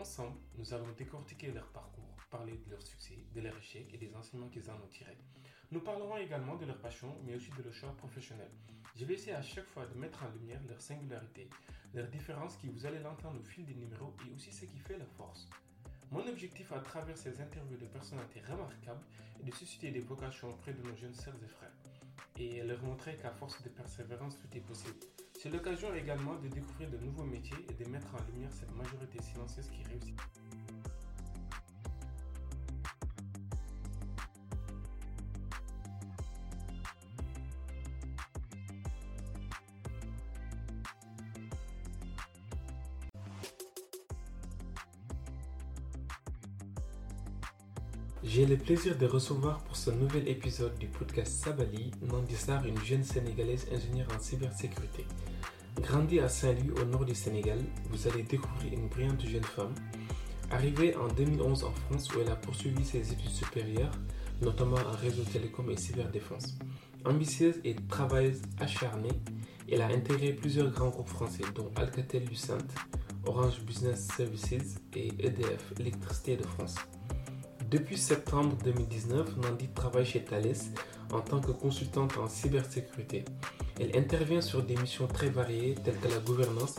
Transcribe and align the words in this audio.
Ensemble, 0.00 0.38
nous 0.56 0.72
allons 0.72 0.90
décortiquer 0.96 1.52
leur 1.52 1.66
parcours, 1.66 2.16
parler 2.30 2.58
de 2.64 2.70
leurs 2.70 2.80
succès, 2.80 3.18
de 3.34 3.40
leurs 3.42 3.58
échecs 3.58 3.92
et 3.92 3.98
des 3.98 4.14
enseignements 4.14 4.48
qu'ils 4.48 4.70
en 4.70 4.76
ont 4.76 4.88
tirés. 4.90 5.18
Nous 5.70 5.80
parlerons 5.80 6.16
également 6.16 6.56
de 6.56 6.64
leur 6.64 6.78
passion, 6.78 7.14
mais 7.26 7.34
aussi 7.34 7.50
de 7.50 7.62
leur 7.62 7.74
choix 7.74 7.94
professionnel. 7.98 8.48
Je 8.96 9.04
vais 9.04 9.12
essayer 9.12 9.34
à 9.34 9.42
chaque 9.42 9.66
fois 9.66 9.84
de 9.84 9.98
mettre 9.98 10.22
en 10.22 10.30
lumière 10.30 10.62
leur 10.66 10.80
singularité, 10.80 11.50
leurs 11.92 12.08
différences 12.08 12.56
qui 12.56 12.68
vous 12.68 12.86
allez 12.86 13.00
l'entendre 13.00 13.40
au 13.40 13.44
fil 13.44 13.66
des 13.66 13.74
numéros 13.74 14.14
et 14.26 14.34
aussi 14.34 14.50
ce 14.50 14.64
qui 14.64 14.78
fait 14.78 14.96
leur 14.96 15.12
force. 15.18 15.50
Mon 16.10 16.26
objectif 16.26 16.72
à 16.72 16.80
travers 16.80 17.18
ces 17.18 17.38
interviews 17.38 17.76
de 17.76 17.84
personnalités 17.84 18.40
remarquables 18.40 19.04
est 19.38 19.44
de 19.44 19.54
susciter 19.54 19.90
des 19.90 20.00
vocations 20.00 20.48
auprès 20.48 20.72
de 20.72 20.82
nos 20.82 20.96
jeunes 20.96 21.14
sœurs 21.14 21.36
et 21.44 21.48
frères 21.48 21.76
et 22.38 22.62
leur 22.62 22.82
montrer 22.82 23.16
qu'à 23.16 23.32
force 23.32 23.62
de 23.62 23.68
persévérance, 23.68 24.38
tout 24.38 24.56
est 24.56 24.60
possible. 24.60 24.96
C'est 25.42 25.48
l'occasion 25.48 25.94
également 25.94 26.34
de 26.34 26.48
découvrir 26.48 26.90
de 26.90 26.98
nouveaux 26.98 27.24
métiers 27.24 27.56
et 27.70 27.82
de 27.82 27.88
mettre 27.88 28.14
en 28.14 28.18
lumière 28.30 28.50
cette 28.52 28.76
majorité 28.76 29.22
silencieuse 29.22 29.70
qui 29.70 29.82
réussit. 29.88 30.39
Plaisir 48.70 48.96
de 48.96 49.06
recevoir 49.06 49.58
pour 49.64 49.74
ce 49.74 49.90
nouvel 49.90 50.28
épisode 50.28 50.78
du 50.78 50.86
podcast 50.86 51.42
Sabali 51.42 51.90
Nandissar, 52.02 52.64
une 52.64 52.78
jeune 52.84 53.02
Sénégalaise 53.02 53.66
ingénieure 53.74 54.06
en 54.16 54.20
cybersécurité. 54.20 55.04
Grandie 55.80 56.20
à 56.20 56.28
Saint-Louis 56.28 56.80
au 56.80 56.84
nord 56.84 57.04
du 57.04 57.16
Sénégal, 57.16 57.58
vous 57.90 58.06
allez 58.06 58.22
découvrir 58.22 58.72
une 58.72 58.86
brillante 58.86 59.26
jeune 59.26 59.42
femme. 59.42 59.74
Arrivée 60.52 60.94
en 60.94 61.08
2011 61.08 61.64
en 61.64 61.72
France 61.72 62.14
où 62.14 62.20
elle 62.20 62.30
a 62.30 62.36
poursuivi 62.36 62.84
ses 62.84 63.10
études 63.10 63.32
supérieures, 63.32 63.90
notamment 64.40 64.76
en 64.76 64.96
réseau 65.02 65.24
télécom 65.24 65.68
et 65.68 65.76
cyberdéfense. 65.76 66.56
Ambitieuse 67.04 67.56
et 67.64 67.74
travailleuse 67.88 68.40
acharnée, 68.60 69.20
elle 69.68 69.82
a 69.82 69.88
intégré 69.88 70.32
plusieurs 70.32 70.70
grands 70.70 70.90
groupes 70.90 71.08
français 71.08 71.42
dont 71.56 71.72
Alcatel-Lucent, 71.74 72.68
Orange 73.26 73.62
Business 73.62 74.06
Services 74.16 74.76
et 74.94 75.08
EDF, 75.18 75.72
Électricité 75.80 76.36
de 76.36 76.44
France. 76.44 76.76
Depuis 77.70 77.98
septembre 77.98 78.56
2019, 78.64 79.36
Nandi 79.36 79.68
travaille 79.68 80.04
chez 80.04 80.24
Thales 80.24 80.56
en 81.12 81.20
tant 81.20 81.40
que 81.40 81.52
consultante 81.52 82.18
en 82.18 82.26
cybersécurité. 82.26 83.24
Elle 83.78 83.96
intervient 83.96 84.40
sur 84.40 84.64
des 84.64 84.74
missions 84.74 85.06
très 85.06 85.28
variées 85.28 85.76
telles 85.84 85.98
que 86.00 86.08
la 86.08 86.18
gouvernance, 86.18 86.74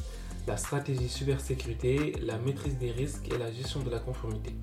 la 0.47 0.57
stratégie 0.57 1.07
cybersécurité, 1.07 2.13
la 2.21 2.37
maîtrise 2.39 2.77
des 2.77 2.91
risques 2.91 3.33
et 3.33 3.37
la 3.37 3.49
gestion 3.53 3.79
de 3.79 3.89
la 3.89 3.99
conformité. 3.99 4.53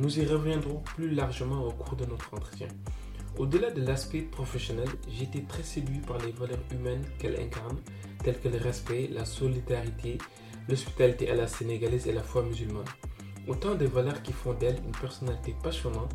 Nous 0.00 0.20
y 0.20 0.26
reviendrons 0.26 0.80
plus 0.80 1.14
largement 1.14 1.64
au 1.64 1.70
cours 1.70 1.96
de 1.96 2.04
notre 2.04 2.34
entretien. 2.34 2.68
Au-delà 3.38 3.70
de 3.70 3.80
l'aspect 3.80 4.20
professionnel, 4.20 4.88
j'ai 5.08 5.24
été 5.24 5.44
très 5.44 5.62
séduit 5.62 6.00
par 6.00 6.18
les 6.18 6.32
valeurs 6.32 6.58
humaines 6.72 7.06
qu'elle 7.18 7.40
incarne, 7.40 7.78
telles 8.22 8.38
que 8.38 8.48
le 8.48 8.58
respect, 8.58 9.08
la 9.10 9.24
solidarité, 9.24 10.18
l'hospitalité 10.68 11.30
à 11.30 11.36
la 11.36 11.46
sénégalaise 11.46 12.06
et 12.06 12.12
la 12.12 12.22
foi 12.22 12.42
musulmane. 12.42 12.84
Autant 13.48 13.74
de 13.74 13.86
valeurs 13.86 14.22
qui 14.22 14.32
font 14.32 14.52
d'elle 14.52 14.76
une 14.84 14.92
personnalité 14.92 15.56
passionnante. 15.62 16.14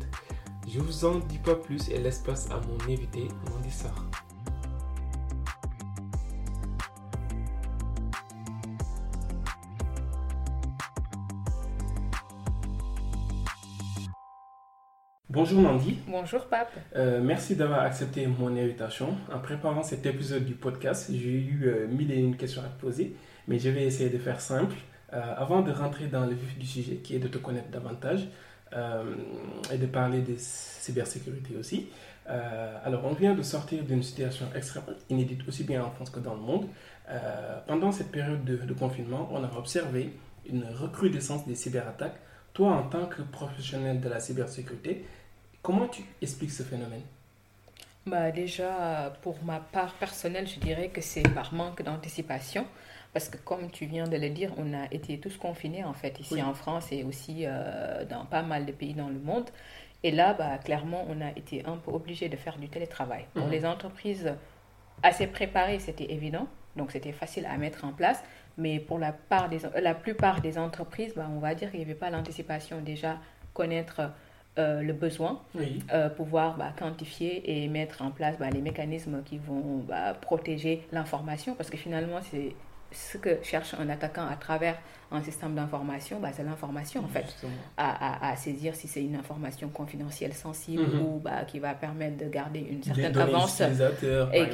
Je 0.68 0.80
vous 0.80 1.04
en 1.04 1.18
dis 1.18 1.38
pas 1.38 1.54
plus 1.54 1.88
et 1.90 1.98
laisse 1.98 2.18
place 2.18 2.48
à 2.50 2.60
mon 2.60 2.92
invité, 2.92 3.28
Mandy 3.50 3.70
Sarr. 3.70 4.04
Bonjour 15.28 15.60
Mandy. 15.60 15.98
Bonjour 16.08 16.46
Pape. 16.46 16.72
Euh, 16.96 17.20
merci 17.22 17.56
d'avoir 17.56 17.80
accepté 17.80 18.26
mon 18.26 18.56
invitation. 18.56 19.18
En 19.30 19.38
préparant 19.38 19.82
cet 19.82 20.06
épisode 20.06 20.46
du 20.46 20.54
podcast, 20.54 21.10
j'ai 21.12 21.30
eu 21.30 21.64
euh, 21.66 21.86
mille 21.88 22.10
et 22.10 22.16
une 22.16 22.36
questions 22.36 22.62
à 22.62 22.68
te 22.68 22.80
poser, 22.80 23.14
mais 23.46 23.58
je 23.58 23.68
vais 23.68 23.84
essayer 23.84 24.08
de 24.08 24.16
faire 24.16 24.40
simple. 24.40 24.76
Euh, 25.12 25.34
avant 25.36 25.62
de 25.62 25.70
rentrer 25.70 26.06
dans 26.06 26.26
le 26.26 26.34
vif 26.34 26.58
du 26.58 26.66
sujet, 26.66 26.96
qui 26.96 27.14
est 27.14 27.20
de 27.20 27.28
te 27.28 27.38
connaître 27.38 27.68
davantage 27.70 28.26
euh, 28.72 29.14
et 29.72 29.78
de 29.78 29.86
parler 29.86 30.20
de 30.20 30.34
cybersécurité 30.36 31.56
aussi, 31.56 31.88
euh, 32.28 32.76
alors 32.84 33.04
on 33.04 33.12
vient 33.12 33.34
de 33.34 33.42
sortir 33.42 33.84
d'une 33.84 34.02
situation 34.02 34.46
extrêmement 34.56 34.88
inédite 35.08 35.46
aussi 35.46 35.62
bien 35.62 35.84
en 35.84 35.90
France 35.90 36.10
que 36.10 36.18
dans 36.18 36.34
le 36.34 36.40
monde. 36.40 36.66
pendant 37.68 37.92
cette 37.92 38.10
période 38.10 38.44
de, 38.44 38.56
de, 38.56 38.74
confinement, 38.74 39.28
on 39.32 39.44
a 39.44 39.50
observé 39.56 40.12
une 40.44 40.64
recrudescence 40.64 41.46
des 41.46 41.54
cyberattaques. 41.54 42.18
Toi, 42.52 42.72
en 42.72 42.82
tant 42.88 43.06
que 43.06 43.22
professionnel 43.22 44.00
de 44.00 44.08
la 44.08 44.18
cybersécurité, 44.18 45.04
comment 45.62 45.86
tu 45.86 46.02
expliques 46.20 46.50
ce 46.50 46.64
phénomène? 46.64 47.02
Bah 48.06 48.32
déjà, 48.32 49.12
pour 49.22 49.36
ma 49.44 49.60
part 49.60 49.94
personnelle, 49.94 50.48
je 50.48 50.58
dirais 50.58 50.88
que 50.88 51.00
c'est 51.00 51.28
par 51.28 51.54
manque 51.54 51.82
d'anticipation. 51.82 52.66
Parce 53.12 53.28
que 53.28 53.36
comme 53.38 53.70
tu 53.70 53.86
viens 53.86 54.06
de 54.06 54.16
le 54.16 54.30
dire, 54.30 54.52
on 54.56 54.74
a 54.74 54.86
été 54.90 55.18
tous 55.18 55.36
confinés 55.36 55.84
en 55.84 55.94
fait 55.94 56.20
ici 56.20 56.42
en 56.42 56.54
France 56.54 56.92
et 56.92 57.04
aussi 57.04 57.44
euh, 57.44 58.04
dans 58.04 58.24
pas 58.26 58.42
mal 58.42 58.66
de 58.66 58.72
pays 58.72 58.94
dans 58.94 59.08
le 59.08 59.18
monde. 59.18 59.48
Et 60.02 60.10
là, 60.10 60.34
bah, 60.34 60.58
clairement, 60.58 61.04
on 61.08 61.20
a 61.20 61.30
été 61.30 61.64
un 61.66 61.76
peu 61.76 61.90
obligé 61.90 62.28
de 62.28 62.36
faire 62.36 62.58
du 62.58 62.68
télétravail. 62.68 63.24
Pour 63.34 63.46
mhm. 63.46 63.52
les 63.52 63.66
entreprises 63.66 64.34
assez 65.02 65.26
préparées, 65.26 65.78
c'était 65.78 66.12
évident. 66.12 66.46
Donc 66.76 66.92
c'était 66.92 67.12
facile 67.12 67.46
à 67.46 67.56
mettre 67.56 67.84
en 67.84 67.92
place. 67.92 68.22
Mais 68.58 68.78
pour 68.78 68.98
la, 68.98 69.12
part 69.12 69.48
des, 69.48 69.60
la 69.80 69.94
plupart 69.94 70.40
des 70.40 70.58
entreprises, 70.58 71.14
bah, 71.14 71.26
on 71.30 71.38
va 71.38 71.54
dire 71.54 71.70
qu'il 71.70 71.80
n'y 71.80 71.84
avait 71.84 71.94
pas 71.94 72.10
l'anticipation 72.10 72.80
déjà 72.80 73.18
connaître 73.52 74.10
euh, 74.58 74.80
le 74.80 74.94
besoin, 74.94 75.42
euh, 75.92 76.08
pouvoir 76.08 76.56
bah, 76.56 76.72
quantifier 76.78 77.64
et 77.64 77.68
mettre 77.68 78.00
en 78.00 78.10
place 78.10 78.38
bah, 78.38 78.48
les 78.48 78.62
mécanismes 78.62 79.22
qui 79.22 79.36
vont 79.36 79.84
bah, 79.86 80.14
protéger 80.14 80.86
l'information, 80.92 81.54
parce 81.54 81.68
que 81.68 81.76
finalement, 81.76 82.20
c'est 82.22 82.54
ce 82.92 83.18
que 83.18 83.42
cherche 83.42 83.74
un 83.74 83.88
attaquant 83.88 84.26
à 84.26 84.36
travers 84.36 84.76
un 85.12 85.22
système 85.22 85.54
d'information, 85.54 86.18
bah, 86.18 86.30
c'est 86.32 86.42
l'information 86.42 87.04
en 87.04 87.08
fait, 87.08 87.26
à, 87.76 88.30
à, 88.30 88.36
saisir 88.36 88.74
si 88.74 88.88
c'est 88.88 89.02
une 89.02 89.14
information 89.14 89.68
confidentielle, 89.68 90.34
sensible 90.34 90.82
mhm. 90.82 91.00
ou 91.00 91.20
bah, 91.20 91.44
qui 91.46 91.60
va 91.60 91.74
permettre 91.74 92.16
de 92.16 92.28
garder 92.28 92.66
une 92.68 92.82
certaine 92.82 93.16
avance. 93.16 93.62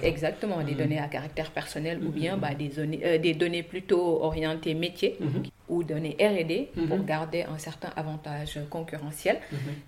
exactement, 0.03 0.63
des 0.63 0.73
mhm. 0.73 0.79
données 0.79 0.99
à 0.99 1.09
caractère 1.09 1.51
personnel 1.51 2.01
ou 2.05 2.11
bien 2.11 2.37
bah, 2.37 2.55
des, 2.55 2.69
données, 2.69 3.01
euh, 3.03 3.19
des 3.19 3.33
données 3.35 3.63
plutôt 3.63 4.23
orientées 4.23 4.75
métier 4.75 5.17
mhm. 5.21 5.45
ou 5.69 5.85
données 5.85 6.17
RD 6.21 6.87
pour 6.87 7.03
garder 7.05 7.45
un 7.45 7.59
certain 7.59 7.91
avantage 7.97 8.59
concurrentiel. 8.69 9.39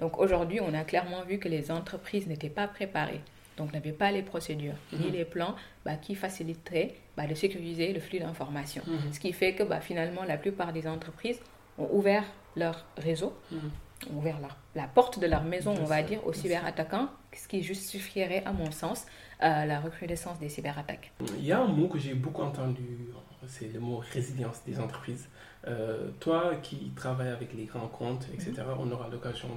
Donc 0.01 0.19
aujourd'hui, 0.19 0.61
on 0.61 0.73
a 0.73 0.85
clairement 0.85 1.23
vu 1.29 1.39
que 1.39 1.49
les 1.49 1.71
entreprises 1.71 2.27
n'étaient 2.27 2.49
pas 2.49 2.69
préparées 2.69 3.21
donc 3.57 3.73
n'avait 3.73 3.93
pas 3.93 4.11
les 4.11 4.23
procédures 4.23 4.75
ni 4.93 5.07
mhm. 5.07 5.13
les 5.13 5.25
plans 5.25 5.55
bah, 5.85 5.97
qui 5.97 6.15
faciliteraient 6.15 6.95
bah, 7.17 7.27
de 7.27 7.35
sécuriser 7.35 7.93
le 7.93 8.01
flux 8.01 8.19
d'informations. 8.19 8.83
Mhm. 8.87 9.13
Ce 9.13 9.21
qui 9.21 9.33
fait 9.33 9.55
que 9.55 9.63
bah, 9.63 9.81
finalement, 9.81 10.25
la 10.25 10.37
plupart 10.37 10.73
des 10.73 10.87
entreprises 10.87 11.41
ont 11.79 11.89
ouvert 11.93 12.25
leur 12.57 12.85
réseau, 12.97 13.33
mhm. 13.51 13.71
ont 14.13 14.19
ouvert 14.19 14.39
la 14.75 14.87
porte 14.87 15.19
de 15.19 15.27
leur 15.27 15.45
maison, 15.45 15.75
on 15.81 15.85
va 15.85 16.03
dire, 16.03 16.27
aux 16.27 16.33
cyberattaquants, 16.33 17.09
ce 17.33 17.49
qui 17.49 17.63
justifierait, 17.63 18.45
à 18.45 18.53
mon 18.53 18.71
sens, 18.71 19.07
euh, 19.43 19.65
la 19.65 19.81
recrudescence 19.81 20.39
des 20.39 20.49
cyberattaques. 20.49 21.13
Il 21.39 21.45
y 21.45 21.53
a 21.53 21.61
un 21.61 21.67
mot 21.67 21.89
que 21.89 21.99
j'ai 21.99 22.15
beaucoup 22.15 22.43
entendu, 22.43 23.09
c'est 23.47 23.73
le 23.73 23.81
mot 23.81 24.03
résilience 24.13 24.63
des 24.65 24.79
entreprises. 24.79 25.29
Euh, 25.67 26.11
toi 26.21 26.57
qui 26.63 26.93
travailles 26.95 27.31
avec 27.31 27.55
les 27.55 27.65
grands 27.65 27.89
comptes, 27.89 28.27
etc., 28.35 28.53
on 28.79 28.91
aura 28.93 29.09
l'occasion 29.09 29.49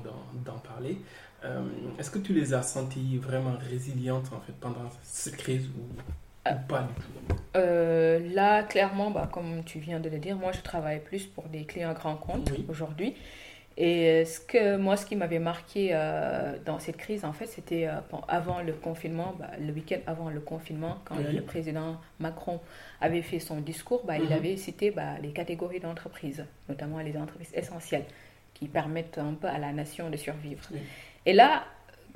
d'en 0.46 0.58
parler. 0.60 0.98
Euh, 1.48 1.62
est-ce 2.00 2.12
que 2.12 2.20
tu 2.20 2.34
les 2.34 2.54
as 2.54 2.62
senties 2.62 3.18
vraiment 3.18 3.56
résilientes 3.70 4.32
en 4.34 4.40
fait 4.42 4.54
pendant 4.60 4.90
cette 5.04 5.38
crise 5.38 5.68
ou, 5.70 6.02
euh, 6.48 6.52
pas 6.68 6.82
du 6.82 6.94
tout? 6.94 8.34
Là, 8.36 8.64
clairement, 8.64 9.12
bah, 9.12 9.30
comme 9.32 9.64
tu 9.64 9.80
viens 9.80 10.00
de 10.00 10.10
le 10.10 10.20
dire, 10.20 10.36
moi 10.36 10.52
je 10.52 10.62
travaille 10.62 11.00
plus 11.00 11.26
pour 11.26 11.46
des 11.46 11.64
clients 11.64 11.94
grands 11.94 12.16
comptes 12.16 12.52
aujourd'hui. 12.70 13.16
Et 13.80 14.26
ce 14.26 14.40
que 14.40 14.76
moi, 14.76 14.98
ce 14.98 15.06
qui 15.06 15.16
m'avait 15.16 15.38
marqué 15.38 15.92
dans 16.66 16.80
cette 16.80 16.98
crise, 16.98 17.24
en 17.24 17.32
fait, 17.32 17.46
c'était 17.46 17.88
avant 18.28 18.62
le 18.62 18.74
confinement, 18.74 19.36
bah, 19.38 19.52
le 19.60 19.72
week-end 19.72 20.00
avant 20.08 20.32
le 20.32 20.40
confinement, 20.40 20.98
quand 21.06 21.16
le 21.16 21.42
président 21.42 21.98
Macron 22.20 22.60
avait 23.02 23.22
fait 23.22 23.40
son 23.40 23.62
discours, 23.62 24.04
bah, 24.04 24.18
il 24.18 24.26
mhm. 24.26 24.32
avait 24.32 24.58
cité 24.58 24.90
bah, 24.90 25.20
les 25.22 25.30
catégories 25.30 25.80
d'entreprises, 25.80 26.44
notamment 26.68 27.00
les 27.02 27.16
entreprises 27.18 27.52
essentielles 27.54 28.06
qui 28.56 28.68
permettent 28.68 29.20
un 29.20 29.34
peu 29.34 29.48
à 29.48 29.60
la 29.60 29.72
nation 29.72 30.10
de 30.10 30.18
survivre. 30.18 30.64
Et 31.28 31.34
là, 31.34 31.66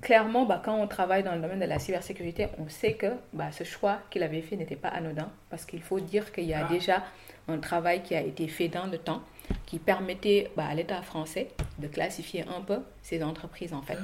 clairement, 0.02 0.46
bah, 0.46 0.62
quand 0.64 0.74
on 0.74 0.88
travaille 0.88 1.22
dans 1.22 1.36
le 1.36 1.42
domaine 1.42 1.60
de 1.60 1.66
la 1.66 1.80
cybersécurité, 1.80 2.48
on 2.58 2.70
sait 2.70 2.94
que 2.94 3.08
bah, 3.34 3.52
ce 3.52 3.66
choix 3.66 4.00
qu'il 4.10 4.24
avait 4.24 4.42
fait 4.42 4.56
n'était 4.56 4.78
pas 4.78 4.88
anodin, 4.88 5.30
parce 5.50 5.66
qu'il 5.66 5.82
faut 5.82 6.00
dire 6.00 6.32
qu'il 6.32 6.46
y 6.46 6.54
a 6.54 6.66
ah. 6.66 6.72
déjà 6.72 7.04
un 7.50 7.58
travail 7.58 8.02
qui 8.04 8.16
a 8.16 8.22
été 8.22 8.48
fait 8.48 8.70
dans 8.70 8.86
le 8.86 8.98
temps, 8.98 9.22
qui 9.66 9.80
permettait 9.80 10.50
bah, 10.56 10.66
à 10.66 10.76
l'État 10.76 11.02
français 11.02 11.50
de 11.80 11.88
classifier 11.88 12.46
un 12.48 12.62
peu 12.62 12.80
ces 13.02 13.22
entreprises 13.22 13.74
en 13.74 13.82
fait. 13.82 14.00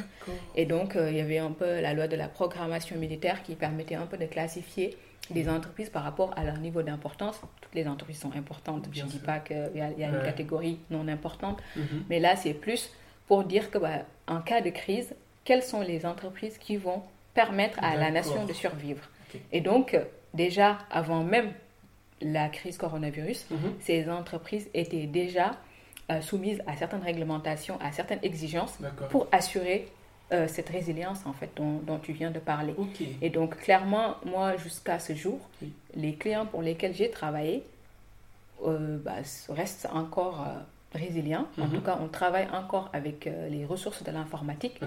Et 0.56 0.66
donc, 0.66 0.98
euh, 0.98 1.10
il 1.10 1.16
y 1.16 1.22
avait 1.22 1.38
un 1.38 1.52
peu 1.52 1.80
la 1.80 1.94
loi 1.94 2.10
de 2.10 2.18
la 2.18 2.28
programmation 2.28 2.98
militaire 2.98 3.44
qui 3.44 3.56
permettait 3.56 3.96
un 3.96 4.08
peu 4.08 4.18
de 4.18 4.26
classifier 4.26 4.98
les 5.34 5.48
entreprises 5.48 5.90
par 5.90 6.04
rapport 6.04 6.34
à 6.38 6.44
leur 6.44 6.58
niveau 6.58 6.82
d'importance. 6.82 7.40
Toutes 7.62 7.76
les 7.76 7.88
entreprises 7.88 8.20
sont 8.20 8.36
importantes. 8.36 8.90
Je 8.92 9.04
ne 9.04 9.08
dis 9.08 9.20
pas 9.20 9.40
qu'il 9.40 9.72
y, 9.76 9.82
a, 9.82 10.10
une 10.10 10.22
catégorie 10.24 10.80
non 10.90 11.08
importante, 11.08 11.62
mhm. 11.78 12.04
mais 12.10 12.20
là, 12.20 12.36
c'est 12.36 12.54
plus 12.54 12.92
pour 13.28 13.44
dire 13.44 13.70
que 13.72 13.78
bah, 13.78 14.06
en 14.28 14.42
cas 14.42 14.62
de 14.62 14.70
crise, 14.70 15.14
quelles 15.44 15.64
sont 15.64 15.82
les 15.82 16.06
entreprises 16.06 16.58
qui 16.58 16.78
vont 16.78 17.04
permettre 17.34 17.80
à 17.84 17.96
la 17.96 18.12
nation 18.12 18.46
de 18.46 18.54
survivre? 18.54 19.04
Et 19.52 19.62
donc, 19.62 19.98
déjà, 20.34 20.80
avant 20.90 21.24
même 21.24 21.52
la 22.22 22.50
crise 22.50 22.78
coronavirus, 22.78 23.46
mhm. 23.52 23.74
ces 23.80 24.10
entreprises 24.10 24.68
étaient 24.74 25.06
déjà 25.06 25.52
euh, 26.10 26.22
soumises 26.22 26.62
à 26.68 26.76
certaines 26.76 27.04
réglementations, 27.04 27.78
à 27.82 27.92
certaines 27.92 28.20
exigences 28.24 28.78
pour 29.10 29.28
assurer 29.32 29.88
euh, 30.32 30.48
cette 30.48 30.70
résilience 30.70 31.26
en 31.26 31.34
fait 31.34 31.50
dont, 31.56 32.00
tu 32.02 32.14
viens 32.14 32.32
de 32.32 32.40
parler. 32.40 32.74
Et 33.22 33.30
donc 33.30 33.58
clairement, 33.58 34.16
moi 34.26 34.58
jusqu'à 34.58 35.00
ce 35.00 35.14
jour, 35.14 35.40
les 35.96 36.16
clients 36.16 36.46
pour 36.46 36.62
lesquels 36.62 36.96
j'ai 36.96 37.12
travaillé 37.12 37.64
euh, 38.66 38.98
bah, 38.98 39.18
restent 39.50 39.88
encore 39.94 40.46
résilients. 40.94 41.48
En 41.60 41.66
mhm. 41.66 41.74
tout 41.74 41.82
cas, 41.82 41.98
on 42.02 42.08
travaille 42.08 42.48
encore 42.54 42.90
avec 42.94 43.30
les 43.50 43.66
ressources 43.66 44.04
de 44.04 44.12
l'informatique. 44.12 44.80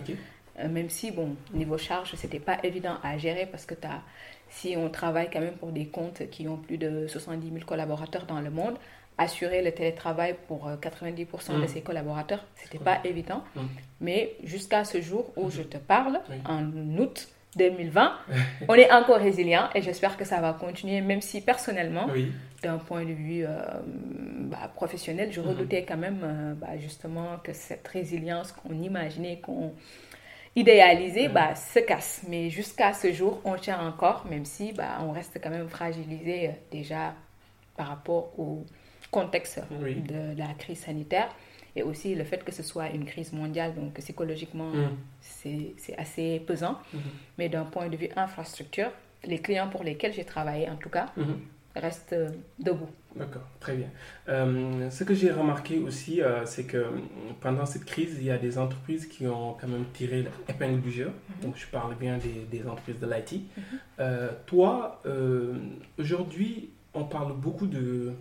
Euh, 0.60 0.68
même 0.68 0.90
si, 0.90 1.10
bon, 1.10 1.36
niveau 1.52 1.78
charge, 1.78 2.14
c'était 2.14 2.40
pas 2.40 2.58
évident 2.62 2.96
à 3.02 3.18
gérer 3.18 3.46
parce 3.46 3.66
que 3.66 3.74
as, 3.86 4.02
si 4.48 4.74
on 4.76 4.90
travaille 4.90 5.30
quand 5.32 5.40
même 5.40 5.54
pour 5.54 5.70
des 5.70 5.86
comptes 5.86 6.28
qui 6.30 6.48
ont 6.48 6.56
plus 6.56 6.78
de 6.78 7.06
70 7.06 7.50
000 7.52 7.64
collaborateurs 7.64 8.26
dans 8.26 8.40
le 8.40 8.50
monde, 8.50 8.76
assurer 9.18 9.62
le 9.62 9.72
télétravail 9.72 10.34
pour 10.48 10.68
90% 10.68 11.52
euh, 11.52 11.58
de 11.58 11.64
mm. 11.64 11.68
ses 11.68 11.80
collaborateurs, 11.82 12.44
c'était 12.56 12.78
pas 12.78 13.00
évident. 13.04 13.44
Mm. 13.54 13.60
Mais 14.00 14.36
jusqu'à 14.44 14.84
ce 14.84 15.00
jour 15.00 15.32
où 15.36 15.50
je 15.50 15.62
te 15.62 15.76
parle, 15.76 16.20
en 16.46 16.64
août 16.98 17.28
2020, 17.56 18.12
on 18.68 18.74
est 18.74 18.92
encore 18.92 19.18
résilient 19.18 19.68
et 19.74 19.82
j'espère 19.82 20.16
que 20.16 20.24
ça 20.24 20.40
va 20.40 20.52
continuer, 20.52 21.00
même 21.00 21.20
si 21.20 21.40
personnellement, 21.40 22.08
d'un 22.62 22.78
point 22.78 23.04
de 23.04 23.12
vue 23.12 23.44
euh, 23.44 23.60
bah, 24.42 24.70
professionnel, 24.74 25.32
je 25.32 25.40
mm-hmm. 25.40 25.44
redoutais 25.44 25.84
quand 25.84 25.96
même 25.96 26.56
bah, 26.60 26.78
justement 26.78 27.38
que 27.42 27.52
cette 27.52 27.86
résilience 27.88 28.52
qu'on 28.52 28.74
imaginait, 28.74 29.40
qu'on 29.40 29.72
idéalisé 30.56 31.28
bah, 31.28 31.54
se 31.54 31.78
casse. 31.80 32.22
Mais 32.28 32.50
jusqu'à 32.50 32.92
ce 32.92 33.12
jour, 33.12 33.40
on 33.44 33.56
tient 33.56 33.80
encore, 33.80 34.26
même 34.28 34.44
si 34.44 34.72
bah, 34.72 34.98
on 35.02 35.12
reste 35.12 35.38
quand 35.42 35.50
même 35.50 35.68
fragilisé 35.68 36.48
euh, 36.48 36.52
déjà 36.70 37.14
par 37.76 37.88
rapport 37.88 38.38
au 38.38 38.64
contexte 39.10 39.60
de 39.70 40.38
la 40.38 40.54
crise 40.58 40.80
sanitaire 40.80 41.28
et 41.76 41.82
aussi 41.82 42.14
le 42.14 42.24
fait 42.24 42.44
que 42.44 42.52
ce 42.52 42.62
soit 42.62 42.88
une 42.90 43.04
crise 43.04 43.32
mondiale, 43.32 43.74
donc 43.74 43.94
psychologiquement, 43.94 44.70
mm. 44.70 44.96
c'est 45.20 45.98
assez 45.98 46.40
pesant. 46.40 46.78
Mm-hmm. 46.94 46.98
Mais 47.38 47.48
d'un 47.48 47.64
point 47.64 47.88
de 47.88 47.96
vue 47.96 48.08
infrastructure, 48.16 48.90
les 49.24 49.38
clients 49.38 49.68
pour 49.68 49.84
lesquels 49.84 50.12
j'ai 50.12 50.24
travaillé, 50.24 50.68
en 50.68 50.76
tout 50.76 50.88
cas, 50.88 51.06
mm-hmm 51.18 51.36
reste 51.76 52.12
euh, 52.12 52.30
debout. 52.58 52.88
D'accord, 53.14 53.42
très 53.58 53.76
bien. 53.76 53.88
Euh, 54.28 54.88
ce 54.90 55.04
que 55.04 55.14
j'ai 55.14 55.30
remarqué 55.30 55.78
aussi, 55.78 56.22
euh, 56.22 56.44
c'est 56.46 56.64
que 56.64 56.86
pendant 57.40 57.66
cette 57.66 57.84
crise, 57.84 58.16
il 58.18 58.24
y 58.24 58.30
a 58.30 58.38
des 58.38 58.58
entreprises 58.58 59.06
qui 59.06 59.26
ont 59.26 59.54
quand 59.60 59.68
même 59.68 59.84
tiré 59.92 60.24
l'épingle 60.48 60.80
du 60.80 60.90
jeu. 60.90 61.06
Mhm. 61.06 61.42
Donc, 61.42 61.56
je 61.56 61.66
parle 61.66 61.96
bien 61.96 62.18
des, 62.18 62.46
des 62.50 62.66
entreprises 62.66 62.98
de 62.98 63.06
l'IT. 63.06 63.42
Toi, 64.46 65.02
aujourd'hui, 65.98 66.70
on 66.94 67.04
parle 67.04 67.34
beaucoup 67.34 67.66
de, 67.66 68.12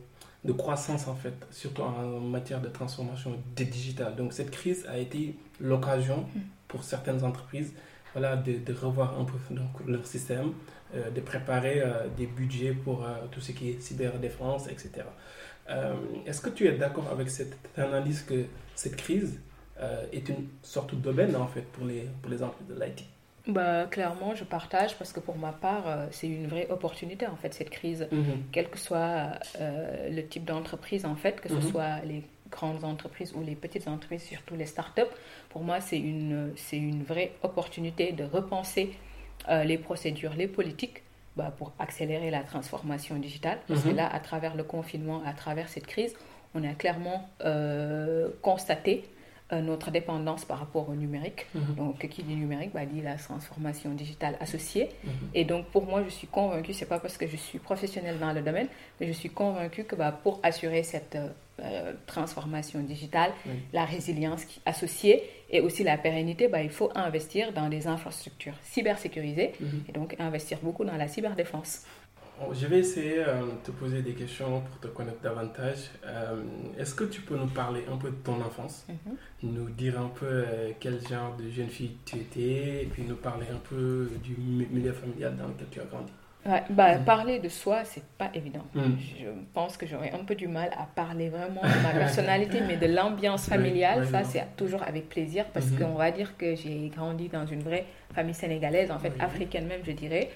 de, 0.44 0.54
croissance, 0.54 1.08
en 1.08 1.16
fait, 1.16 1.34
surtout 1.52 1.82
en 1.82 2.20
matière 2.20 2.62
de 2.62 2.70
transformation 2.70 3.38
digitale. 3.56 4.16
Donc, 4.16 4.34
cette 4.34 4.52
crise 4.52 4.86
a 4.88 4.98
été 4.98 5.36
l'occasion 5.60 6.26
mhm. 6.36 6.42
pour 6.68 6.84
certaines 6.84 7.24
entreprises 7.24 7.74
voilà, 8.14 8.36
de, 8.36 8.54
de 8.54 8.74
revoir 8.74 9.20
un 9.20 9.26
peu 9.26 9.38
donc, 9.52 9.70
leur 9.86 10.06
système, 10.06 10.54
euh, 10.96 11.12
de 11.12 11.22
préparer 11.22 11.82
euh, 11.82 12.08
des 12.18 12.26
budgets 12.26 12.74
pour 12.74 13.06
euh, 13.06 13.14
tout 13.32 13.42
ce 13.42 13.52
qui 13.52 13.70
est 13.70 13.80
cyberdéfense, 13.80 14.68
etc. 14.68 15.06
Est-ce 16.26 16.42
que 16.42 16.50
tu 16.50 16.68
es 16.68 16.72
d'accord 16.72 17.08
avec 17.12 17.30
cette 17.30 17.56
analyse 17.78 18.24
que 18.24 18.46
cette 18.74 18.96
crise 18.96 19.40
est 20.12 20.28
une 20.28 20.48
sorte 20.64 20.96
d'aubaine 20.96 21.36
en 21.36 21.46
fait 21.46 21.62
pour 21.62 21.86
les, 21.86 22.08
pour 22.24 22.32
les 22.32 22.42
entreprises 22.42 22.76
de 22.76 22.84
l'IT 22.84 23.06
bah, 23.50 23.86
clairement, 23.90 24.36
je 24.36 24.44
partage 24.44 24.98
parce 24.98 25.14
que 25.14 25.20
pour 25.20 25.38
ma 25.38 25.52
part, 25.52 25.86
c'est 26.12 26.28
une 26.28 26.48
vraie 26.48 26.68
opportunité 26.70 27.28
en 27.28 27.36
fait 27.36 27.54
cette 27.54 27.70
crise, 27.70 28.08
mhm. 28.12 28.44
quel 28.52 28.70
que 28.70 28.78
soit 28.78 29.32
le 29.60 30.22
type 30.22 30.46
d'entreprise 30.46 31.06
en 31.06 31.16
fait, 31.16 31.40
que 31.42 31.50
ce 31.50 31.56
mhm. 31.56 31.62
soit 31.62 32.00
les 32.06 32.24
grandes 32.50 32.84
entreprises 32.84 33.34
ou 33.36 33.44
les 33.44 33.56
petites 33.56 33.88
entreprises, 33.88 34.24
surtout 34.24 34.56
les 34.56 34.66
startups. 34.66 35.02
Pour 35.50 35.64
moi, 35.64 35.82
c'est 35.82 36.00
une, 36.00 36.52
c'est 36.56 36.78
une 36.78 37.04
vraie 37.04 37.34
opportunité 37.44 38.12
de 38.12 38.24
repenser 38.24 38.92
euh, 39.50 39.64
les 39.64 39.78
procédures, 39.78 40.34
les 40.34 40.48
politiques 40.48 41.04
bah, 41.36 41.54
pour 41.58 41.72
accélérer 41.80 42.32
la 42.32 42.42
transformation 42.42 43.16
digitale. 43.16 43.60
Parce 43.68 43.84
que 43.84 43.90
mhm. 43.90 43.96
là, 43.96 44.14
à 44.14 44.20
travers 44.20 44.56
le 44.56 44.64
confinement, 44.64 45.22
à 45.26 45.34
travers 45.34 45.70
cette 45.70 45.88
crise, 45.88 46.14
on 46.56 46.64
a 46.64 46.74
clairement 46.74 47.30
euh, 47.46 48.30
constaté 48.42 49.04
euh, 49.04 49.19
notre 49.52 49.92
dépendance 49.92 50.46
par 50.46 50.60
rapport 50.60 50.90
au 50.90 50.94
numérique. 50.94 51.48
Mhm. 51.56 51.76
Donc, 51.76 52.08
qui 52.08 52.24
dit 52.24 52.36
numérique, 52.36 52.72
bah, 52.74 52.86
dit 52.86 53.02
la 53.02 53.16
transformation 53.16 53.92
digitale 53.92 54.38
associée. 54.40 54.90
Mhm. 55.04 55.12
Et 55.34 55.46
donc, 55.46 55.66
pour 55.68 55.86
moi, 55.86 56.04
je 56.04 56.10
suis 56.10 56.28
convaincue, 56.28 56.74
c'est 56.74 56.86
pas 56.86 57.00
parce 57.00 57.18
que 57.18 57.28
je 57.28 57.36
suis 57.36 57.60
professionnelle 57.60 58.20
dans 58.20 58.34
le 58.34 58.42
domaine, 58.42 58.68
mais 59.00 59.08
je 59.08 59.14
suis 59.14 59.30
convaincue 59.30 59.84
que 59.84 59.96
bah, 59.96 60.12
pour 60.12 60.40
assurer 60.44 60.84
cette 60.84 61.18
euh, 61.62 61.94
transformation 62.06 62.80
digitale, 62.80 63.32
la 63.74 63.86
résilience 63.86 64.46
associée 64.66 65.24
et 65.50 65.62
aussi 65.62 65.84
la 65.84 65.98
pérennité, 65.98 66.48
bah, 66.48 66.62
il 66.62 66.70
faut 66.70 66.90
investir 66.96 67.52
dans 67.54 67.70
des 67.70 67.88
infrastructures 67.88 68.56
cybersécurisées 68.64 69.54
mhm. 69.60 69.84
et 69.90 69.92
donc 69.92 70.16
investir 70.20 70.60
beaucoup 70.62 70.86
dans 70.86 70.96
la 70.96 71.08
cyberdéfense. 71.08 71.86
Je 72.54 72.68
vais 72.68 72.80
essayer 72.80 73.20
euh, 73.20 73.42
de 73.42 73.66
te 73.66 73.72
poser 73.72 74.02
des 74.02 74.14
questions 74.14 74.62
pour 74.62 74.80
te 74.80 74.88
connaître 74.88 75.22
davantage. 75.22 75.92
Euh, 76.06 76.42
est-ce 76.78 76.96
que 76.96 77.04
tu 77.04 77.22
peux 77.22 77.38
nous 77.38 77.48
parler 77.48 77.86
un 77.92 77.98
peu 77.98 78.10
de 78.10 78.16
ton 78.16 78.42
enfance, 78.42 78.86
mhm. 78.88 79.52
nous 79.52 79.70
dire 79.70 80.00
un 80.00 80.10
peu 80.10 80.46
quel 80.80 81.00
genre 81.08 81.36
de 81.38 81.50
jeune 81.50 81.70
fille 81.70 81.98
tu 82.06 82.18
étais, 82.18 82.84
et 82.84 82.90
puis 82.92 83.04
nous 83.04 83.16
parler 83.16 83.48
un 83.54 83.60
peu 83.70 84.10
du 84.24 84.36
milieu 84.38 84.94
familial 84.94 85.36
dans 85.36 85.48
lequel 85.48 85.68
tu 85.72 85.80
as 85.80 85.86
grandi 85.86 86.12
bah, 86.70 86.98
mm. 86.98 87.04
Parler 87.04 87.40
de 87.40 87.50
soi, 87.50 87.84
c'est 87.84 88.04
pas 88.18 88.30
évident. 88.34 88.64
Mm. 88.74 88.82
Je 89.20 89.26
pense 89.54 89.78
que 89.78 89.86
j'aurais 89.86 90.12
un 90.12 90.24
peu 90.24 90.36
du 90.36 90.48
mal 90.48 90.70
à 90.78 90.84
parler 90.84 91.30
vraiment 91.30 91.62
de 91.62 91.84
ma 91.84 91.92
personnalité, 91.92 92.62
mais 92.68 92.78
de 92.78 92.88
l'ambiance 92.88 93.48
familiale, 93.48 94.08
ça, 94.08 94.24
c'est 94.24 94.46
toujours 94.56 94.84
avec 94.84 95.10
plaisir 95.10 95.46
parce 95.54 95.70
qu'on 95.72 95.96
va 95.96 96.12
dire 96.12 96.38
que 96.38 96.56
j'ai 96.56 96.90
grandi 96.96 97.28
dans 97.28 97.46
une 97.46 97.62
vraie 97.62 97.86
famille 98.14 98.34
sénégalaise, 98.34 98.92
en 98.92 99.00
fait, 99.00 99.14
africaine 99.20 99.68
même, 99.68 99.82
je 99.86 99.92
dirais. 99.92 100.30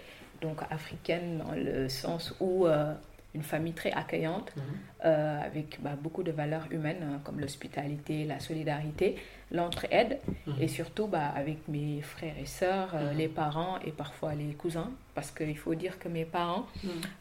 Donc, 0.43 0.61
africaine 0.69 1.37
dans 1.37 1.53
le 1.55 1.87
sens 1.87 2.35
où 2.41 2.67
euh, 2.67 2.93
une 3.33 3.43
famille 3.43 3.71
très 3.71 3.91
accueillante, 3.91 4.51
mhm. 4.57 4.63
euh, 5.05 5.41
avec 5.41 5.81
bah, 5.81 5.95
beaucoup 5.99 6.21
de 6.21 6.33
valeurs 6.33 6.67
humaines 6.69 7.01
hein, 7.01 7.21
comme 7.23 7.39
l'hospitalité, 7.39 8.25
la 8.25 8.41
solidarité, 8.41 9.15
l'entraide, 9.51 10.19
mhm. 10.45 10.55
et 10.59 10.67
surtout 10.67 11.07
bah, 11.07 11.31
avec 11.33 11.65
mes 11.69 12.01
frères 12.01 12.35
et 12.37 12.45
sœurs, 12.45 12.93
euh, 12.93 13.11
mhm. 13.11 13.17
les 13.17 13.27
parents 13.29 13.79
et 13.85 13.91
parfois 13.91 14.35
les 14.35 14.53
cousins, 14.53 14.91
parce 15.15 15.31
qu'il 15.31 15.57
faut 15.57 15.75
dire 15.75 15.97
que 15.97 16.09
mes 16.09 16.25
parents 16.25 16.67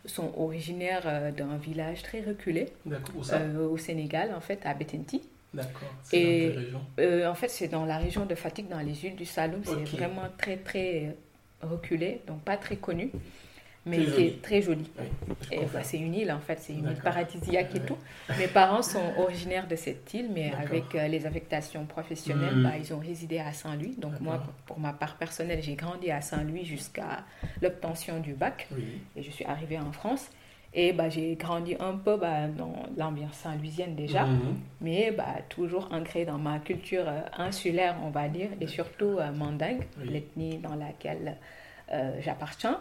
sont 0.05 0.33
originaires 0.37 1.33
d'un 1.33 1.57
village 1.59 2.03
très 2.03 2.23
reculé 2.23 2.73
au 3.71 3.79
Sénégal, 3.79 4.35
en 4.35 4.41
fait, 4.41 4.67
à 4.67 4.75
Betenti. 4.75 5.23
D'accord. 5.55 5.93
Et 6.13 6.57
en 7.25 7.35
fait, 7.35 7.49
c'est 7.49 7.69
dans 7.69 7.85
la 7.85 7.99
région 7.99 8.27
de 8.27 8.35
Fatigue, 8.35 8.69
dans 8.69 8.81
les 8.81 9.05
îles 9.05 9.17
du 9.17 9.27
Saloum. 9.27 9.63
C'est 9.65 9.97
vraiment 9.97 10.29
très, 10.37 10.57
très 10.57 11.15
reculé, 11.63 12.21
donc 12.27 12.43
pas 12.43 12.57
très 12.57 12.77
connu 12.77 13.11
mais 13.85 14.07
c'est 14.07 14.43
très 14.43 14.63
joli. 14.63 14.89
Bah, 15.73 15.83
c'est 15.83 15.99
une 15.99 16.15
île 16.15 16.31
en 16.31 16.39
fait, 16.39 16.59
c'est 16.61 16.73
une 16.73 16.89
île 16.89 17.01
paradisiaque 17.03 17.75
et 17.75 17.81
tout. 17.81 17.97
Mes 18.39 18.47
parents 18.47 18.83
sont 18.83 19.03
originaires 19.19 19.67
de 19.67 19.77
cette 19.77 20.13
île, 20.15 20.31
mais 20.33 20.53
avec 20.53 20.95
euh, 20.95 21.09
les 21.09 21.27
affectations 21.27 21.85
professionnelles, 21.87 22.57
hmm. 22.57 22.63
bah, 22.63 22.73
ils 22.79 22.95
ont 22.95 22.99
résidé 22.99 23.41
à 23.41 23.53
Saint-Louis. 23.53 23.97
Donc 23.99 24.21
moi, 24.21 24.43
pour, 24.67 24.79
ma 24.79 24.93
part 24.93 25.17
personnelle, 25.17 25.63
j'ai 25.63 25.75
grandi 25.75 26.11
à 26.11 26.21
Saint-Louis 26.21 26.65
jusqu'à 26.65 27.25
l'obtention 27.61 28.21
du 28.21 28.35
bac 28.35 28.69
et 29.17 29.23
je 29.23 29.31
suis 29.31 29.45
arrivée 29.45 29.79
en 29.79 29.93
France. 29.93 30.31
Et 30.75 30.93
bah, 30.93 31.11
j'ai 31.11 31.35
grandi 31.35 31.77
un 31.79 31.97
peu 31.97 32.17
bah, 32.17 32.49
dans 32.49 32.75
l'ambiance 32.97 33.35
saint-louisienne 33.35 33.95
déjà, 33.95 34.25
hmm. 34.25 34.57
mais 34.81 35.11
bah, 35.11 35.37
toujours 35.51 35.89
ancré 35.93 36.25
dans 36.25 36.39
ma 36.39 36.59
culture 36.61 37.05
euh, 37.07 37.21
insulaire, 37.37 37.97
on 38.03 38.09
va 38.11 38.29
dire, 38.29 38.49
et 38.61 38.67
surtout 38.67 39.19
euh, 39.19 39.33
mandingue, 39.33 39.83
l'ethnie 40.03 40.59
dans 40.59 40.75
laquelle 40.75 41.37
j'appartiens. 42.21 42.81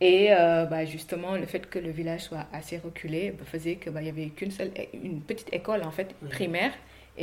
Et 0.00 0.28
euh, 0.30 0.64
bah, 0.64 0.86
justement, 0.86 1.36
le 1.36 1.44
fait 1.44 1.68
que 1.68 1.78
le 1.78 1.90
village 1.90 2.22
soit 2.22 2.46
assez 2.54 2.78
reculé 2.78 3.32
bah, 3.32 3.44
faisait 3.44 3.76
qu'il 3.76 3.92
bah, 3.92 4.00
n'y 4.00 4.08
avait 4.08 4.28
qu'une 4.28 4.50
seule, 4.50 4.72
une 4.94 5.20
petite 5.20 5.52
école 5.52 5.82
en 5.82 5.90
fait 5.90 6.14
primaire 6.30 6.72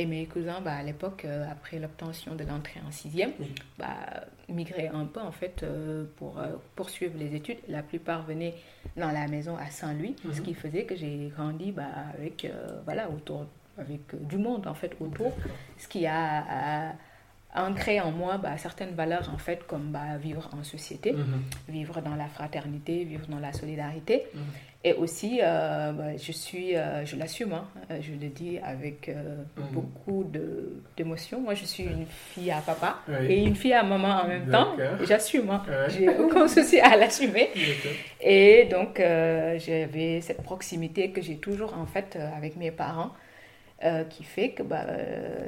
Et 0.00 0.06
mes 0.06 0.26
cousins, 0.26 0.60
bah, 0.60 0.74
à 0.74 0.82
l'époque, 0.84 1.24
euh, 1.24 1.44
après 1.50 1.80
l'obtention 1.80 2.36
de 2.36 2.44
l'entrée 2.44 2.80
en 2.86 2.92
sixième, 2.92 3.32
bah, 3.78 3.96
migraient 4.48 4.92
un 4.94 5.06
peu 5.06 5.18
en 5.18 5.32
fait 5.32 5.64
euh, 5.64 6.04
pour 6.14 6.38
euh, 6.38 6.52
poursuivre 6.76 7.18
les 7.18 7.34
études. 7.34 7.58
La 7.66 7.82
plupart 7.82 8.24
venaient 8.24 8.54
dans 8.96 9.10
la 9.10 9.26
maison 9.26 9.56
à 9.56 9.68
Saint-Louis, 9.70 10.14
ce 10.22 10.38
mhm. 10.38 10.42
qui 10.44 10.54
faisait 10.54 10.84
que 10.84 10.94
j'ai 10.94 11.32
grandi 11.36 11.72
bah, 11.72 11.88
avec, 12.16 12.48
voilà, 12.84 13.10
autour, 13.10 13.46
avec 13.76 14.02
du 14.24 14.38
monde 14.38 14.68
en 14.68 14.74
fait 14.74 14.94
autour, 15.00 15.32
ce 15.76 15.88
qui 15.88 16.06
a, 16.06 16.94
ancré 17.54 18.00
en 18.00 18.10
moi 18.10 18.36
bah, 18.38 18.56
certaines 18.58 18.94
valeurs 18.94 19.30
en 19.34 19.38
fait 19.38 19.66
comme 19.66 19.90
bah, 19.90 20.16
vivre 20.20 20.48
en 20.58 20.62
société, 20.62 21.12
mhm. 21.12 21.42
vivre 21.68 22.00
dans 22.00 22.14
la 22.14 22.26
fraternité, 22.26 23.04
vivre 23.04 23.26
dans 23.28 23.40
la 23.40 23.52
solidarité. 23.52 24.24
Mhm. 24.34 24.40
Et 24.84 24.92
aussi, 24.92 25.40
euh, 25.42 25.90
bah, 25.90 26.16
je 26.16 26.30
suis, 26.30 26.76
euh, 26.76 27.04
je 27.04 27.16
l'assume, 27.16 27.52
hein, 27.52 27.64
euh, 27.90 27.98
je 28.00 28.12
le 28.12 28.28
dis 28.28 28.58
avec 28.58 29.08
mhm. 29.08 29.64
beaucoup 29.72 30.24
d'émotion. 30.96 31.40
Moi, 31.40 31.54
je 31.54 31.64
suis 31.64 31.82
une 31.82 32.06
fille 32.06 32.52
à 32.52 32.60
papa 32.60 33.00
et 33.28 33.42
une 33.42 33.56
fille 33.56 33.72
à 33.72 33.82
maman 33.82 34.20
en 34.22 34.28
même 34.28 34.48
temps. 34.48 34.76
J'assume, 35.04 35.50
hein. 35.50 35.62
j'ai 35.88 36.08
aucun 36.08 36.46
souci 36.56 36.78
à 36.78 36.96
l'assumer. 36.96 37.50
Et 38.20 38.68
donc, 38.70 38.98
j'avais 38.98 40.20
cette 40.20 40.42
proximité 40.42 41.10
que 41.10 41.22
j'ai 41.22 41.36
toujours 41.36 41.74
en 41.74 41.86
fait 41.86 42.16
avec 42.36 42.56
mes 42.56 42.70
parents. 42.70 43.10
Qui 44.10 44.24
fait 44.24 44.50
que 44.50 44.62
bah, 44.62 44.86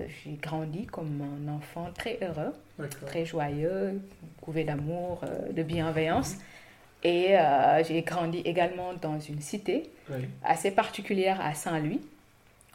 j'ai 0.08 0.32
grandi 0.40 0.87
comme 0.87 1.20
un 1.20 1.52
enfant 1.52 1.88
très 1.94 2.18
heureux, 2.22 2.54
très 3.06 3.25
joyeux, 3.25 4.00
couvé 4.40 4.64
d'amour, 4.64 5.22
de 5.50 5.62
bienveillance. 5.62 6.34
Mhm. 6.34 6.40
Et 7.02 7.38
euh, 7.38 7.82
j'ai 7.84 8.02
grandi 8.02 8.38
également 8.38 8.92
dans 8.94 9.18
une 9.18 9.40
cité 9.40 9.90
assez 10.44 10.70
particulière 10.70 11.40
à 11.40 11.54
Saint-Louis, 11.54 12.00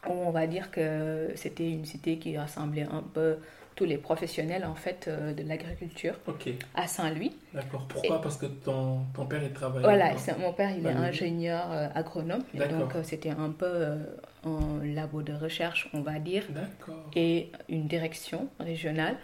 où 0.07 0.13
on 0.13 0.31
va 0.31 0.47
dire 0.47 0.71
que 0.71 1.31
c'était 1.35 1.69
une 1.69 1.85
cité 1.85 2.17
qui 2.17 2.37
rassemblait 2.37 2.87
un 2.91 3.03
peu 3.13 3.37
tous 3.75 3.85
les 3.85 3.97
professionnels 3.97 4.65
en 4.65 4.75
fait 4.75 5.07
euh, 5.07 5.33
de 5.33 5.43
l'agriculture 5.43 6.15
à 6.73 6.87
Saint-Louis. 6.87 7.35
D'accord. 7.53 7.85
Pourquoi? 7.87 8.21
Parce 8.21 8.37
que 8.37 8.45
ton, 8.45 9.01
ton 9.13 9.25
père 9.25 9.43
il 9.43 9.51
travaille. 9.53 9.83
Voilà, 9.83 10.13
mon 10.39 10.53
père 10.53 10.71
il 10.77 10.85
est 10.85 10.89
ingénieur 10.89 11.71
euh, 11.71 11.87
agronome, 11.93 12.43
donc 12.53 12.93
c'était 13.03 13.31
un 13.31 13.49
peu 13.51 13.85
un 14.45 14.83
labo 14.83 15.21
de 15.21 15.33
recherche, 15.33 15.89
on 15.93 16.01
va 16.01 16.19
dire, 16.19 16.43
et 17.15 17.51
une 17.69 17.87
direction 17.87 18.49
régionale. 18.59 19.17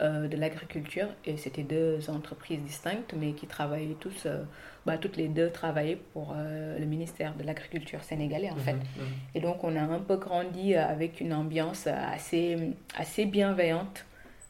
Euh, 0.00 0.28
de 0.28 0.36
l'agriculture 0.36 1.08
et 1.24 1.36
c'était 1.36 1.62
deux 1.62 2.08
entreprises 2.10 2.60
distinctes 2.60 3.14
mais 3.16 3.32
qui 3.32 3.46
travaillaient 3.46 3.96
tous, 3.98 4.26
euh, 4.26 4.42
bah, 4.86 4.98
toutes 4.98 5.16
les 5.16 5.28
deux 5.28 5.50
travaillaient 5.50 5.98
pour 6.12 6.34
euh, 6.36 6.78
le 6.78 6.86
ministère 6.86 7.34
de 7.34 7.42
l'agriculture 7.42 8.02
sénégalais 8.02 8.50
en 8.50 8.56
fait. 8.56 8.74
Mhm, 8.74 8.80
mhm. 8.80 9.06
Et 9.34 9.40
donc 9.40 9.64
on 9.64 9.74
a 9.76 9.82
un 9.82 9.98
peu 9.98 10.16
grandi 10.16 10.74
avec 10.74 11.20
une 11.20 11.32
ambiance 11.32 11.86
assez, 11.86 12.56
assez 12.96 13.26
bienveillante 13.26 14.04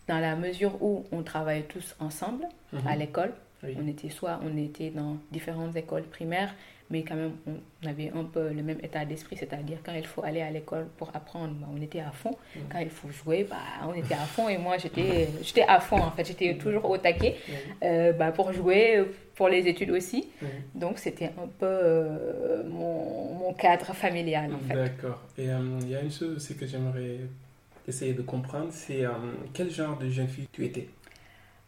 dans 0.09 0.19
la 0.19 0.37
mesure 0.37 0.83
où 0.83 1.05
on 1.13 1.23
travaillait 1.23 1.65
tous 1.65 1.95
ensemble 1.99 2.47
mhm. 2.73 2.87
à 2.87 2.97
l'école. 2.97 3.33
On 3.65 3.87
était 3.87 4.11
soit 4.11 4.41
on 4.43 4.57
était 4.57 4.91
dans 4.91 5.17
différentes 5.31 5.77
écoles 5.77 6.03
primaires 6.03 6.53
mais 6.93 7.03
quand 7.03 7.15
même, 7.15 7.33
on 7.47 7.89
avait 7.89 8.13
un 8.15 8.25
peu 8.25 8.51
le 8.51 8.63
même 8.63 8.79
état 8.83 9.03
d'esprit, 9.07 9.37
c'est-à-dire 9.39 9.79
quand 9.83 9.95
il 9.95 10.07
faut 10.07 10.23
aller 10.23 10.43
à 10.43 10.51
l'école 10.51 10.87
pour 10.99 11.09
apprendre, 11.15 11.55
bah, 11.55 11.67
on 11.75 11.81
était 11.81 12.01
à 12.01 12.11
fond. 12.11 12.37
Mm. 12.55 12.61
Quand 12.71 12.79
il 12.81 12.91
faut 12.91 13.09
jouer, 13.09 13.47
bah, 13.49 13.57
on 13.89 13.95
était 13.95 14.13
à 14.13 14.27
fond. 14.35 14.47
Et 14.51 14.59
moi, 14.59 14.77
j'étais 14.77 15.63
à 15.67 15.81
fond, 15.81 15.97
en 15.97 16.11
fait. 16.11 16.27
J'étais 16.27 16.55
toujours 16.57 16.89
au 16.91 16.99
taquet 16.99 17.37
euh, 17.83 18.13
bah, 18.13 18.31
pour 18.31 18.53
jouer, 18.53 19.05
pour 19.35 19.49
les 19.49 19.67
études 19.67 19.91
aussi. 19.91 20.29
Donc, 20.75 20.99
c'était 20.99 21.31
un 21.43 21.49
peu 21.59 21.67
euh, 21.67 22.63
mon, 22.69 23.37
mon, 23.37 23.55
cadre 23.55 23.95
familial, 23.95 24.53
en 24.55 24.59
fait. 24.59 24.75
D'accord. 24.75 25.23
Et 25.39 25.49
euh, 25.49 25.59
il 25.81 25.89
y 25.89 25.97
a 25.97 26.03
une 26.03 26.13
chose 26.13 26.37
aussi 26.37 26.55
que 26.57 26.67
j'aimerais 26.67 27.21
essayer 27.89 28.13
de 28.13 28.23
comprendre, 28.23 28.69
c'est 28.71 29.05
quel 29.55 29.71
genre 29.71 29.99
de 29.99 30.11
jeune 30.11 30.29
fille 30.29 30.47
tu 30.53 30.65
étais? 30.67 30.89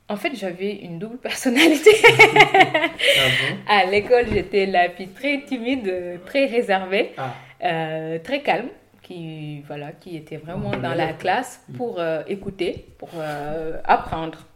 En 0.09 0.17
fait, 0.17 0.35
j'avais 0.35 0.75
une 0.77 0.99
double 0.99 1.17
personnalité. 1.17 1.91
ah 3.67 3.79
à 3.79 3.87
l'école, 3.87 4.27
j'étais 4.31 4.67
la 4.67 4.91
fille 4.91 5.09
très 5.09 5.43
timide, 5.45 6.21
très 6.27 6.45
réservée, 6.47 7.13
ah. 7.17 7.35
euh, 7.65 8.19
très 8.19 8.43
calme, 8.43 8.69
qui, 9.03 9.63
voilà, 9.67 9.93
qui 9.93 10.17
était 10.17 10.37
vraiment 10.37 10.77
dans 10.77 10.95
la 10.95 11.15
classe 11.15 11.65
pour 11.77 11.99
euh, 11.99 12.23
écouter, 12.27 12.87
pour 12.99 13.11
euh, 13.17 13.79
apprendre. 13.85 14.47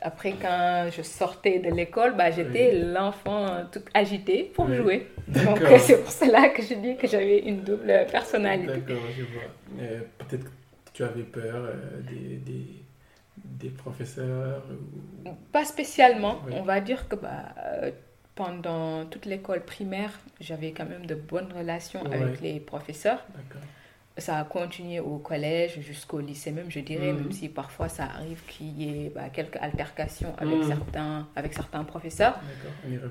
Après, 0.00 0.32
quand 0.32 0.88
je 0.94 1.02
sortais 1.02 1.60
de 1.60 1.70
l'école, 1.70 2.14
bah, 2.14 2.30
j'étais 2.30 2.72
l'enfant 2.72 3.64
tout 3.72 3.80
agité 3.94 4.50
pour 4.54 4.70
jouer. 4.74 5.06
Donc, 5.28 5.60
c'est 5.78 6.02
pour 6.02 6.12
cela 6.12 6.50
que 6.50 6.62
je 6.62 6.74
dis 6.74 6.96
que 6.96 7.06
j'avais 7.06 7.38
une 7.38 7.62
double 7.62 8.06
personnalité. 8.10 8.66
D'accord, 8.66 9.02
je 9.16 9.22
vois. 9.22 9.44
Peut-être 10.18 10.44
que 10.44 10.50
tu 10.92 11.04
avais 11.04 11.22
peur 11.22 11.70
des... 12.10 12.36
des 12.36 12.83
des 13.58 13.70
professeurs 13.70 14.62
Pas 15.52 15.64
spécialement. 15.64 16.40
On 16.52 16.62
va 16.62 16.80
dire 16.80 17.08
que 17.08 17.16
bah, 17.16 17.54
euh, 17.58 17.90
pendant 18.34 19.04
toute 19.06 19.26
l'école 19.26 19.64
primaire, 19.64 20.18
j'avais 20.40 20.72
quand 20.72 20.86
même 20.86 21.06
de 21.06 21.14
bonnes 21.14 21.52
relations 21.52 22.04
avec 22.04 22.40
les 22.40 22.60
professeurs. 22.60 23.24
Ça 24.16 24.38
a 24.38 24.44
continué 24.44 25.00
au 25.00 25.18
collège 25.18 25.80
jusqu'au 25.80 26.20
lycée 26.20 26.52
même, 26.52 26.70
je 26.70 26.78
dirais, 26.78 27.12
mhm. 27.12 27.22
même 27.22 27.32
si 27.32 27.48
parfois 27.48 27.88
ça 27.88 28.04
arrive 28.04 28.40
qu'il 28.46 28.80
y 28.80 29.06
ait 29.06 29.08
bah, 29.12 29.28
quelques 29.32 29.56
altercations 29.56 30.32
avec, 30.38 30.54
mhm. 30.54 30.68
certains, 30.68 31.28
avec 31.34 31.52
certains 31.52 31.82
professeurs. 31.82 32.38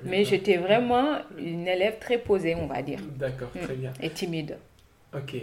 Mais 0.06 0.24
j'étais 0.24 0.56
vraiment 0.56 1.18
une 1.38 1.68
élève 1.68 2.00
très 2.00 2.18
posée, 2.18 2.56
on 2.56 2.68
va 2.68 2.82
dire. 2.82 3.00
D'accord, 3.18 3.50
très 3.52 3.76
mm. 3.76 3.80
bien. 3.80 3.94
Et 4.02 4.12
timide. 4.12 4.58
Ok. 5.14 5.36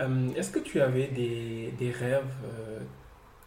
Euh, 0.00 0.28
est-ce 0.36 0.52
que 0.52 0.60
tu 0.60 0.80
avais 0.80 1.08
des, 1.08 1.74
des 1.76 1.90
rêves 1.90 2.22
euh, 2.44 2.78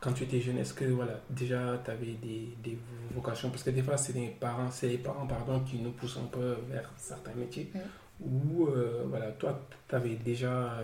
quand 0.01 0.13
tu 0.13 0.23
étais 0.23 0.41
jeune, 0.41 0.57
est-ce 0.57 0.73
que 0.73 0.85
voilà, 0.85 1.13
déjà 1.29 1.79
tu 1.85 1.91
avais 1.91 2.13
des, 2.21 2.57
des, 2.61 2.77
vocations? 3.13 3.49
Parce 3.51 3.63
que 3.63 3.69
des 3.69 3.83
fois, 3.83 3.97
c'est 3.97 4.13
les 4.13 4.27
parents, 4.27 4.71
c'est 4.71 4.87
les 4.87 4.97
parents 4.97 5.27
pardon, 5.27 5.59
qui 5.59 5.77
nous 5.77 5.91
poussent 5.91 6.17
un 6.17 6.27
peu 6.27 6.57
vers 6.69 6.91
certains 6.97 7.35
métiers. 7.35 7.71
Ou 8.19 8.67
euh, 8.67 9.03
voilà, 9.07 9.27
toi, 9.31 9.59
tu 9.87 9.95
avais 9.95 10.15
déjà 10.15 10.83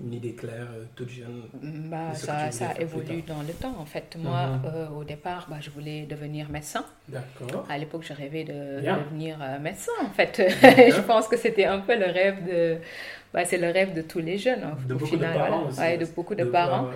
une, 0.00 0.12
idée 0.12 0.34
claire, 0.34 0.66
euh, 0.74 0.84
toute 0.94 1.08
jeune 1.08 1.42
bah, 1.52 2.14
Ça, 2.14 2.50
ça 2.50 2.72
évolue 2.78 3.22
dans 3.22 3.42
le 3.42 3.52
temps, 3.52 3.74
en 3.78 3.84
fait. 3.84 4.16
Moi, 4.18 4.46
mhm. 4.46 4.62
euh, 4.64 4.88
au 4.90 5.04
départ, 5.04 5.46
bah, 5.50 5.56
je 5.60 5.70
voulais 5.70 6.06
devenir 6.06 6.48
médecin. 6.48 6.84
D'accord. 7.08 7.64
À 7.68 7.78
l'époque, 7.78 8.04
je 8.04 8.12
rêvais 8.12 8.44
de 8.44 8.80
devenir 8.80 9.38
médecin, 9.60 9.92
en 10.04 10.10
fait. 10.10 10.42
je 10.60 11.00
pense 11.02 11.26
que 11.28 11.36
c'était 11.36 11.66
un 11.66 11.80
peu 11.80 11.96
le 11.96 12.06
rêve 12.06 12.46
de 12.46 12.78
bah, 13.32 13.44
c'est 13.44 13.58
le 13.58 13.70
rêve 13.70 13.94
de 13.94 14.02
tous 14.02 14.18
les 14.18 14.38
jeunes, 14.38 14.62
hein, 14.62 14.76
de 14.88 14.94
beaucoup 14.94 15.06
final. 15.06 15.34
De 15.34 15.38
parents 15.38 15.64
de 15.64 16.04
beaucoup 16.06 16.34
de, 16.34 16.44
parents. 16.44 16.88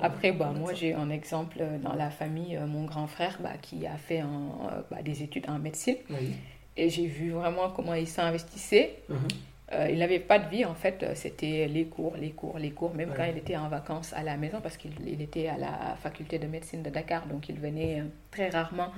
Après, 0.00 0.32
bah, 0.32 0.52
moi, 0.54 0.74
j'ai 0.74 0.92
un 0.94 1.10
exemple 1.10 1.62
dans 1.82 1.94
la 1.94 2.10
famille, 2.10 2.56
euh, 2.56 2.66
mon 2.66 2.84
grand 2.84 3.06
frère 3.06 3.38
bah, 3.40 3.52
qui 3.60 3.86
a 3.86 3.96
fait 3.96 4.20
un, 4.20 4.26
euh, 4.26 4.80
bah, 4.90 5.02
des 5.02 5.22
études 5.22 5.48
en 5.48 5.58
médecine. 5.58 5.96
Et 6.76 6.90
j'ai 6.90 7.06
vu 7.06 7.30
vraiment 7.30 7.70
comment 7.70 7.94
il 7.94 8.06
s'investissait. 8.06 9.02
Euh, 9.72 9.88
il 9.90 9.98
n'avait 9.98 10.20
pas 10.20 10.38
de 10.38 10.48
vie 10.48 10.64
en 10.64 10.74
fait, 10.74 11.04
c'était 11.14 11.68
les 11.68 11.84
cours, 11.84 12.16
les 12.16 12.30
cours, 12.30 12.58
les 12.58 12.70
cours, 12.70 12.94
même 12.94 13.12
quand 13.14 13.24
il 13.24 13.36
était 13.36 13.56
en 13.56 13.68
vacances 13.68 14.14
à 14.14 14.22
la 14.22 14.38
maison, 14.38 14.60
parce 14.62 14.78
qu'il 14.78 15.20
était 15.20 15.48
à 15.48 15.58
la 15.58 15.96
faculté 16.02 16.38
de 16.38 16.46
médecine 16.46 16.82
de 16.82 16.88
Dakar, 16.88 17.26
donc 17.26 17.50
il 17.50 17.60
venait 17.60 18.02
très 18.30 18.48
rarement 18.48 18.92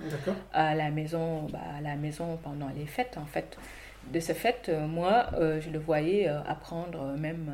à 0.52 0.76
la 0.76 0.90
maison, 0.90 1.48
bah, 1.50 1.58
à 1.76 1.80
la 1.80 1.96
maison 1.96 2.38
pendant 2.44 2.68
les 2.68 2.86
fêtes 2.86 3.18
en 3.20 3.26
fait 3.26 3.58
de 4.12 4.20
ce 4.20 4.32
fait, 4.32 4.68
euh, 4.68 4.86
moi, 4.86 5.26
euh, 5.34 5.60
je 5.60 5.70
le 5.70 5.78
voyais 5.78 6.28
euh, 6.28 6.40
apprendre 6.42 7.16
même 7.16 7.50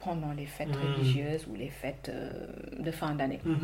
pendant 0.00 0.32
les 0.32 0.46
fêtes 0.46 0.68
mmh. 0.68 0.94
religieuses 0.94 1.46
ou 1.48 1.54
les 1.54 1.68
fêtes 1.68 2.10
de 2.78 2.90
fin 2.90 3.14
d'année. 3.14 3.40
Mmh. 3.44 3.56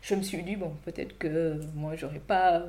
Je 0.00 0.14
me 0.14 0.22
suis 0.22 0.42
dit, 0.42 0.56
bon, 0.56 0.72
peut-être 0.84 1.18
que 1.18 1.60
moi, 1.74 1.96
j'aurais 1.96 2.18
pas 2.18 2.62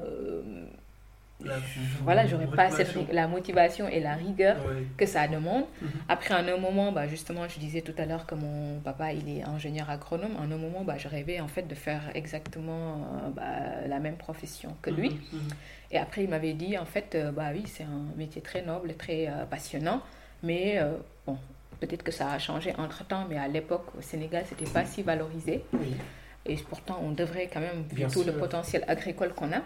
voilà, 2.03 2.25
j'aurais 2.27 2.47
pas 2.47 2.69
cette, 2.71 2.95
la 3.11 3.27
motivation 3.27 3.87
et 3.87 3.99
la 3.99 4.13
rigueur 4.13 4.57
que 4.97 5.05
ça 5.05 5.27
demande. 5.27 5.65
Mhm. 5.81 5.89
Après, 6.09 6.33
en 6.33 6.47
un 6.47 6.57
moment, 6.57 6.91
bah, 6.91 7.07
justement, 7.07 7.47
je 7.47 7.59
disais 7.59 7.81
tout 7.81 7.93
à 7.97 8.05
l'heure 8.05 8.25
que 8.25 8.35
mon 8.35 8.79
papa, 8.79 9.13
il 9.13 9.29
est 9.29 9.43
ingénieur 9.43 9.89
agronome. 9.89 10.35
En 10.37 10.51
un 10.51 10.57
moment, 10.57 10.83
bah, 10.83 10.97
je 10.97 11.07
rêvais 11.07 11.39
en 11.39 11.47
fait 11.47 11.67
de 11.67 11.75
faire 11.75 12.01
exactement 12.13 12.95
euh, 12.95 13.29
bah, 13.29 13.87
la 13.87 13.99
même 13.99 14.17
profession 14.17 14.75
que 14.81 14.89
lui. 14.89 15.09
Mhm, 15.09 15.15
mhm. 15.33 15.49
Et 15.91 15.97
après, 15.97 16.23
il 16.23 16.29
m'avait 16.29 16.53
dit, 16.53 16.77
en 16.77 16.85
fait, 16.85 17.15
euh, 17.15 17.31
bah 17.31 17.49
oui, 17.53 17.63
c'est 17.67 17.83
un 17.83 18.17
métier 18.17 18.41
très 18.41 18.63
noble, 18.63 18.95
très 18.95 19.27
euh, 19.27 19.45
passionnant. 19.45 20.01
Mais 20.41 20.77
bon, 21.25 21.37
peut-être 21.79 22.03
que 22.03 22.11
ça 22.11 22.29
a 22.33 22.37
changé 22.37 22.73
entre-temps, 22.77 23.25
mais 23.29 23.37
à 23.37 23.47
l'époque, 23.47 23.85
au 23.97 24.01
Sénégal, 24.01 24.43
c'était 24.45 24.69
pas 24.69 24.83
si 24.83 25.01
valorisé. 25.03 25.63
Et 26.45 26.57
pourtant, 26.57 26.99
on 27.01 27.11
devrait 27.11 27.49
quand 27.51 27.61
même, 27.61 27.83
vu 27.89 28.05
tout 28.07 28.23
le 28.23 28.33
potentiel 28.33 28.83
agricole 28.87 29.33
qu'on 29.33 29.51
a. 29.53 29.61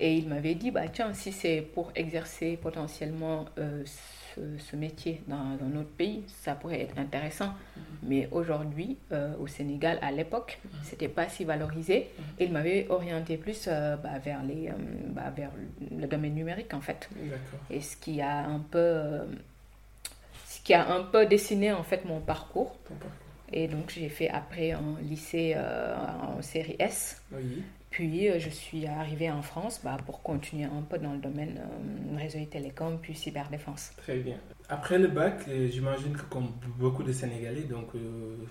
Et 0.00 0.14
il 0.14 0.28
m'avait 0.28 0.54
dit, 0.54 0.70
bah, 0.70 0.88
tiens, 0.88 1.12
si 1.12 1.30
c'est 1.30 1.60
pour 1.60 1.92
exercer 1.94 2.58
potentiellement 2.60 3.44
euh, 3.58 3.84
ce, 4.58 4.76
métier 4.76 5.22
dans, 5.26 5.56
dans, 5.60 5.66
notre 5.66 5.90
pays, 5.90 6.24
ça 6.28 6.54
pourrait 6.54 6.80
être 6.80 6.98
intéressant. 6.98 7.48
Mhm. 7.48 7.82
Mais 8.04 8.28
aujourd'hui, 8.32 8.96
euh, 9.12 9.34
au 9.38 9.46
Sénégal, 9.46 9.98
à 10.00 10.10
l'époque, 10.10 10.58
ce 10.62 10.68
mhm. 10.68 10.82
c'était 10.84 11.08
pas 11.08 11.28
si 11.28 11.44
valorisé. 11.44 12.08
Mhm. 12.18 12.24
Et 12.38 12.44
il 12.46 12.52
m'avait 12.52 12.86
orienté 12.88 13.36
plus 13.36 13.66
euh, 13.68 13.96
bah, 13.96 14.18
vers, 14.18 14.42
les, 14.42 14.70
bah, 15.08 15.30
vers 15.36 15.50
le 15.90 16.06
domaine 16.06 16.34
numérique, 16.34 16.72
en 16.72 16.80
fait. 16.80 17.10
Et 17.70 17.82
ce 17.82 17.94
qui 17.94 18.22
a 18.22 18.38
un 18.38 18.60
peu... 18.60 19.20
ce 20.46 20.60
qui 20.64 20.72
a 20.72 20.90
un 20.94 21.02
peu 21.02 21.26
dessiné, 21.26 21.72
en 21.72 21.82
fait, 21.82 22.06
mon 22.06 22.20
parcours. 22.20 22.74
Et 23.52 23.68
donc, 23.68 23.90
j'ai 23.90 24.08
fait 24.08 24.28
après 24.28 24.72
un 24.72 24.96
lycée 25.02 25.56
en 25.56 26.40
série 26.42 26.76
S. 26.78 27.22
Oui. 27.32 27.62
Puis, 27.90 28.28
je 28.38 28.50
suis 28.50 28.86
arrivée 28.86 29.30
en 29.30 29.40
France 29.40 29.80
bah, 29.82 29.96
pour 30.04 30.22
continuer 30.22 30.64
un 30.64 30.82
peu 30.82 30.98
dans 30.98 31.12
le 31.12 31.18
domaine 31.18 31.58
réseau 32.16 32.38
et 32.38 32.46
télécom, 32.46 32.98
puis 33.00 33.14
cyberdéfense. 33.14 33.92
Très 33.96 34.18
bien. 34.18 34.36
Après 34.68 34.98
le 34.98 35.06
bac, 35.08 35.48
j'imagine 35.70 36.12
que 36.12 36.22
comme 36.24 36.48
beaucoup 36.78 37.04
de 37.04 37.12
Sénégalais, 37.12 37.62
donc, 37.62 37.92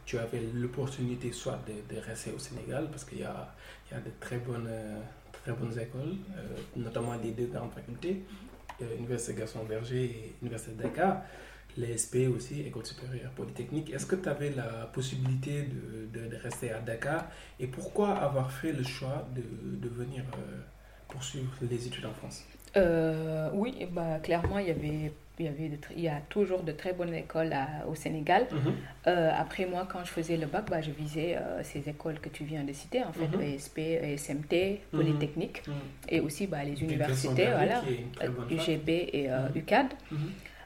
tu 0.05 0.17
avais 0.17 0.41
l'opportunité 0.53 1.31
soit 1.31 1.59
de, 1.67 1.93
de, 1.93 2.01
rester 2.01 2.31
au 2.31 2.39
Sénégal, 2.39 2.87
parce 2.89 3.03
qu'il 3.03 3.19
y 3.19 3.23
a, 3.23 3.53
il 3.91 3.95
y 3.95 3.97
a 3.97 3.99
de 3.99 4.11
très 4.19 4.37
bonnes 4.37 4.69
très 5.45 5.53
bonnes 5.53 5.79
écoles, 5.79 6.15
euh, 6.35 6.41
notamment 6.75 7.13
les 7.21 7.31
deux 7.31 7.45
grandes 7.45 7.71
facultés, 7.71 8.23
euh, 8.81 8.97
Université 8.97 9.39
Gaston 9.39 9.63
Berger 9.63 10.05
et 10.05 10.35
Université 10.41 10.75
Dakar, 10.75 11.21
l'ESP 11.77 12.27
aussi, 12.35 12.61
École 12.61 12.85
supérieure 12.85 13.31
polytechnique. 13.31 13.91
Est-ce 13.93 14.05
que 14.05 14.15
tu 14.15 14.29
avais 14.29 14.51
la 14.51 14.89
possibilité 14.93 15.63
de, 15.63 16.27
de, 16.27 16.35
rester 16.37 16.71
à 16.71 16.79
Dakar? 16.79 17.27
Et 17.59 17.67
pourquoi 17.67 18.15
avoir 18.15 18.51
fait 18.51 18.71
le 18.71 18.83
choix 18.83 19.27
de, 19.35 19.41
de 19.41 19.89
venir 19.93 20.23
euh, 20.33 20.61
poursuivre 21.07 21.51
les 21.61 21.87
études 21.87 22.05
en 22.05 22.13
France? 22.13 22.43
Oui, 23.53 23.87
bah, 23.91 24.19
clairement, 24.21 24.59
il 24.59 24.67
y 24.67 24.71
avait 24.71 25.11
il 25.39 25.45
y, 25.45 25.49
avait 25.49 25.71
il 25.95 26.01
y 26.01 26.07
a 26.07 26.21
toujours 26.29 26.63
de 26.63 26.71
très 26.71 26.93
bonnes 26.93 27.13
écoles 27.13 27.53
au 27.89 27.95
Sénégal. 27.95 28.47
Mhm. 28.51 28.73
Euh, 29.07 29.31
après, 29.37 29.65
moi, 29.65 29.87
quand 29.91 30.03
je 30.05 30.11
faisais 30.11 30.37
le 30.37 30.45
bac, 30.45 30.69
bah, 30.69 30.81
je 30.81 30.91
visais 30.91 31.35
euh, 31.35 31.61
ces 31.63 31.89
écoles 31.89 32.19
que 32.19 32.29
tu 32.29 32.45
viens 32.45 32.63
de 32.63 32.71
citer, 32.71 33.03
en 33.03 33.11
fait, 33.11 33.27
ESP, 33.41 33.77
mhm. 33.77 34.13
ESMT, 34.13 34.53
mhm. 34.53 34.99
Polytechnique, 34.99 35.63
et 36.07 36.21
aussi 36.21 36.47
bah, 36.47 36.63
les 36.63 36.81
universités, 36.81 37.47
voilà, 37.47 37.81
UGB 38.49 38.89
et 38.89 39.29
UCAD. 39.55 39.87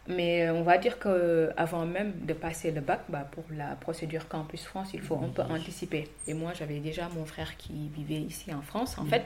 Euh, 0.10 0.16
Mais 0.16 0.50
on 0.50 0.64
va 0.64 0.78
dire 0.78 1.00
qu'avant 1.00 1.86
même 1.86 2.14
de 2.26 2.34
passer 2.34 2.72
le 2.72 2.82
bac, 2.82 3.02
bah, 3.10 3.28
pour 3.32 3.44
la 3.56 3.76
procédure 3.76 4.28
Campus 4.28 4.64
France, 4.66 4.90
il 4.94 5.02
faut 5.02 5.16
un 5.16 5.30
peu 5.30 5.42
anticiper. 5.42 6.08
Et 6.28 6.34
moi, 6.34 6.54
j'avais 6.54 6.80
déjà 6.80 7.10
mon 7.10 7.26
frère 7.26 7.58
qui 7.58 7.90
vivait 7.96 8.22
ici 8.22 8.54
en 8.54 8.62
France, 8.62 8.98
en 8.98 9.06
fait, 9.06 9.24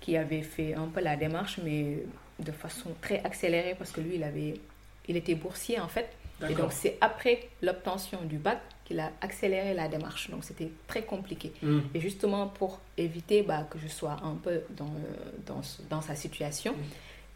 qui 0.00 0.16
avait 0.16 0.42
fait 0.42 0.74
un 0.74 0.86
peu 0.86 1.00
la 1.00 1.16
démarche, 1.16 1.58
mais 1.62 1.98
de 2.38 2.52
façon 2.52 2.90
très 3.00 3.22
accélérée, 3.24 3.74
parce 3.78 3.92
que 3.92 4.00
lui, 4.00 4.16
il 4.16 4.24
avait 4.24 4.54
il 5.08 5.16
était 5.16 5.34
boursier 5.34 5.80
en 5.80 5.88
fait. 5.88 6.08
Et 6.48 6.54
donc 6.54 6.72
c'est 6.72 6.98
après 7.00 7.48
l'obtention 7.62 8.18
du 8.24 8.36
bac 8.36 8.58
qu'il 8.84 8.98
a 8.98 9.12
accéléré 9.20 9.74
la 9.74 9.86
démarche. 9.86 10.28
Donc 10.28 10.42
c'était 10.42 10.70
très 10.88 11.02
compliqué. 11.02 11.52
Hmm. 11.62 11.80
Et 11.94 12.00
justement 12.00 12.48
pour 12.48 12.80
éviter 12.96 13.42
bah, 13.42 13.64
que 13.70 13.78
je 13.78 13.86
sois 13.86 14.16
un 14.24 14.34
peu 14.34 14.62
dans, 14.70 14.92
dans, 15.46 15.60
dans 15.88 16.00
sa 16.00 16.16
situation, 16.16 16.72
hmm. 16.72 16.76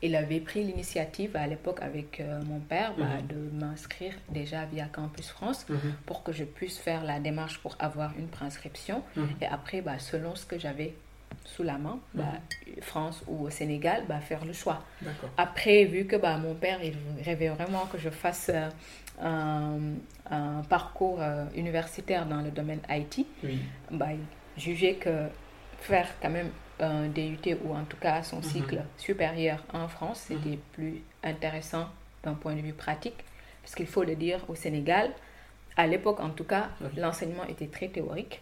Il 0.06 0.16
avait 0.16 0.40
pris 0.40 0.62
l'initiative 0.64 1.36
à 1.36 1.46
l'époque 1.46 1.80
avec 1.82 2.20
euh, 2.20 2.40
mon 2.44 2.60
père 2.60 2.94
bah, 2.96 3.04
hmm. 3.04 3.26
de 3.26 3.64
m'inscrire 3.64 4.14
déjà 4.30 4.64
via 4.64 4.86
Campus 4.86 5.28
France 5.28 5.66
pour 6.06 6.22
que 6.22 6.32
je 6.32 6.44
puisse 6.44 6.78
faire 6.78 7.04
la 7.04 7.20
démarche 7.20 7.58
pour 7.58 7.76
avoir 7.78 8.12
une 8.18 8.28
préinscription. 8.28 9.02
Et 9.40 9.46
après, 9.46 9.80
bah, 9.80 9.98
selon 9.98 10.34
ce 10.34 10.46
que 10.46 10.58
j'avais 10.58 10.94
sous 11.44 11.62
la 11.62 11.78
main, 11.78 11.98
bah, 12.14 12.25
mhm. 12.66 12.82
France 12.82 13.22
ou 13.26 13.46
au 13.46 13.50
Sénégal, 13.50 14.04
bah, 14.08 14.20
faire 14.20 14.44
le 14.44 14.52
choix. 14.52 14.82
Après, 15.36 15.84
vu 15.84 16.06
que 16.06 16.16
bah, 16.16 16.36
mon 16.38 16.54
père, 16.54 16.78
il 16.82 16.94
rêvait 17.25 17.48
vraiment 17.48 17.86
que 17.86 17.98
je 17.98 18.10
fasse 18.10 18.50
euh, 19.22 19.94
un, 20.30 20.62
parcours 20.68 21.18
euh, 21.20 21.44
universitaire 21.54 22.26
dans 22.26 22.42
le 22.42 22.50
domaine 22.50 22.80
IT, 22.90 23.26
bah, 23.90 24.08
il 24.12 24.62
jugeait 24.62 24.94
que 24.94 25.26
faire 25.80 26.08
quand 26.20 26.30
même 26.30 26.50
un 26.80 27.09
DUT 27.09 27.56
ou 27.64 27.75
en 27.75 27.85
tout 27.85 27.97
cas 27.97 28.23
son 28.23 28.37
mhm. 28.37 28.42
cycle 28.42 28.83
supérieur 28.99 29.62
en 29.73 29.88
France, 29.88 30.26
mhm. 30.30 30.38
c'était 30.42 30.59
plus 30.73 31.02
intéressant 31.23 31.88
d'un 32.23 32.35
point 32.35 32.54
de 32.54 32.61
vue 32.61 32.73
pratique. 32.73 33.25
Parce 33.62 33.75
qu'il 33.75 33.87
faut 33.87 34.04
le 34.04 34.15
dire, 34.15 34.39
au 34.49 34.54
Sénégal, 34.54 35.10
à 35.76 35.86
l'époque 35.86 36.21
en 36.21 36.30
tout 36.30 36.45
cas, 36.45 36.71
l'enseignement 36.97 37.45
était 37.45 37.67
très 37.67 37.89
théorique. 37.89 38.41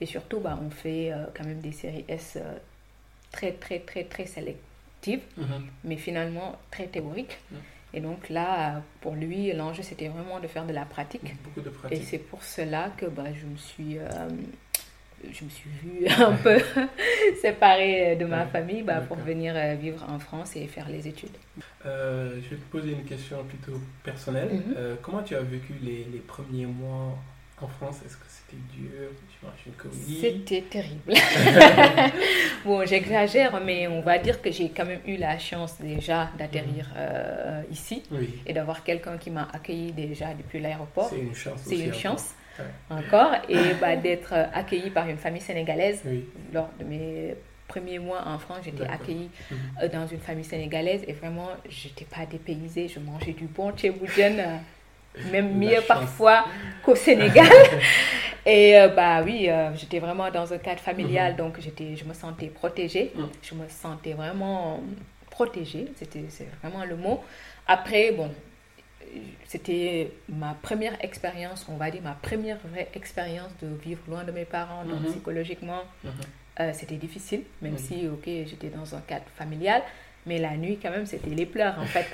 Et 0.00 0.06
surtout, 0.06 0.40
bah, 0.40 0.58
on 0.60 0.70
fait 0.70 1.12
euh, 1.12 1.26
quand 1.34 1.44
même 1.44 1.60
des 1.60 1.72
séries 1.72 2.04
S 2.08 2.36
euh, 2.36 2.58
très, 3.30 3.52
très, 3.52 3.80
très, 3.80 4.04
très 4.04 4.26
sélectives, 4.26 5.22
mhm. 5.36 5.66
mais 5.84 5.96
finalement 5.96 6.58
très 6.70 6.86
théoriques. 6.86 7.38
Et 7.94 8.00
donc 8.00 8.28
là, 8.30 8.82
pour 9.00 9.14
lui, 9.14 9.52
l'enjeu, 9.52 9.82
c'était 9.82 10.08
vraiment 10.08 10.40
de 10.40 10.46
faire 10.46 10.66
de 10.66 10.72
la 10.72 10.84
pratique. 10.84 11.34
Beaucoup 11.44 11.60
de 11.60 11.68
pratique. 11.70 11.98
Et 11.98 12.02
c'est 12.02 12.18
pour 12.18 12.42
cela 12.42 12.90
que 12.96 13.06
bah, 13.06 13.32
je 13.32 13.46
me 13.46 13.56
suis... 13.56 13.98
Euh, 13.98 14.28
je 15.30 15.44
me 15.44 15.50
suis 15.50 15.70
vue 15.82 16.06
un 16.18 16.32
peu 16.32 16.58
séparée 17.40 18.16
de 18.16 18.24
ma 18.24 18.46
famille 18.46 18.82
bah, 18.82 19.00
pour 19.00 19.16
venir 19.16 19.54
vivre 19.76 20.04
en 20.08 20.18
France 20.18 20.56
et 20.56 20.66
faire 20.66 20.88
les 20.88 21.06
études. 21.08 21.36
je 21.84 22.48
vais 22.50 22.56
te 22.56 22.70
poser 22.70 22.92
une 22.92 23.04
question 23.04 23.44
plutôt 23.44 23.80
personnelle. 24.02 24.50
Mhm. 24.52 24.96
comment 25.02 25.22
tu 25.22 25.34
as 25.34 25.42
vécu 25.42 25.74
les, 25.82 26.06
les 26.12 26.20
premiers 26.20 26.66
mois 26.66 27.18
en 27.60 27.68
France? 27.68 28.00
Est-ce 28.04 28.16
que 28.16 28.26
c'était 30.20 30.62
terrible. 30.62 31.14
bon, 32.64 32.84
j'exagère, 32.86 33.60
mais 33.64 33.88
on 33.88 34.00
va 34.00 34.18
dire 34.18 34.40
que 34.40 34.50
j'ai 34.50 34.68
quand 34.70 34.84
même 34.84 35.00
eu 35.06 35.16
la 35.16 35.38
chance 35.38 35.80
déjà 35.80 36.30
d'atterrir 36.38 36.88
mhm. 36.88 36.96
euh, 36.96 37.62
ici 37.70 38.02
et 38.46 38.52
d'avoir 38.52 38.82
quelqu'un 38.84 39.16
qui 39.16 39.30
m'a 39.30 39.48
accueilli 39.52 39.92
déjà 39.92 40.34
depuis 40.34 40.60
l'aéroport. 40.60 41.08
C'est 41.10 41.20
une 41.20 41.34
chance. 41.34 41.60
C'est 41.64 41.78
une 41.78 41.94
chance. 41.94 42.34
Encore. 42.90 43.32
Et 43.48 43.74
bah, 43.80 43.96
d'être 43.96 44.32
accueilli 44.52 44.90
par 44.90 45.08
une 45.08 45.18
famille 45.18 45.40
sénégalaise 45.40 46.02
lors 46.52 46.70
de 46.78 46.84
mes 46.84 47.34
premiers 47.72 47.98
mois 47.98 48.22
en 48.26 48.38
France, 48.38 48.58
j'étais 48.64 48.84
accueillie 48.86 49.30
mhm. 49.50 49.58
euh, 49.82 49.88
dans 49.88 50.06
une 50.06 50.20
famille 50.20 50.44
sénégalaise 50.44 51.02
et 51.06 51.12
vraiment, 51.14 51.48
je 51.68 51.88
n'étais 51.88 52.04
pas 52.04 52.26
dépaysée. 52.26 52.88
Je 52.88 53.00
mangeais 53.00 53.32
du 53.32 53.46
bon 53.46 53.72
tchéboujen, 53.72 54.38
euh, 54.38 55.22
même 55.30 55.56
mieux 55.56 55.80
parfois 55.88 56.44
qu'au 56.84 56.94
Sénégal. 56.94 57.48
Et 58.44 58.76
euh, 58.76 58.88
bah 58.88 59.22
oui, 59.22 59.48
euh, 59.48 59.70
j'étais 59.76 60.00
vraiment 60.00 60.28
dans 60.30 60.52
un 60.52 60.58
cadre 60.58 60.80
familial, 60.80 61.32
mhm. 61.32 61.38
donc 61.38 61.60
j'étais, 61.60 61.94
je 61.96 62.04
me 62.04 62.12
sentais 62.12 62.48
protégée. 62.48 63.12
Mhm. 63.14 63.28
Je 63.40 63.54
me 63.54 63.68
sentais 63.68 64.14
vraiment 64.14 64.80
protégée, 65.30 65.86
c'était 65.96 66.24
c'est 66.28 66.48
vraiment 66.60 66.84
le 66.84 66.96
mot. 66.96 67.22
Après, 67.66 68.12
bon, 68.12 68.30
c'était 69.46 70.12
ma 70.28 70.54
première 70.54 71.02
expérience, 71.04 71.66
on 71.68 71.76
va 71.76 71.90
dire 71.90 72.02
ma 72.02 72.14
première 72.14 72.58
vraie 72.70 72.88
expérience 72.94 73.50
de 73.62 73.68
vivre 73.68 74.00
loin 74.08 74.24
de 74.24 74.32
mes 74.32 74.44
parents, 74.44 74.84
donc 74.84 75.00
mhm. 75.00 75.10
psychologiquement, 75.10 75.82
euh, 76.60 76.70
c'était 76.72 76.96
difficile, 76.96 77.42
même 77.60 77.78
si, 77.78 78.08
ok, 78.08 78.24
j'étais 78.24 78.68
dans 78.68 78.94
un 78.94 79.00
cadre 79.00 79.26
familial. 79.36 79.82
Mais 80.24 80.38
la 80.38 80.56
nuit, 80.56 80.78
quand 80.80 80.90
même, 80.90 81.04
c'était 81.04 81.30
les 81.30 81.46
pleurs, 81.46 81.76
en 81.80 81.84
fait. 81.84 82.06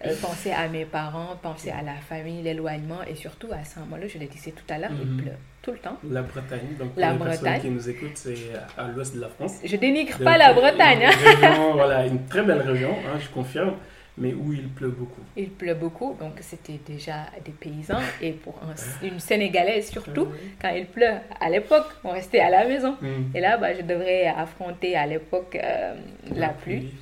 penser 0.22 0.50
à 0.50 0.66
mes 0.66 0.86
parents, 0.86 1.36
penser 1.42 1.70
à 1.70 1.82
la 1.82 1.96
famille, 1.96 2.42
l'éloignement, 2.42 3.02
et 3.06 3.14
surtout 3.14 3.48
à 3.52 3.64
Saint-Malo, 3.64 4.08
je 4.08 4.16
l'ai 4.16 4.28
dit 4.28 4.40
tout 4.50 4.72
à 4.72 4.78
l'heure, 4.78 4.92
il 4.92 5.22
pleut 5.22 5.32
tout 5.60 5.72
le 5.72 5.78
temps. 5.78 5.98
La 6.10 6.22
Bretagne, 6.22 6.74
donc 6.78 6.92
la 6.96 7.12
pour 7.12 7.26
les 7.26 7.36
Bretagne. 7.36 7.60
qui 7.60 7.70
nous 7.70 7.88
écoutent, 7.88 8.16
c'est 8.16 8.36
à 8.78 8.88
l'ouest 8.88 9.14
de 9.14 9.20
la 9.20 9.28
France. 9.28 9.56
Je 9.62 9.76
dénigre 9.76 10.16
pas 10.24 10.38
la 10.38 10.54
Bretagne. 10.54 11.04
Hein. 11.04 11.70
voilà, 11.74 12.06
une 12.06 12.24
très 12.26 12.42
belle 12.42 12.62
région, 12.62 12.92
hein, 12.92 13.18
je 13.20 13.28
confirme, 13.28 13.74
mais 14.16 14.32
où 14.32 14.52
il 14.52 14.68
pleut 14.68 14.90
beaucoup. 14.90 15.20
Il 15.36 15.50
pleut 15.50 15.74
beaucoup, 15.74 16.16
donc 16.18 16.34
c'était 16.40 16.78
déjà 16.86 17.26
des 17.44 17.50
paysans, 17.50 18.00
et 18.20 18.32
pour 18.32 18.60
une 19.02 19.18
Sénégalaise 19.18 19.90
surtout, 19.90 20.28
quand 20.60 20.70
il 20.70 20.86
pleut, 20.86 21.14
à 21.40 21.50
l'époque, 21.50 21.86
on 22.04 22.10
restait 22.10 22.40
à 22.40 22.50
la 22.50 22.64
maison. 22.64 22.96
Mm. 23.00 23.36
Et 23.36 23.40
là, 23.40 23.56
bah, 23.56 23.74
je 23.74 23.82
devrais 23.82 24.26
affronter 24.26 24.96
à 24.96 25.06
l'époque 25.06 25.58
euh, 25.60 25.94
la, 26.34 26.50
pluie. 26.50 26.94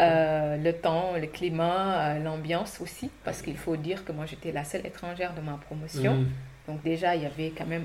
Euh, 0.00 0.56
le 0.56 0.72
temps, 0.72 1.12
le 1.20 1.28
climat, 1.28 2.16
euh, 2.16 2.18
l'ambiance 2.18 2.80
aussi, 2.80 3.10
parce 3.24 3.42
qu'il 3.42 3.56
faut 3.56 3.76
dire 3.76 4.04
que 4.04 4.10
moi 4.10 4.26
j'étais 4.26 4.50
la 4.50 4.64
seule 4.64 4.84
étrangère 4.84 5.34
de 5.34 5.40
ma 5.40 5.52
promotion. 5.52 6.14
Mm. 6.16 6.26
Donc 6.66 6.82
déjà, 6.82 7.14
il 7.14 7.22
y 7.22 7.26
avait 7.26 7.52
quand 7.56 7.66
même 7.66 7.84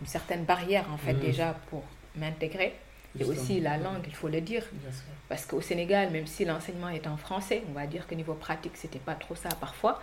une 0.00 0.06
certaine 0.06 0.44
barrière, 0.44 0.86
en 0.92 0.96
fait, 0.96 1.14
mmh. 1.14 1.20
déjà 1.20 1.56
pour 1.68 1.82
m'intégrer. 2.16 2.74
Et 3.18 3.24
aussi 3.24 3.60
la 3.60 3.76
langue, 3.76 4.02
il 4.06 4.14
faut 4.14 4.28
le 4.28 4.40
dire. 4.40 4.64
Parce 5.28 5.46
qu'au 5.46 5.60
Sénégal, 5.60 6.10
même 6.10 6.26
si 6.26 6.44
l'enseignement 6.44 6.88
est 6.90 7.06
en 7.06 7.16
français, 7.16 7.62
on 7.68 7.72
va 7.72 7.86
dire 7.86 8.06
que 8.06 8.14
niveau 8.14 8.34
pratique, 8.34 8.72
c'était 8.76 8.98
pas 8.98 9.14
trop 9.14 9.34
ça 9.34 9.48
parfois. 9.60 10.00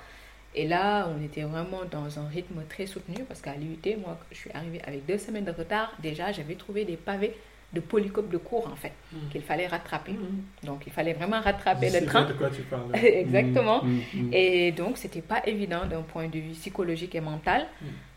Et 0.55 0.67
là, 0.67 1.07
on 1.15 1.23
était 1.23 1.43
vraiment 1.43 1.81
dans 1.91 2.19
un 2.19 2.27
rythme 2.27 2.61
très 2.67 2.85
soutenu 2.85 3.23
parce 3.25 3.41
qu'à 3.41 3.55
l'UT, 3.55 3.97
moi, 3.97 4.17
je 4.31 4.37
suis 4.37 4.51
arrivée 4.51 4.81
avec 4.85 5.05
deux 5.05 5.17
semaines 5.17 5.45
de 5.45 5.51
retard. 5.51 5.93
Déjà, 6.01 6.31
j'avais 6.31 6.55
trouvé 6.55 6.83
des 6.83 6.97
pavés 6.97 7.35
de 7.73 7.81
polycope 7.81 8.29
de 8.29 8.37
cours 8.37 8.67
en 8.71 8.75
fait 8.75 8.93
mm. 9.11 9.29
qu'il 9.31 9.41
fallait 9.41 9.67
rattraper. 9.67 10.13
Mm. 10.13 10.65
Donc 10.65 10.83
il 10.87 10.93
fallait 10.93 11.13
vraiment 11.13 11.41
rattraper 11.41 11.89
le 11.89 12.05
train. 12.05 12.25
de 12.25 12.33
quoi 12.33 12.49
tu 12.49 12.61
parles. 12.61 12.89
Exactement. 12.95 13.83
Mm, 13.83 14.33
et 14.33 14.71
donc 14.71 14.97
c'était 14.97 15.21
pas 15.21 15.41
évident 15.45 15.85
d'un 15.85 16.01
point 16.01 16.27
de 16.27 16.39
vue 16.39 16.51
psychologique 16.51 17.13
et 17.15 17.21
mental, 17.21 17.67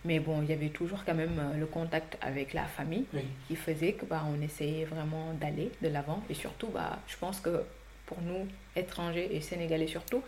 mais 0.04 0.18
bon, 0.18 0.42
il 0.42 0.48
y 0.48 0.52
avait 0.52 0.70
toujours 0.70 1.04
quand 1.04 1.14
même 1.14 1.38
euh, 1.38 1.58
le 1.58 1.66
contact 1.66 2.16
avec 2.22 2.54
la 2.54 2.64
famille 2.64 3.04
qui 3.48 3.56
faisait 3.56 3.92
que 3.92 4.06
bah, 4.06 4.24
on 4.26 4.40
essayait 4.40 4.84
vraiment 4.84 5.34
d'aller 5.34 5.70
de 5.82 5.88
l'avant 5.88 6.22
et 6.30 6.34
surtout 6.34 6.68
bah 6.68 6.98
je 7.06 7.16
pense 7.16 7.40
que 7.40 7.62
pour 8.06 8.20
nous 8.22 8.48
étrangers 8.76 9.28
et 9.34 9.40
sénégalais 9.40 9.86
surtout 9.86 10.22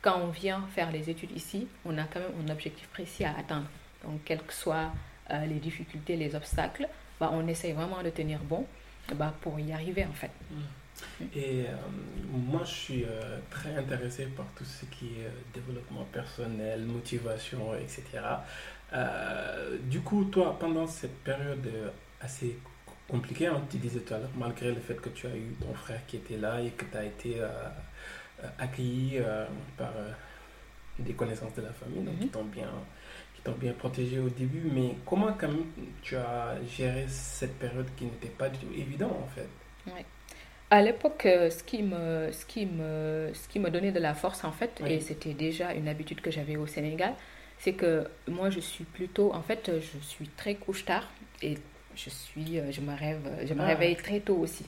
quand 0.00 0.20
on 0.20 0.28
vient 0.28 0.62
faire 0.74 0.92
les 0.92 1.10
études 1.10 1.32
ici, 1.36 1.66
on 1.84 1.98
a 1.98 2.04
quand 2.04 2.20
même 2.20 2.46
un 2.46 2.52
objectif 2.52 2.86
précis 2.88 3.24
à 3.24 3.36
atteindre. 3.36 3.66
Donc 4.04 4.22
quelles 4.24 4.42
que 4.42 4.52
soient 4.52 4.92
euh, 5.30 5.44
les 5.46 5.56
difficultés, 5.56 6.16
les 6.16 6.36
obstacles, 6.36 6.86
bah, 7.18 7.30
on 7.32 7.48
essaye 7.48 7.72
vraiment 7.72 8.00
de 8.02 8.10
tenir 8.10 8.38
bon. 8.44 8.64
bah, 9.16 9.34
pour 9.40 9.58
y 9.58 9.72
arriver 9.72 10.04
en 10.04 10.12
fait. 10.12 10.30
Mm. 10.50 11.24
Et 11.34 11.66
moi, 12.30 12.62
je 12.64 12.70
suis 12.70 13.04
très 13.50 13.74
intéressé 13.76 14.26
par 14.26 14.46
tout 14.56 14.64
ce 14.64 14.86
qui 14.86 15.06
est 15.20 15.30
développement 15.52 16.04
personnel, 16.10 16.80
motivation, 16.84 17.74
etc. 17.74 18.02
du 19.82 20.00
coup, 20.00 20.24
toi, 20.24 20.56
pendant 20.58 20.86
cette 20.86 21.18
période 21.24 21.68
assez 22.20 22.58
compliquée, 23.08 23.46
hein, 23.46 23.62
tu 23.70 23.76
disais 23.78 24.00
tout 24.00 24.14
à 24.14 24.18
l'heure, 24.18 24.30
malgré 24.36 24.68
le 24.68 24.80
fait 24.80 25.00
que 25.00 25.08
tu 25.10 25.26
as 25.26 25.36
eu 25.36 25.54
ton 25.60 25.72
frère 25.74 26.00
qui 26.06 26.16
était 26.16 26.36
là 26.36 26.60
et 26.60 26.70
que 26.70 26.84
tu 26.84 26.96
as 26.96 27.04
été 27.04 27.40
accueilli 28.58 29.20
par 29.76 29.92
des 30.98 31.12
connaissances 31.12 31.54
de 31.54 31.62
la 31.62 31.72
famille, 31.72 32.02
donc 32.02 32.18
qui 32.18 32.24
mhm. 32.24 32.30
t'ont 32.30 32.44
bien, 32.44 32.70
qui 33.34 33.50
bien 33.58 33.72
protégé 33.72 34.18
au 34.18 34.28
début. 34.28 34.70
Mais 34.72 34.94
comment 35.04 35.32
quand 35.38 35.48
même 35.48 35.66
tu 36.02 36.16
as 36.16 36.56
géré 36.68 37.06
cette 37.08 37.58
période 37.58 37.86
qui 37.96 38.04
n'était 38.04 38.28
pas 38.28 38.48
du 38.48 38.58
tout 38.58 38.72
évidente 38.74 39.12
en 39.12 39.28
fait? 39.28 39.48
Ouais. 39.86 40.04
À 40.70 40.82
l'époque, 40.82 41.26
euh, 41.26 41.48
ce 41.48 41.62
qui 41.62 41.82
me, 41.82 42.32
ce 42.32 42.44
qui 42.44 42.66
me, 42.66 43.30
ce 43.32 43.46
qui 43.48 43.60
me 43.60 43.70
donnait 43.70 43.92
de 43.92 44.00
la 44.00 44.14
force 44.14 44.42
en 44.42 44.50
fait, 44.50 44.82
et 44.84 45.00
c'était 45.00 45.34
déjà 45.34 45.72
une 45.74 45.86
habitude 45.86 46.20
que 46.20 46.30
j'avais 46.30 46.56
au 46.56 46.66
Sénégal, 46.66 47.14
c'est 47.58 47.72
que 47.72 48.06
moi 48.28 48.50
je 48.50 48.60
suis 48.60 48.84
plutôt, 48.84 49.32
en 49.32 49.42
fait, 49.42 49.70
je 49.80 49.98
suis 49.98 50.28
très 50.28 50.54
couche 50.54 50.84
tard 50.84 51.08
et 51.42 51.58
je 51.94 52.10
suis, 52.10 52.58
euh, 52.58 52.70
je 52.70 52.80
me 52.80 52.94
rêve, 52.94 53.20
je 53.46 53.54
me 53.54 53.62
ah. 53.62 53.66
réveille 53.66 53.96
très 53.96 54.20
tôt 54.20 54.36
aussi. 54.36 54.64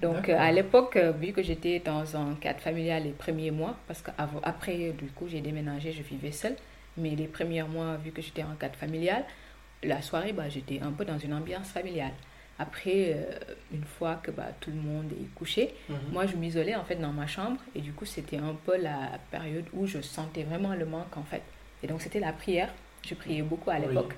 Donc 0.00 0.28
à 0.28 0.50
l'époque, 0.50 0.96
euh, 0.96 1.12
vu 1.12 1.32
que 1.32 1.42
j'étais 1.42 1.78
dans 1.78 2.16
un 2.16 2.34
cadre 2.34 2.58
familial 2.58 3.04
les 3.04 3.12
premiers 3.12 3.52
mois, 3.52 3.76
parce 3.86 4.02
qu'après, 4.02 4.90
du 4.98 5.06
coup, 5.06 5.28
j'ai 5.28 5.40
déménagé, 5.40 5.92
je 5.92 6.02
vivais 6.02 6.32
seule, 6.32 6.56
mais 6.96 7.10
les 7.10 7.28
premiers 7.28 7.62
mois, 7.62 7.96
vu 7.96 8.10
que 8.10 8.20
j'étais 8.20 8.42
en 8.42 8.54
cadre 8.58 8.74
familial, 8.74 9.24
la 9.84 10.02
soirée, 10.02 10.32
bah, 10.32 10.48
j'étais 10.48 10.80
un 10.80 10.90
peu 10.90 11.04
dans 11.04 11.18
une 11.18 11.34
ambiance 11.34 11.68
familiale. 11.68 12.12
Après, 12.58 13.14
euh, 13.14 13.38
une 13.72 13.84
fois 13.84 14.16
que 14.16 14.30
bah, 14.30 14.48
tout 14.60 14.70
le 14.70 14.76
monde 14.76 15.10
est 15.12 15.34
couché, 15.34 15.74
mhm. 15.88 15.96
moi, 16.12 16.26
je 16.26 16.36
m'isolais 16.36 16.74
en 16.74 16.84
fait 16.84 16.96
dans 16.96 17.12
ma 17.12 17.26
chambre 17.26 17.60
et 17.74 17.80
du 17.80 17.92
coup, 17.92 18.04
c'était 18.04 18.36
un 18.36 18.54
peu 18.66 18.76
la 18.76 19.18
période 19.30 19.64
où 19.72 19.86
je 19.86 20.00
sentais 20.00 20.42
vraiment 20.42 20.74
le 20.74 20.84
manque 20.84 21.16
en 21.16 21.24
fait. 21.24 21.42
Et 21.82 21.86
donc, 21.86 22.00
c'était 22.00 22.20
la 22.20 22.32
prière. 22.32 22.68
Je 23.04 23.14
priais 23.14 23.42
beaucoup 23.42 23.70
à 23.70 23.80
l'époque. 23.80 24.14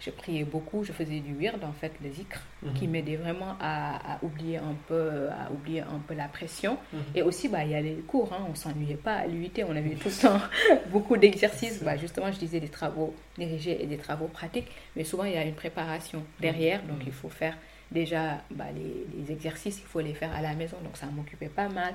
Je 0.00 0.10
priais 0.10 0.42
beaucoup, 0.42 0.82
je 0.82 0.92
faisais 0.92 1.20
du 1.20 1.34
weird, 1.34 1.62
en 1.62 1.72
fait, 1.72 1.92
le 2.02 2.10
zikr, 2.10 2.40
mhm. 2.62 2.74
qui 2.74 2.88
m'aidait 2.88 3.14
vraiment 3.14 3.54
à, 3.60 4.18
oublier 4.22 4.56
un 4.56 4.74
peu, 4.88 5.28
à 5.30 5.52
oublier 5.52 5.82
un 5.82 6.00
peu 6.04 6.14
la 6.14 6.26
pression. 6.26 6.76
Mhm. 6.92 7.00
Et 7.14 7.22
aussi, 7.22 7.48
bah, 7.48 7.62
il 7.62 7.70
y 7.70 7.74
a 7.76 7.80
les 7.80 7.94
cours, 8.08 8.32
hein, 8.32 8.44
on 8.50 8.56
s'ennuyait 8.56 8.96
pas 8.96 9.14
à 9.18 9.26
l'UIT, 9.28 9.52
on 9.68 9.76
avait 9.76 9.94
tout 9.94 10.08
le 10.08 10.20
temps 10.20 10.40
beaucoup 10.90 11.16
d'exercices. 11.16 11.84
Bah, 11.84 11.96
justement, 11.96 12.32
je 12.32 12.38
disais 12.38 12.58
des 12.58 12.68
travaux 12.68 13.14
dirigés 13.38 13.80
et 13.80 13.86
des 13.86 13.98
travaux 13.98 14.26
pratiques, 14.26 14.68
mais 14.96 15.04
souvent, 15.04 15.24
il 15.24 15.34
y 15.34 15.36
a 15.36 15.44
une 15.44 15.54
préparation 15.54 16.24
derrière, 16.40 16.82
donc 16.82 16.98
mhm. 16.98 17.06
il 17.06 17.12
faut 17.12 17.28
faire 17.28 17.56
déjà 17.92 18.42
bah, 18.50 18.64
les, 18.74 19.06
les, 19.16 19.32
exercices, 19.32 19.78
il 19.78 19.86
faut 19.86 20.00
les 20.00 20.14
faire 20.14 20.34
à 20.34 20.42
la 20.42 20.54
maison, 20.54 20.76
donc 20.82 20.96
ça 20.96 21.06
m'occupait 21.06 21.48
pas 21.48 21.68
mal 21.68 21.94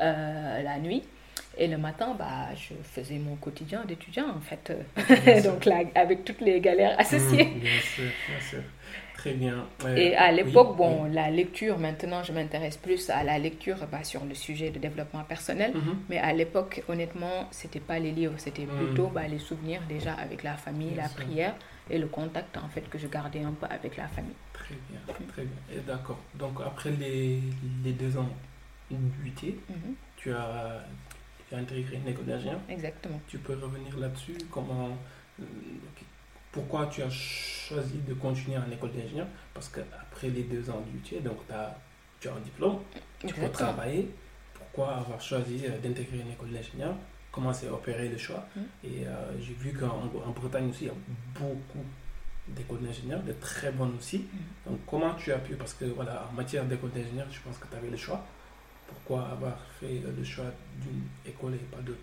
euh, 0.00 0.62
la 0.62 0.78
nuit. 0.78 1.02
Et 1.58 1.68
le 1.68 1.76
matin, 1.76 2.14
bah, 2.18 2.48
je 2.54 2.74
faisais 2.82 3.18
mon 3.18 3.36
quotidien 3.36 3.84
d'étudiant, 3.84 4.24
en 4.30 4.40
fait. 4.40 4.72
Donc 5.44 5.64
là, 5.66 5.82
avec 5.94 6.24
toutes 6.24 6.40
les 6.40 6.60
galères 6.60 6.98
associées. 6.98 7.44
Mmh, 7.44 7.60
bien 7.60 7.80
sûr, 7.80 8.04
bien 8.28 8.40
sûr. 8.40 8.62
Très 9.16 9.34
bien. 9.34 9.66
Et 9.96 10.16
à 10.16 10.32
l'époque, 10.32 10.76
bon, 10.76 11.04
la 11.04 11.30
lecture, 11.30 11.78
maintenant, 11.78 12.22
je 12.24 12.32
m'intéresse 12.32 12.76
plus 12.76 13.08
à 13.10 13.22
la 13.22 13.38
lecture 13.38 13.76
bah, 13.90 14.02
sur 14.02 14.24
le 14.24 14.34
sujet 14.34 14.70
de 14.70 14.78
développement 14.78 15.22
personnel. 15.24 15.72
Mmh. 15.74 15.80
Mais 16.08 16.18
à 16.18 16.32
l'époque, 16.32 16.82
honnêtement, 16.88 17.46
c'était 17.50 17.80
pas 17.80 17.98
les 17.98 18.10
livres, 18.10 18.34
c'était 18.38 18.64
mmh. 18.64 18.86
plutôt 18.86 19.08
bah, 19.08 19.28
les 19.28 19.38
souvenirs 19.38 19.82
déjà 19.88 20.14
avec 20.14 20.42
la 20.42 20.54
famille, 20.54 20.94
la 20.96 21.08
prière 21.08 21.54
et 21.90 21.98
le 21.98 22.06
contact, 22.06 22.56
en 22.56 22.68
fait, 22.68 22.88
que 22.88 22.98
je 22.98 23.06
gardais 23.06 23.42
un 23.42 23.52
peu 23.52 23.66
avec 23.70 23.96
la 23.96 24.08
famille. 24.08 24.34
Très 24.54 24.74
bien, 24.90 25.00
très 25.28 25.42
bien. 25.42 25.82
D'accord. 25.86 26.18
Donc, 26.34 26.58
après 26.64 26.90
les, 26.90 27.40
les 27.84 27.92
deux 27.92 28.16
ans 28.16 28.28
d'UT, 28.90 29.54
tu 30.16 30.32
as 30.32 30.82
intégré 31.56 31.96
une 31.96 32.08
école 32.08 32.26
d'ingénieur? 32.26 32.60
Exactement. 32.68 33.20
Tu 33.28 33.38
peux 33.38 33.54
revenir 33.54 33.96
là-dessus 33.98 34.36
Comment, 34.50 34.96
euh, 35.40 35.44
pourquoi 36.50 36.86
tu 36.86 37.02
as 37.02 37.10
choisi 37.10 37.98
de 38.06 38.14
continuer 38.14 38.58
en 38.58 38.70
école 38.70 38.92
d'ingénieur? 38.92 39.26
Parce 39.54 39.68
qu'après 39.68 40.28
les 40.28 40.42
deux 40.42 40.68
ans 40.70 40.82
d'études, 40.92 41.24
donc 41.24 41.38
as, 41.52 41.76
tu 42.20 42.28
as 42.28 42.32
un 42.32 42.40
diplôme, 42.40 42.78
tu 43.20 43.34
peux 43.34 43.48
travailler. 43.48 44.10
Pourquoi 44.54 44.96
avoir 44.96 45.20
choisi 45.20 45.62
euh, 45.66 45.78
d'intégrer 45.78 46.20
une 46.20 46.30
école 46.30 46.50
d'ingénieur? 46.50 46.94
Comment 47.30 47.52
s'est 47.52 47.68
opéré 47.68 48.08
le 48.08 48.18
choix? 48.18 48.46
Mm. 48.54 48.60
Et 48.84 49.06
euh, 49.06 49.40
j'ai 49.40 49.54
vu 49.54 49.72
qu'en 49.72 50.32
Bretagne 50.32 50.70
aussi, 50.70 50.84
il 50.84 50.88
y 50.88 50.90
a 50.90 50.94
beaucoup 51.38 51.84
d'écoles 52.48 52.82
d'ingénieur, 52.82 53.22
de 53.22 53.32
très 53.32 53.70
bonnes 53.70 53.94
aussi. 53.98 54.18
Mm. 54.18 54.70
Donc 54.70 54.80
comment 54.86 55.14
tu 55.14 55.32
as 55.32 55.38
pu, 55.38 55.54
parce 55.56 55.74
que 55.74 55.84
voilà, 55.86 56.28
en 56.30 56.34
matière 56.34 56.64
d'école 56.64 56.90
d'ingénieur, 56.90 57.26
je 57.30 57.40
pense 57.40 57.58
que 57.58 57.66
tu 57.66 57.76
avais 57.76 57.90
le 57.90 57.96
choix 57.96 58.24
pourquoi 58.94 59.28
avoir 59.28 59.58
fait 59.80 60.00
le 60.16 60.24
choix 60.24 60.52
d'une 60.80 61.02
école 61.26 61.54
et 61.54 61.74
pas 61.74 61.80
d'autre 61.82 61.98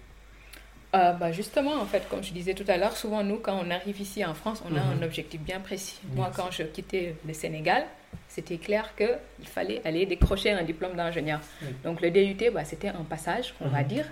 euh, 0.95 1.13
bah 1.13 1.31
justement, 1.31 1.75
en 1.75 1.85
fait, 1.85 2.07
comme 2.09 2.23
je 2.23 2.33
disais 2.33 2.55
tout 2.55 2.63
à 2.67 2.77
l'heure, 2.77 2.97
souvent 2.97 3.23
nous, 3.23 3.37
quand 3.37 3.61
on 3.63 3.69
arrive 3.69 4.01
ici 4.01 4.25
en 4.25 4.33
France, 4.33 4.63
on 4.67 4.75
a 4.75 4.81
un 4.81 4.95
mhm. 4.95 5.03
objectif 5.03 5.39
bien 5.39 5.59
précis. 5.59 5.99
Moi, 6.15 6.31
quand 6.35 6.49
je 6.49 6.63
quittais 6.63 7.15
le 7.27 7.33
Sénégal, 7.33 7.83
c'était 8.27 8.57
clair 8.57 8.95
qu'il 8.95 9.47
fallait 9.47 9.81
aller 9.85 10.07
décrocher 10.07 10.51
un 10.51 10.63
diplôme 10.63 10.95
d'ingénieur. 10.95 11.41
Donc 11.83 12.01
le 12.01 12.09
DUT, 12.09 12.49
bah, 12.51 12.65
c'était 12.65 12.87
un 12.87 13.03
passage, 13.03 13.53
on 13.61 13.67
va 13.67 13.81
mhm. 13.81 13.87
dire. 13.87 14.05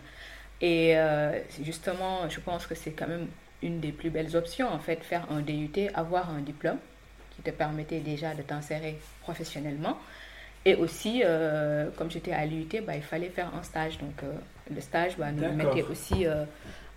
Et 0.62 0.98
euh, 0.98 1.40
justement, 1.64 2.30
je 2.30 2.40
pense 2.40 2.68
que 2.68 2.76
c'est 2.76 2.92
quand 2.92 3.08
même 3.08 3.28
une 3.64 3.80
des 3.80 3.92
plus 3.92 4.12
belles 4.12 4.36
options, 4.36 4.72
en 4.72 4.80
fait, 4.80 5.04
faire 5.04 5.26
un 5.32 5.42
DUT, 5.42 5.72
avoir 5.96 6.30
un 6.30 6.42
diplôme 6.42 6.78
qui 7.36 7.42
te 7.42 7.50
permettait 7.50 8.02
déjà 8.02 8.36
de 8.36 8.44
t'insérer 8.44 9.00
professionnellement. 9.22 9.98
Et 10.68 10.76
aussi, 10.76 11.22
euh, 11.24 11.88
comme 11.98 12.12
j'étais 12.12 12.34
à 12.34 12.46
l'UT, 12.46 12.68
bah, 12.86 12.94
il 12.94 13.02
fallait 13.02 13.30
faire 13.30 13.50
un 13.58 13.64
stage. 13.64 13.98
Donc, 14.00 14.22
euh, 14.22 14.34
le 14.70 14.82
stage 14.82 15.16
bah, 15.18 15.32
nous 15.32 15.50
mettait 15.54 15.84
aussi 15.84 16.28
euh, 16.28 16.44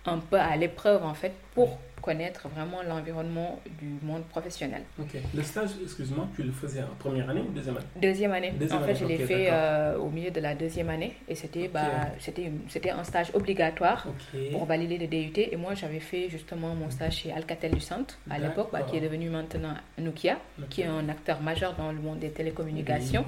un 0.05 0.17
peu 0.17 0.37
à 0.37 0.57
l'épreuve, 0.57 1.05
en 1.05 1.13
fait, 1.13 1.31
pour 1.55 1.79
connaître 2.01 2.47
vraiment 2.49 2.81
l'environnement 2.83 3.59
du 3.79 3.97
monde 4.01 4.23
professionnel. 4.23 4.81
Ok. 4.99 5.15
Le 5.33 5.43
stage, 5.43 5.69
excuse-moi, 5.81 6.27
tu 6.35 6.43
le 6.43 6.51
faisais 6.51 6.81
en 6.81 6.95
première 6.99 7.29
année 7.29 7.41
ou 7.41 7.51
deuxième 7.51 7.77
année? 7.77 7.85
Deuxième 7.95 8.31
année. 8.31 8.53
en 8.71 8.81
fait, 8.81 8.95
je 8.95 9.05
l'ai 9.05 9.19
fait 9.19 9.49
euh, 9.51 9.97
au 9.97 10.09
milieu 10.09 10.31
de 10.31 10.39
la 10.39 10.55
deuxième 10.55 10.89
année 10.89 11.15
et 11.27 11.35
c'était 11.35 11.67
bah, 11.67 11.81
c'était 12.19 12.89
un 12.89 13.03
stage 13.03 13.31
obligatoire 13.33 14.07
pour 14.51 14.65
valider 14.65 14.97
le 14.97 15.07
DUT. 15.07 15.33
Et 15.37 15.55
moi, 15.57 15.75
j'avais 15.75 15.99
fait 15.99 16.29
justement 16.29 16.73
mon 16.73 16.89
stage 16.89 17.17
chez 17.17 17.31
Alcatel 17.31 17.73
Lucent 17.73 18.17
à 18.29 18.39
l'époque, 18.39 18.69
bah, 18.71 18.81
qui 18.83 18.97
est 18.97 19.01
devenu 19.01 19.29
maintenant 19.29 19.75
Nokia, 19.97 20.37
qui 20.69 20.81
est 20.81 20.85
un 20.85 21.07
acteur 21.09 21.41
majeur 21.41 21.75
dans 21.75 21.91
le 21.91 21.99
monde 21.99 22.19
des 22.19 22.31
télécommunications. 22.31 23.25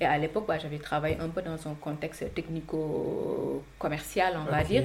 et 0.00 0.04
à 0.04 0.18
l'époque, 0.18 0.46
bah, 0.48 0.58
j'avais 0.58 0.78
travaillé 0.78 1.16
un 1.20 1.28
peu 1.28 1.42
dans 1.42 1.68
un 1.68 1.74
contexte 1.80 2.32
technico-commercial, 2.34 4.34
on 4.36 4.44
va 4.50 4.62
dire 4.62 4.84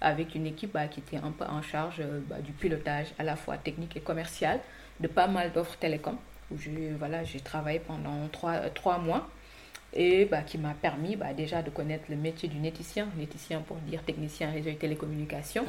avec 0.00 0.34
une 0.34 0.46
équipe 0.46 0.72
bah, 0.72 0.86
qui 0.86 1.00
était 1.00 1.16
un 1.16 1.30
peu 1.30 1.44
en 1.44 1.62
charge 1.62 2.00
euh, 2.00 2.20
bah, 2.28 2.40
du 2.40 2.52
pilotage 2.52 3.08
à 3.18 3.24
la 3.24 3.36
fois 3.36 3.56
technique 3.56 3.96
et 3.96 4.00
commercial 4.00 4.60
de 5.00 5.08
pas 5.08 5.26
mal 5.26 5.52
d'offres 5.52 5.76
télécom 5.76 6.16
où 6.50 6.58
j'ai 6.58 6.90
voilà, 6.98 7.18
travaillé 7.44 7.78
pendant 7.78 8.28
trois, 8.32 8.54
euh, 8.54 8.68
trois 8.74 8.98
mois 8.98 9.28
et 9.92 10.24
bah, 10.24 10.42
qui 10.42 10.56
m'a 10.56 10.74
permis 10.74 11.16
bah, 11.16 11.32
déjà 11.32 11.62
de 11.62 11.70
connaître 11.70 12.04
le 12.08 12.16
métier 12.16 12.48
du 12.48 12.58
néticien, 12.58 13.08
néticien 13.16 13.60
pour 13.60 13.76
dire 13.78 14.02
technicien 14.04 14.50
réseau 14.50 14.70
et 14.70 14.76
télécommunications, 14.76 15.64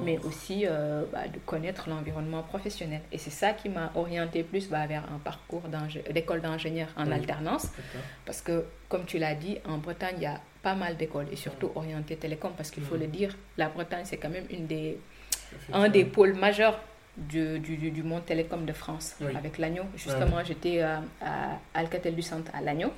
mais 0.00 0.18
aussi 0.18 0.66
euh, 0.66 1.04
bah, 1.10 1.26
de 1.32 1.38
connaître 1.38 1.88
l'environnement 1.88 2.42
professionnel. 2.42 3.00
Et 3.12 3.18
c'est 3.18 3.30
ça 3.30 3.52
qui 3.52 3.68
m'a 3.70 3.90
orienté 3.94 4.42
plus 4.42 4.68
vers 4.68 5.04
un 5.10 5.18
parcours 5.18 5.62
d'école 6.12 6.42
d'ingénieur 6.42 6.88
en 6.96 7.10
alternance, 7.10 7.68
parce 8.26 8.42
que 8.42 8.64
comme 8.88 9.06
tu 9.06 9.18
l'as 9.18 9.34
dit, 9.34 9.58
en 9.66 9.78
Bretagne, 9.78 10.16
il 10.18 10.22
y 10.24 10.26
a 10.26 10.40
pas 10.62 10.74
mal 10.74 10.96
d'écoles, 10.96 11.26
et 11.32 11.36
surtout 11.36 11.70
orientées 11.74 12.16
télécom, 12.16 12.52
parce 12.56 12.70
qu'il 12.70 12.82
faut 12.82 12.96
le 12.96 13.06
dire, 13.06 13.36
la 13.56 13.68
Bretagne, 13.68 14.04
c'est 14.04 14.16
quand 14.16 14.28
même 14.28 14.46
une 14.50 14.66
des, 14.66 14.98
un 15.72 15.88
des 15.88 16.04
pôles 16.04 16.34
majeurs 16.34 16.80
du, 17.16 17.58
du, 17.58 17.90
du, 17.90 18.02
monde 18.02 18.24
télécom 18.24 18.64
de 18.64 18.72
France 18.72 19.16
avec 19.36 19.58
l'agneau. 19.58 19.82
Justement, 19.96 20.42
j'étais 20.44 20.80
à, 20.80 21.02
Alcatel 21.74 22.14
du 22.14 22.22
Centre 22.22 22.50
à 22.54 22.60
l'agneau, 22.60 22.92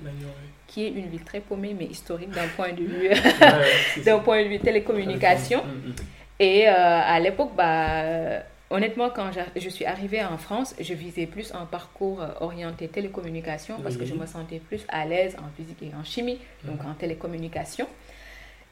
qui 0.66 0.84
est 0.84 0.90
une 0.90 1.08
ville 1.08 1.24
très 1.24 1.40
paumée 1.40 1.74
mais 1.78 1.86
historique 1.86 2.30
d'un 2.30 2.48
point 2.56 2.72
de 2.72 2.82
vue 2.82 3.10
d'un 4.04 4.18
point 4.20 4.42
de 4.42 4.48
vue 4.48 4.60
télécommunication. 4.60 5.64
Mm, 5.64 5.88
mm. 5.88 5.94
Et 6.40 6.68
euh, 6.68 6.72
à 6.74 7.18
l'époque, 7.20 7.52
bah, 7.56 8.42
honnêtement, 8.70 9.10
quand 9.10 9.30
je 9.56 9.68
suis 9.68 9.84
arrivée 9.84 10.24
en 10.24 10.38
France, 10.38 10.74
je 10.80 10.94
visais 10.94 11.26
plus 11.26 11.54
un 11.54 11.66
parcours 11.66 12.22
euh, 12.22 12.28
orienté 12.40 12.88
télécommunication 12.88 13.80
parce 13.82 13.96
que 13.96 14.04
je 14.04 14.14
me 14.14 14.26
sentais 14.26 14.58
plus 14.58 14.84
à 14.88 15.04
l'aise 15.04 15.36
en 15.38 15.48
physique 15.56 15.82
et 15.82 15.94
en 15.94 16.04
chimie, 16.04 16.38
donc 16.64 16.82
mm. 16.82 16.86
en 16.88 16.94
télécommunication. 16.94 17.86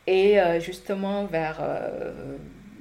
Et 0.07 0.41
euh, 0.41 0.59
justement, 0.59 1.25
vers 1.27 1.61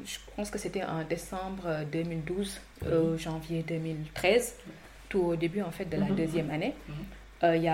je 0.06 0.18
pense 0.36 0.50
que 0.50 0.58
c'était 0.58 0.84
en 0.84 1.04
décembre 1.04 1.86
2012, 1.92 2.60
euh, 2.86 3.18
janvier 3.18 3.64
2013, 3.68 4.56
tout 5.10 5.20
au 5.20 5.36
début 5.36 5.62
en 5.62 5.72
fait 5.72 5.86
de 5.86 5.98
la 5.98 6.06
mhm. 6.06 6.16
deuxième 6.16 6.50
année. 6.52 6.74
Mhm. 6.88 6.96
Euh, 7.44 7.56
il 7.56 7.62
y, 7.62 7.66
y, 7.66 7.70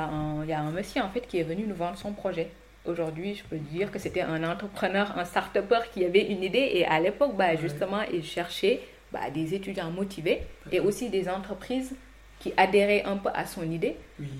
a 0.53 0.59
un 0.59 0.71
monsieur 0.71 1.01
en 1.01 1.09
fait 1.09 1.21
qui 1.21 1.39
est 1.39 1.43
venu 1.43 1.65
nous 1.67 1.75
vendre 1.75 1.97
son 1.97 2.13
projet. 2.13 2.49
Aujourd'hui, 2.85 3.35
je 3.35 3.43
peux 3.43 3.57
dire 3.57 3.91
que 3.91 3.99
c'était 3.99 4.21
un 4.21 4.49
entrepreneur, 4.49 5.17
un 5.17 5.25
start 5.25 5.57
qui 5.93 6.05
avait 6.05 6.25
une 6.25 6.41
idée 6.41 6.71
et 6.73 6.85
à 6.85 6.99
l'époque, 7.01 7.35
bah, 7.35 7.55
justement, 7.57 8.01
il 8.13 8.23
cherchait 8.23 8.79
bah, 9.11 9.29
des 9.33 9.53
étudiants 9.53 9.91
motivés 9.91 10.41
et 10.71 10.79
aussi 10.79 11.09
des 11.09 11.29
entreprises 11.29 11.95
qui 12.39 12.53
adhérait 12.55 13.03
un 13.03 13.17
peu 13.17 13.29
à 13.33 13.45
son 13.45 13.69
idée 13.69 13.95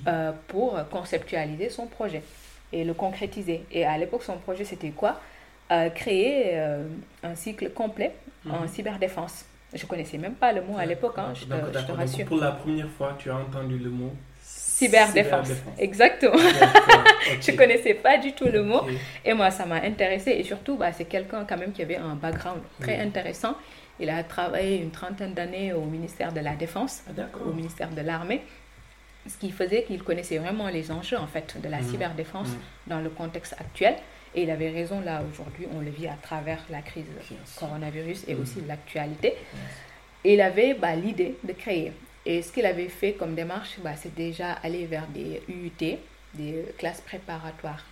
euh, 0.07 0.31
pour 0.47 0.77
conceptualiser 0.91 1.69
son 1.69 1.87
projet 1.87 2.21
et 2.71 2.83
le 2.83 2.93
concrétiser. 2.93 3.63
Et 3.71 3.85
à 3.85 3.97
l'époque, 3.97 4.23
son 4.23 4.37
projet, 4.37 4.65
c'était 4.65 4.89
quoi? 4.89 5.19
Euh, 5.71 5.89
Créer 5.89 6.51
euh, 6.53 6.87
un 7.23 7.35
cycle 7.35 7.71
complet 7.71 8.13
en 8.49 8.61
mhm. 8.61 8.67
cyberdéfense. 8.67 9.45
Je 9.73 9.85
connaissais 9.85 10.17
même 10.17 10.35
pas 10.35 10.53
le 10.53 10.61
mot 10.61 10.77
à 10.77 10.85
l'époque, 10.85 11.15
hein, 11.17 11.33
je, 11.33 11.43
te, 11.43 11.91
rassure. 11.91 12.25
pour 12.25 12.39
la 12.39 12.51
première 12.51 12.89
fois, 12.89 13.17
tu 13.19 13.29
as 13.29 13.35
entendu 13.35 13.77
le 13.77 13.89
mot 13.89 14.13
Cyberdéfense. 14.41 15.49
Exactement. 15.79 16.37
je 17.41 17.51
connaissais 17.51 17.95
pas 17.95 18.17
du 18.17 18.33
tout 18.33 18.45
le 18.45 18.61
mot. 18.61 18.81
Et 19.25 19.33
moi, 19.33 19.49
ça 19.49 19.65
m'a 19.65 19.81
intéressé. 19.81 20.31
Et 20.31 20.43
surtout, 20.43 20.77
bah, 20.77 20.91
c'est 20.93 21.05
quelqu'un 21.05 21.45
quand 21.45 21.57
même 21.57 21.71
qui 21.71 21.81
avait 21.81 21.95
un 21.97 22.13
background 22.13 22.61
très 22.79 22.99
intéressant. 22.99 23.55
Il 23.99 24.09
a 24.09 24.23
travaillé 24.23 24.77
une 24.77 24.91
trentaine 24.91 25.33
d'années 25.33 25.73
au 25.73 25.85
ministère 25.85 26.31
de 26.31 26.39
la 26.39 26.55
Défense, 26.55 27.03
ah, 27.07 27.21
au 27.45 27.53
ministère 27.53 27.89
de 27.89 28.01
l'Armée 28.01 28.41
ce 29.29 29.37
qui 29.37 29.51
faisait 29.51 29.83
qu'il 29.83 30.03
connaissait 30.03 30.37
vraiment 30.37 30.67
les 30.69 30.91
enjeux 30.91 31.17
en 31.17 31.27
fait 31.27 31.59
de 31.61 31.69
la 31.69 31.79
mmh. 31.79 31.89
cyberdéfense 31.89 32.49
mmh. 32.49 32.89
dans 32.89 32.99
le 32.99 33.09
contexte 33.09 33.53
actuel. 33.59 33.95
Et 34.35 34.43
il 34.43 34.51
avait 34.51 34.69
raison 34.69 35.01
là 35.01 35.21
aujourd'hui, 35.31 35.67
on 35.73 35.79
le 35.79 35.89
vit 35.89 36.07
à 36.07 36.17
travers 36.21 36.59
la 36.69 36.81
crise 36.81 37.05
coronavirus 37.57 38.25
et 38.27 38.35
mmh. 38.35 38.41
aussi 38.41 38.61
l'actualité. 38.67 39.33
Et 40.23 40.33
il 40.33 40.41
avait 40.41 40.73
bah, 40.73 40.95
l'idée 40.95 41.37
de 41.43 41.53
créer. 41.53 41.93
Et 42.25 42.41
ce 42.41 42.51
qu'il 42.51 42.65
avait 42.65 42.89
fait 42.89 43.13
comme 43.13 43.35
démarche, 43.35 43.79
bah, 43.83 43.95
c'est 43.95 44.13
déjà 44.13 44.51
aller 44.51 44.85
vers 44.85 45.07
des 45.07 45.41
UUT, 45.47 45.97
des 46.33 46.65
classes 46.77 47.01
préparatoires 47.01 47.85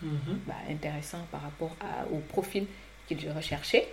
bah, 0.46 0.56
intéressantes 0.70 1.26
par 1.28 1.42
rapport 1.42 1.76
au 2.12 2.18
profil 2.18 2.68
qu'il 3.08 3.18
recherchait 3.32 3.88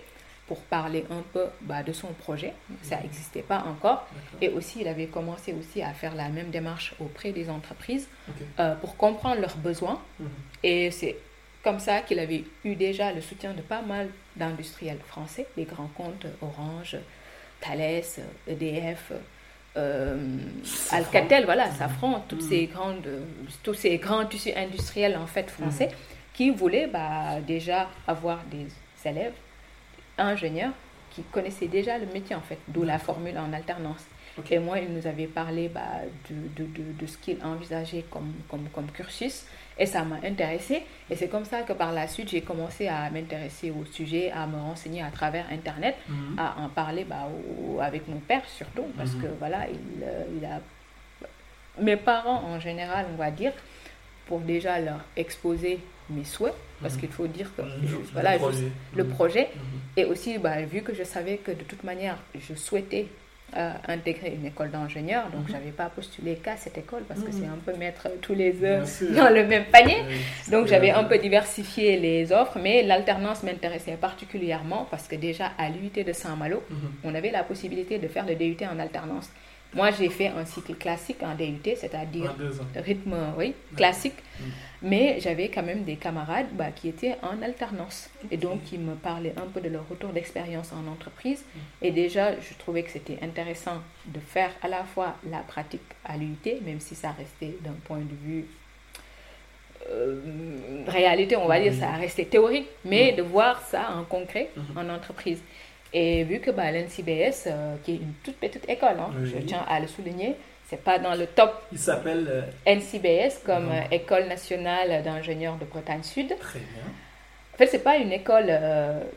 pour 0.47 0.61
parler 0.63 1.05
un 1.09 1.23
peu 1.31 1.45
bah, 1.61 1.83
de 1.83 1.93
son 1.93 2.07
projet. 2.07 2.53
Ça 2.81 2.99
n'existait 2.99 3.41
pas 3.41 3.63
encore. 3.67 4.07
Et 4.41 4.49
aussi, 4.49 4.81
il 4.81 4.87
avait 4.87 5.07
commencé 5.07 5.53
aussi 5.53 5.81
à 5.81 5.93
faire 5.93 6.15
la 6.15 6.29
même 6.29 6.49
démarche 6.49 6.93
auprès 6.99 7.31
des 7.31 7.49
entreprises 7.49 8.07
euh, 8.59 8.75
pour 8.75 8.97
comprendre 8.97 9.39
leurs 9.39 9.57
besoins. 9.57 10.01
Mhm. 10.19 10.27
Et 10.63 10.91
c'est 10.91 11.15
comme 11.63 11.79
ça 11.79 12.01
qu'il 12.01 12.19
avait 12.19 12.43
eu 12.65 12.75
déjà 12.75 13.13
le 13.13 13.21
soutien 13.21 13.53
de 13.53 13.61
pas 13.61 13.81
mal 13.81 14.09
d'industriels 14.35 14.99
français, 15.07 15.47
les 15.55 15.63
grands 15.63 15.89
comptes 15.95 16.25
Orange, 16.41 16.97
Thales, 17.61 18.03
EDF, 18.45 19.13
euh, 19.77 20.17
Alcatel, 20.91 21.45
voilà, 21.45 21.67
mhm. 21.67 21.75
Safran, 21.75 22.25
toutes 22.27 22.43
mhm. 22.43 22.49
ces 22.49 22.65
grandes, 22.67 23.09
tous 23.63 23.73
ces 23.75 23.97
grands 23.97 24.25
tissus 24.25 24.53
industriels 24.55 25.15
en 25.15 25.25
fait 25.25 25.49
français 25.49 25.89
qui 26.33 26.49
voulaient 26.49 26.87
bah, 26.87 27.39
déjà 27.45 27.89
avoir 28.07 28.43
des 28.51 28.67
élèves 29.09 29.33
ingénieur 30.17 30.71
qui 31.11 31.23
connaissait 31.23 31.67
déjà 31.67 31.97
le 31.97 32.05
métier 32.07 32.35
en 32.35 32.41
fait, 32.41 32.57
d'où 32.67 32.83
la 32.83 32.99
formule 32.99 33.37
en 33.37 33.53
alternance. 33.53 34.05
Et 34.49 34.57
moi, 34.57 34.79
il 34.79 34.91
nous 34.91 35.05
avait 35.05 35.27
parlé 35.27 35.69
bah, 35.69 35.81
de, 36.29 36.63
de, 36.63 36.67
de, 36.99 37.05
ce 37.05 37.17
qu'il 37.17 37.37
envisageait 37.43 38.03
comme, 38.09 38.33
comme, 38.49 38.67
comme, 38.73 38.89
cursus 38.89 39.45
et 39.77 39.85
ça 39.85 40.03
m'a 40.03 40.15
intéressé. 40.23 40.83
Et 41.09 41.15
c'est 41.15 41.27
comme 41.27 41.45
ça 41.45 41.61
que 41.61 41.73
par 41.73 41.91
la 41.91 42.07
suite, 42.07 42.29
j'ai 42.29 42.41
commencé 42.41 42.87
à 42.87 43.09
m'intéresser 43.11 43.69
au 43.69 43.85
sujet, 43.85 44.31
à 44.31 44.47
me 44.47 44.57
renseigner 44.57 45.03
à 45.03 45.11
travers 45.11 45.45
Internet, 45.51 45.95
mhm. 46.09 46.39
à 46.39 46.59
en 46.59 46.69
parler 46.69 47.03
bah, 47.03 47.27
avec 47.81 48.07
mon 48.07 48.19
père 48.19 48.43
surtout, 48.47 48.85
parce 48.97 49.13
mhm. 49.13 49.21
que 49.21 49.27
voilà, 49.37 49.67
il, 49.69 50.03
euh, 50.03 50.23
il 50.35 50.45
a... 50.45 50.59
Mes 51.79 51.97
parents 51.97 52.43
en 52.43 52.59
général, 52.59 53.05
on 53.13 53.17
va 53.17 53.29
dire, 53.29 53.53
pour 54.25 54.39
déjà 54.39 54.79
leur 54.79 55.01
exposer 55.15 55.79
mes 56.09 56.23
souhaits, 56.23 56.53
parce 56.81 56.95
mhm. 56.95 56.99
qu'il 56.99 57.09
faut 57.09 57.27
dire 57.27 57.49
que 57.55 57.61
voilà, 58.13 58.33
le 58.33 58.39
projet, 58.39 58.71
le 58.95 59.03
projet. 59.05 59.49
et 59.97 60.05
aussi 60.05 60.37
bah, 60.37 60.61
vu 60.61 60.81
que 60.81 60.93
je 60.93 61.03
savais 61.03 61.37
que 61.37 61.51
de 61.51 61.63
toute 61.63 61.83
manière 61.83 62.17
je 62.39 62.53
souhaitais 62.55 63.07
euh, 63.55 63.71
intégrer 63.87 64.33
une 64.35 64.47
école 64.47 64.71
d'ingénieur, 64.71 65.29
donc 65.29 65.47
je 65.47 65.53
n'avais 65.53 65.69
pas 65.69 65.85
postulé 65.85 66.35
qu'à 66.37 66.57
cette 66.57 66.75
école 66.75 67.03
parce 67.07 67.21
que 67.21 67.31
c'est 67.31 67.45
un 67.45 67.59
peu 67.63 67.77
mettre 67.77 68.07
tous 68.19 68.33
les 68.33 68.63
œufs 68.63 69.03
dans 69.15 69.29
le 69.29 69.45
même 69.45 69.65
panier. 69.65 69.97
donc 70.49 70.65
j'avais 70.65 70.89
un 70.89 71.03
peu 71.03 71.19
diversifié 71.19 71.99
les 71.99 72.31
offres, 72.31 72.57
mais 72.59 72.81
l'alternance 72.81 73.43
m'intéressait 73.43 73.95
particulièrement 73.95 74.87
parce 74.89 75.07
que 75.07 75.15
déjà 75.15 75.51
à 75.59 75.69
l'UIT 75.69 76.03
de 76.03 76.13
Saint-Malo, 76.13 76.63
mhm. 76.67 76.77
on 77.03 77.13
avait 77.13 77.29
la 77.29 77.43
possibilité 77.43 77.99
de 77.99 78.07
faire 78.07 78.25
le 78.25 78.33
DUT 78.33 78.57
en 78.65 78.79
alternance. 78.79 79.29
Moi, 79.75 79.91
j'ai 79.91 80.09
fait 80.09 80.27
un 80.27 80.45
cycle 80.45 80.73
classique 80.75 81.21
en 81.21 81.35
DUT, 81.35 81.61
c'est-à-dire 81.75 82.35
rythme 82.75 83.15
oui, 83.37 83.53
classique. 83.75 84.17
Mais 84.83 85.19
j'avais 85.21 85.47
quand 85.47 85.63
même 85.63 85.83
des 85.83 85.95
camarades 85.95 86.47
bah, 86.51 86.71
qui 86.75 86.89
étaient 86.89 87.15
en 87.23 87.41
alternance 87.41 88.09
et 88.29 88.37
donc 88.37 88.63
qui 88.65 88.77
me 88.77 88.95
parlaient 88.95 89.33
un 89.37 89.47
peu 89.47 89.61
de 89.61 89.69
leur 89.69 89.87
retour 89.87 90.09
d'expérience 90.09 90.73
en 90.73 90.91
entreprise. 90.91 91.43
Mm. 91.55 91.59
Et 91.83 91.91
déjà, 91.91 92.39
je 92.39 92.53
trouvais 92.59 92.83
que 92.83 92.91
c'était 92.91 93.17
intéressant 93.21 93.81
de 94.05 94.19
faire 94.19 94.51
à 94.61 94.67
la 94.67 94.83
fois 94.83 95.15
la 95.29 95.39
pratique 95.39 95.81
à 96.03 96.17
l'UT, 96.17 96.37
même 96.65 96.81
si 96.81 96.95
ça 96.95 97.11
restait 97.11 97.55
d'un 97.61 97.75
point 97.85 97.99
de 97.99 98.15
vue 98.27 98.45
euh, 99.89 100.21
réalité, 100.87 101.35
on 101.37 101.47
va 101.47 101.59
dire, 101.59 101.73
ça 101.73 101.91
restait 101.91 102.25
théorique, 102.25 102.67
mais 102.83 103.13
mm. 103.13 103.15
de 103.15 103.21
voir 103.21 103.61
ça 103.61 103.89
en 103.95 104.03
concret 104.03 104.49
mm-hmm. 104.57 104.79
en 104.79 104.89
entreprise. 104.89 105.41
Et 105.93 106.23
vu 106.23 106.39
que 106.39 106.51
bah, 106.51 106.71
l'NCBS, 106.71 107.45
euh, 107.47 107.75
qui 107.83 107.93
est 107.93 107.95
une 107.97 108.13
toute 108.23 108.35
petite 108.35 108.67
école, 108.67 108.99
hein, 108.99 109.11
je 109.23 109.37
tiens 109.37 109.63
à 109.67 109.79
le 109.79 109.87
souligner, 109.87 110.35
c'est 110.73 110.83
pas 110.83 110.97
dans 110.97 111.13
le 111.13 111.27
top. 111.27 111.53
Il 111.71 111.77
s'appelle 111.77 112.27
euh, 112.27 112.75
NCBS 112.75 113.43
comme 113.45 113.69
euh, 113.71 113.81
École 113.91 114.25
nationale 114.27 115.03
d'ingénieurs 115.03 115.55
de 115.57 115.65
Bretagne 115.65 116.01
Sud. 116.01 116.35
Très 116.39 116.59
bien. 116.59 116.83
En 117.53 117.57
fait, 117.57 117.67
c'est 117.67 117.83
pas 117.83 117.97
une 117.97 118.11
école 118.11 118.51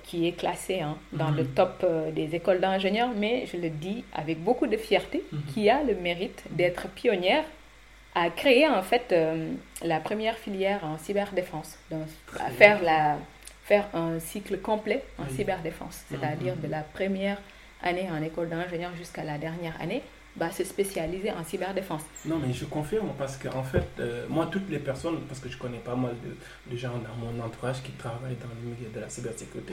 qui 0.02 0.28
est 0.28 0.32
classée 0.32 0.80
hein, 0.80 0.98
dans 1.12 1.30
le 1.30 1.42
mhm. 1.44 1.54
top 1.54 1.86
des 2.14 2.34
écoles 2.34 2.60
d'ingénieurs, 2.60 3.08
mais 3.16 3.46
je 3.46 3.56
le 3.56 3.70
dis 3.70 4.04
avec 4.12 4.44
beaucoup 4.44 4.66
de 4.66 4.76
fierté, 4.76 5.24
mhm. 5.32 5.42
qui 5.54 5.70
a 5.70 5.82
le 5.82 5.94
mérite 5.94 6.44
d'être 6.50 6.88
pionnière 6.88 7.44
à 8.14 8.28
créer 8.28 8.68
en 8.68 8.82
fait 8.82 9.14
la 9.82 10.00
première 10.00 10.36
filière 10.36 10.84
en 10.84 10.98
cyberdéfense, 10.98 11.78
donc 11.90 12.02
à 12.38 12.50
faire 12.50 12.82
la 12.82 13.16
faire 13.64 13.88
un 13.94 14.20
cycle 14.20 14.58
complet 14.58 15.02
en 15.18 15.28
cyberdéfense, 15.34 16.04
c'est-à-dire 16.10 16.56
mhm. 16.56 16.62
de 16.62 16.68
la 16.68 16.82
première 16.82 17.38
année 17.82 18.08
en 18.10 18.22
école 18.22 18.50
d'ingénieur 18.50 18.94
jusqu'à 18.96 19.24
la 19.24 19.38
dernière 19.38 19.80
année, 19.80 20.02
bah, 20.36 20.50
se 20.50 20.64
spécialiser 20.64 21.30
en 21.32 21.42
cyberdéfense. 21.44 22.02
Non, 22.24 22.38
mais 22.38 22.52
je 22.52 22.64
confirme 22.66 23.08
parce 23.18 23.36
qu'en 23.36 23.60
en 23.60 23.62
fait, 23.62 23.88
euh, 23.98 24.26
moi, 24.28 24.48
toutes 24.50 24.68
les 24.68 24.78
personnes, 24.78 25.20
parce 25.28 25.40
que 25.40 25.48
je 25.48 25.56
connais 25.56 25.78
pas 25.78 25.96
mal 25.96 26.14
de, 26.70 26.76
gens 26.76 26.92
dans 26.98 27.16
mon 27.16 27.42
entourage 27.42 27.82
qui 27.82 27.92
travaillent 27.92 28.36
dans 28.36 28.48
le 28.62 28.70
milieu 28.70 28.90
de 28.94 29.00
la 29.00 29.08
cybersécurité, 29.08 29.72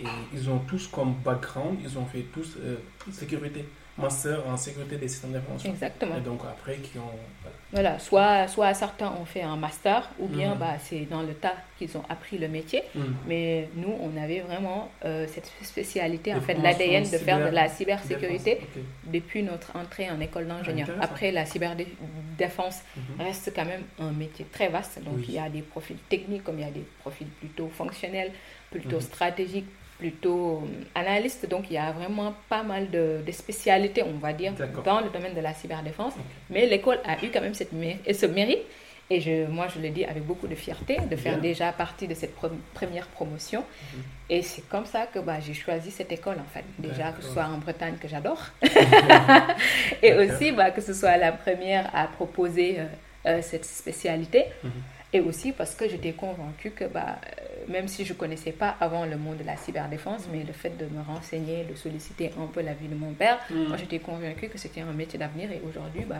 et 0.00 0.04
ils 0.32 0.48
ont 0.48 0.60
tous 0.60 0.86
comme 0.88 1.14
background, 1.24 1.78
ils 1.82 1.98
ont 1.98 2.06
fait 2.06 2.26
tous 2.32 2.56
euh, 2.58 2.76
sécurité 3.10 3.64
master 3.96 4.46
en 4.46 4.56
sécurité 4.56 4.96
des 4.96 5.08
systèmes 5.08 5.32
d'information. 5.32 5.70
Exactement. 5.70 6.16
Et 6.16 6.20
donc 6.20 6.40
après, 6.44 6.76
qui 6.78 6.98
ont... 6.98 7.18
Voilà, 7.42 7.56
soit, 7.98 8.48
soit 8.48 8.74
certains 8.74 9.12
ont 9.20 9.24
fait 9.24 9.42
un 9.42 9.56
master, 9.56 10.08
ou 10.18 10.26
bien 10.26 10.52
mhm. 10.52 10.58
bah, 10.58 10.74
c'est 10.80 11.08
dans 11.10 11.22
le 11.22 11.34
tas 11.34 11.54
qu'ils 11.78 11.96
ont 11.96 12.02
appris 12.08 12.38
le 12.38 12.48
métier. 12.48 12.82
Mhm. 12.94 13.16
Mais 13.26 13.68
nous, 13.76 13.94
on 14.00 14.20
avait 14.20 14.40
vraiment 14.40 14.90
euh, 15.04 15.26
cette 15.28 15.50
spécialité, 15.62 16.34
en 16.34 16.40
fait, 16.40 16.54
l'ADN 16.54 17.04
de 17.04 17.18
faire 17.18 17.44
de 17.44 17.54
la 17.54 17.68
cybersécurité 17.68 18.60
depuis 19.06 19.42
notre 19.42 19.76
entrée 19.76 20.10
en 20.10 20.20
école 20.20 20.46
d'ingénieur. 20.46 20.88
Après, 21.00 21.32
la 21.32 21.46
cyberdéfense 21.46 22.82
mhm. 22.96 23.24
reste 23.24 23.52
quand 23.54 23.64
même 23.64 23.82
un 24.00 24.12
métier 24.12 24.46
très 24.52 24.68
vaste. 24.68 25.02
Donc, 25.02 25.26
il 25.28 25.34
y 25.34 25.38
a 25.38 25.48
des 25.48 25.62
profils 25.62 25.98
techniques, 26.08 26.44
comme 26.44 26.58
il 26.58 26.64
y 26.64 26.68
a 26.68 26.72
des 26.72 26.86
profils 27.00 27.26
plutôt 27.26 27.68
fonctionnels, 27.68 28.32
plutôt 28.70 29.00
stratégiques, 29.00 29.68
plutôt 29.98 30.62
euh, 30.64 30.84
analyste, 30.94 31.48
donc 31.48 31.66
il 31.70 31.74
y 31.74 31.78
a 31.78 31.92
vraiment 31.92 32.34
pas 32.48 32.62
mal 32.62 32.90
de, 32.90 33.20
spécialités, 33.32 34.02
on 34.02 34.18
va 34.18 34.32
dire, 34.32 34.52
dans 34.84 35.00
le 35.00 35.10
domaine 35.10 35.34
de 35.34 35.40
la 35.40 35.54
cyberdéfense. 35.54 36.14
Mais 36.50 36.66
l'école 36.66 37.00
a 37.04 37.22
eu 37.24 37.30
quand 37.32 37.40
même 37.40 37.54
cette, 37.54 37.70
ce 37.70 38.26
mérite, 38.26 38.62
et 39.10 39.20
je, 39.20 39.46
moi 39.46 39.66
je 39.68 39.80
le 39.80 39.90
dis 39.90 40.04
avec 40.04 40.24
beaucoup 40.24 40.46
de 40.46 40.54
fierté, 40.54 40.96
de 41.10 41.16
faire 41.16 41.40
déjà 41.40 41.72
partie 41.72 42.08
de 42.08 42.14
cette 42.14 42.34
première 42.74 43.06
promotion. 43.08 43.60
Mhm. 43.60 44.02
Et 44.30 44.42
c'est 44.42 44.66
comme 44.68 44.86
ça 44.86 45.06
que 45.06 45.18
bah, 45.18 45.38
j'ai 45.40 45.52
choisi 45.52 45.90
cette 45.90 46.10
école, 46.10 46.36
en 46.38 46.50
fait. 46.52 46.64
Déjà, 46.78 47.12
que 47.12 47.22
ce 47.22 47.28
soit 47.28 47.44
en 47.44 47.58
Bretagne, 47.58 47.96
que 48.00 48.08
j'adore, 48.08 48.42
et 50.02 50.14
aussi 50.14 50.52
bah, 50.52 50.70
que 50.70 50.80
ce 50.80 50.94
soit 50.94 51.16
la 51.18 51.32
première 51.32 51.94
à 51.94 52.06
proposer 52.06 52.76
euh, 52.78 52.84
euh, 53.26 53.42
cette 53.42 53.66
spécialité. 53.66 54.46
Mhm. 54.62 54.70
Et 55.12 55.20
aussi 55.20 55.52
parce 55.52 55.76
que 55.76 55.88
j'étais 55.88 56.12
convaincue 56.12 56.72
que 56.72 56.84
bah, 56.86 57.18
euh, 57.24 57.53
même 57.68 57.88
si 57.88 58.04
je 58.04 58.12
ne 58.12 58.18
connaissais 58.18 58.52
pas 58.52 58.76
avant 58.80 59.06
le 59.06 59.16
monde 59.16 59.38
de 59.38 59.44
la 59.44 59.56
cyberdéfense, 59.56 60.28
mais 60.32 60.44
le 60.44 60.52
fait 60.52 60.76
de 60.76 60.86
me 60.86 61.02
renseigner, 61.02 61.64
de 61.64 61.74
solliciter 61.74 62.32
un 62.40 62.46
peu 62.46 62.60
la 62.62 62.74
vie 62.74 62.88
de 62.88 62.94
mon 62.94 63.12
père, 63.12 63.38
mm. 63.50 63.68
moi 63.68 63.76
j'étais 63.76 63.98
convaincue 63.98 64.48
que 64.48 64.58
c'était 64.58 64.80
un 64.80 64.92
métier 64.92 65.18
d'avenir 65.18 65.50
et 65.50 65.60
aujourd'hui, 65.68 66.04
bah, 66.06 66.16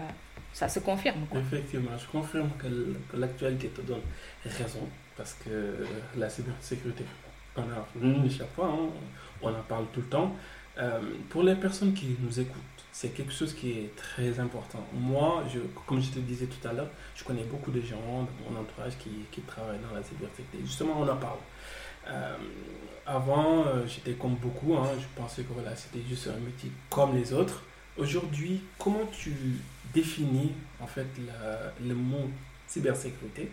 ça 0.53 0.69
se 0.69 0.79
confirme. 0.79 1.27
Effectivement, 1.35 1.91
je 1.99 2.07
confirme 2.07 2.51
que 2.59 3.17
l'actualité 3.17 3.69
te 3.69 3.81
donne 3.81 4.03
raison 4.45 4.89
parce 5.17 5.35
que 5.35 5.87
la 6.17 6.29
cybersécurité, 6.29 7.05
on 7.57 7.63
a 7.63 8.31
chaque 8.31 8.53
fois, 8.55 8.67
hein, 8.67 8.89
on 9.43 9.49
en 9.49 9.63
parle 9.69 9.87
tout 9.93 10.01
le 10.01 10.07
temps. 10.07 10.35
Euh, 10.79 11.01
pour 11.29 11.43
les 11.43 11.55
personnes 11.55 11.95
qui 11.95 12.17
nous 12.21 12.41
écoutent, 12.41 12.61
c'est 12.91 13.11
quelque 13.11 13.33
chose 13.33 13.55
qui 13.55 13.71
est 13.73 13.97
très 13.97 14.39
important. 14.41 14.85
Moi, 14.93 15.45
je, 15.53 15.61
comme 15.87 16.01
je 16.01 16.11
te 16.11 16.19
disais 16.19 16.47
tout 16.47 16.67
à 16.67 16.73
l'heure, 16.73 16.91
je 17.15 17.25
connais 17.25 17.45
beaucoup 17.45 17.71
de 17.71 17.81
gens 17.81 17.97
dans 17.97 18.51
mon 18.51 18.61
entourage 18.61 18.95
qui, 18.99 19.41
travaillent 19.43 19.79
dans 19.89 19.95
la 19.95 20.03
cybersécurité. 20.03 20.59
Justement, 20.65 21.01
on 21.01 21.09
en 21.09 21.17
parle. 21.17 21.39
Euh, 22.09 22.37
avant, 23.07 23.67
euh, 23.67 23.87
j'étais 23.87 24.13
comme 24.13 24.35
beaucoup, 24.35 24.77
hein, 24.77 24.89
je 24.99 25.07
pensais 25.21 25.43
que 25.43 25.53
voilà, 25.53 25.75
c'était 25.77 26.05
juste 26.09 26.29
un 26.29 26.41
métier 26.41 26.71
comme 26.91 27.15
les 27.15 27.33
autres. 27.33 27.63
Aujourd'hui, 27.97 28.61
comment 28.79 29.07
tu 29.13 29.33
définis 29.93 30.53
en 30.81 30.87
fait 30.87 31.07
le 31.81 31.95
mot 31.95 32.29
cybersécurité? 32.67 33.49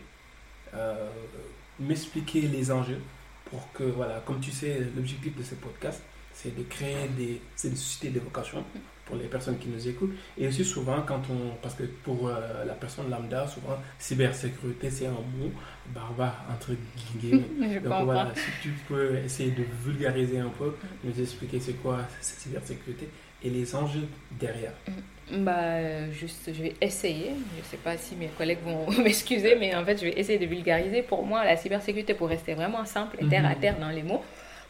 M'expliquer 1.79 2.41
les 2.41 2.71
enjeux 2.71 3.01
pour 3.45 3.71
que, 3.73 3.83
voilà, 3.83 4.21
comme 4.25 4.39
tu 4.39 4.49
sais, 4.49 4.79
l'objectif 4.95 5.37
de 5.37 5.43
ce 5.43 5.55
podcast, 5.55 6.01
c'est 6.41 6.55
de 6.55 6.63
créer 6.63 7.07
des. 7.17 7.41
c'est 7.55 7.69
de 7.69 7.75
susciter 7.75 8.09
des 8.09 8.19
vocations 8.19 8.63
pour 9.05 9.15
les 9.15 9.25
personnes 9.25 9.57
qui 9.57 9.67
nous 9.69 9.87
écoutent. 9.87 10.13
Et 10.37 10.47
aussi 10.47 10.63
souvent, 10.63 11.01
quand 11.05 11.21
on. 11.29 11.55
Parce 11.61 11.75
que 11.75 11.83
pour 11.83 12.27
euh, 12.27 12.65
la 12.65 12.73
personne 12.73 13.09
lambda, 13.09 13.47
souvent, 13.47 13.77
cybersécurité, 13.99 14.89
c'est 14.89 15.07
un 15.07 15.11
mot 15.11 15.51
barbare, 15.93 16.45
entre 16.51 16.71
guillemets. 17.19 17.79
Donc 17.83 18.05
voilà, 18.05 18.31
si 18.35 18.61
tu 18.61 18.69
peux 18.87 19.17
essayer 19.17 19.51
de 19.51 19.63
vulgariser 19.83 20.39
un 20.39 20.49
peu, 20.49 20.75
nous 21.03 21.19
expliquer 21.19 21.59
c'est 21.59 21.73
quoi 21.73 21.99
cette 22.21 22.39
cybersécurité 22.39 23.09
et 23.43 23.49
les 23.49 23.75
enjeux 23.75 24.07
derrière. 24.39 24.73
Mm. 24.87 25.45
Bah, 25.45 26.09
juste, 26.11 26.51
je 26.53 26.63
vais 26.63 26.75
essayer. 26.81 27.31
Je 27.55 27.59
ne 27.59 27.65
sais 27.69 27.77
pas 27.77 27.97
si 27.97 28.15
mes 28.15 28.27
collègues 28.27 28.63
vont 28.65 28.89
m'excuser, 29.03 29.55
mais 29.59 29.75
en 29.75 29.85
fait, 29.85 29.97
je 29.97 30.05
vais 30.05 30.19
essayer 30.19 30.39
de 30.39 30.45
vulgariser. 30.45 31.03
Pour 31.03 31.25
moi, 31.25 31.45
la 31.45 31.55
cybersécurité, 31.55 32.13
pour 32.13 32.27
rester 32.27 32.53
vraiment 32.53 32.85
simple 32.85 33.17
et 33.19 33.27
terre 33.27 33.45
à 33.45 33.55
mhm. 33.55 33.59
terre 33.59 33.79
dans 33.79 33.89
les 33.89 34.03
mots, 34.03 34.23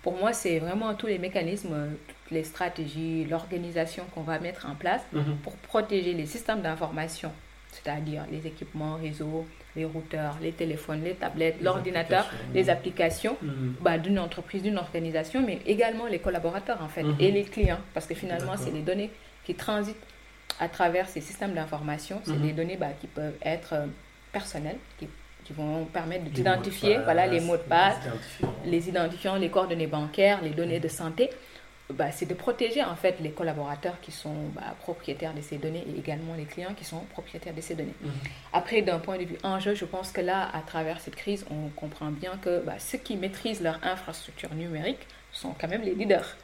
pour 0.04 0.18
moi, 0.18 0.34
c'est 0.34 0.60
vraiment 0.60 0.94
tous 0.96 1.08
les 1.08 1.20
mécanismes, 1.20 1.90
toutes 2.08 2.32
les 2.32 2.44
stratégies, 2.44 3.26
l'organisation 3.26 4.04
qu'on 4.14 4.22
va 4.22 4.40
mettre 4.40 4.66
en 4.66 4.76
place 4.76 5.02
mhm. 5.14 5.38
pour 5.44 5.54
protéger 5.58 6.14
les 6.14 6.26
systèmes 6.26 6.62
d'information, 6.62 7.32
c'est-à-dire 7.72 8.26
les 8.32 8.48
équipements 8.48 8.96
réseau, 8.96 9.46
les 9.76 9.86
routeurs, 9.86 10.38
les 10.42 10.52
téléphones, 10.52 11.04
les 11.04 11.14
tablettes, 11.14 11.62
l'ordinateur, 11.62 12.30
les 12.54 12.70
applications 12.70 13.38
mhm. 13.42 13.76
bah, 13.82 13.98
d'une 13.98 14.18
entreprise, 14.20 14.64
d'une 14.64 14.78
organisation, 14.78 15.44
mais 15.46 15.60
également 15.66 16.08
les 16.08 16.20
collaborateurs 16.20 16.82
en 16.82 16.90
fait 16.90 17.04
mhm. 17.04 17.16
et 17.20 17.32
les 17.32 17.44
clients, 17.44 17.80
parce 17.94 18.08
que 18.08 18.16
finalement, 18.16 18.58
c'est 18.58 18.72
les 18.72 18.82
données 18.82 19.12
qui 19.46 19.56
transitent 19.56 19.96
à 20.60 20.68
travers 20.68 21.08
ces 21.08 21.22
systèmes 21.22 21.54
d'information, 21.54 22.22
c'est 22.24 22.40
des 22.40 22.54
données 22.54 22.78
bah, 22.78 22.92
qui 23.00 23.08
peuvent 23.08 23.38
être 23.44 23.74
euh, 23.74 23.86
personnelles, 24.32 24.78
qui 25.00 25.08
qui 25.52 25.58
vont 25.58 25.86
permettre 25.86 26.26
d'identifier 26.26 27.00
voilà, 27.04 27.28
les 27.28 27.40
mots 27.40 27.58
de 27.58 27.62
passe, 27.62 27.98
les 28.66 28.90
identifiants, 28.90 29.36
les 29.36 29.50
coordonnées 29.50 29.88
bancaires, 29.88 30.42
les 30.42 30.52
données 30.52 30.80
de 30.80 30.88
santé. 30.88 31.30
Bah, 31.90 32.10
c'est 32.10 32.26
de 32.26 32.34
protéger 32.34 32.82
en 32.82 32.96
fait 32.96 33.18
les 33.20 33.32
collaborateurs 33.32 34.00
qui 34.02 34.14
sont 34.14 34.48
bah, 34.56 34.76
propriétaires 34.80 35.34
de 35.34 35.42
ces 35.42 35.58
données 35.58 35.84
et 35.94 36.00
également 36.00 36.36
les 36.36 36.46
clients 36.46 36.74
qui 36.74 36.86
sont 36.86 37.02
propriétaires 37.12 37.54
de 37.54 37.60
ces 37.60 37.76
données. 37.76 37.94
Mhm. 38.02 38.12
Après, 38.54 38.82
d'un 38.82 39.00
point 39.00 39.18
de 39.18 39.26
vue 39.26 39.38
enjeu, 39.44 39.76
je 39.76 39.84
pense 39.84 40.14
que 40.14 40.22
là, 40.22 40.50
à 40.54 40.62
travers 40.62 41.02
cette 41.02 41.18
crise, 41.18 41.46
on 41.52 41.68
comprend 41.70 42.10
bien 42.10 42.38
que 42.42 42.62
bah, 42.64 42.76
ceux 42.80 42.98
qui 42.98 43.18
maîtrisent 43.18 43.62
leur 43.62 43.78
infrastructure 43.84 44.54
numérique 44.54 45.06
sont 45.34 45.54
quand 45.60 45.68
même 45.68 45.82
les 45.82 45.94
leaders. 45.94 46.38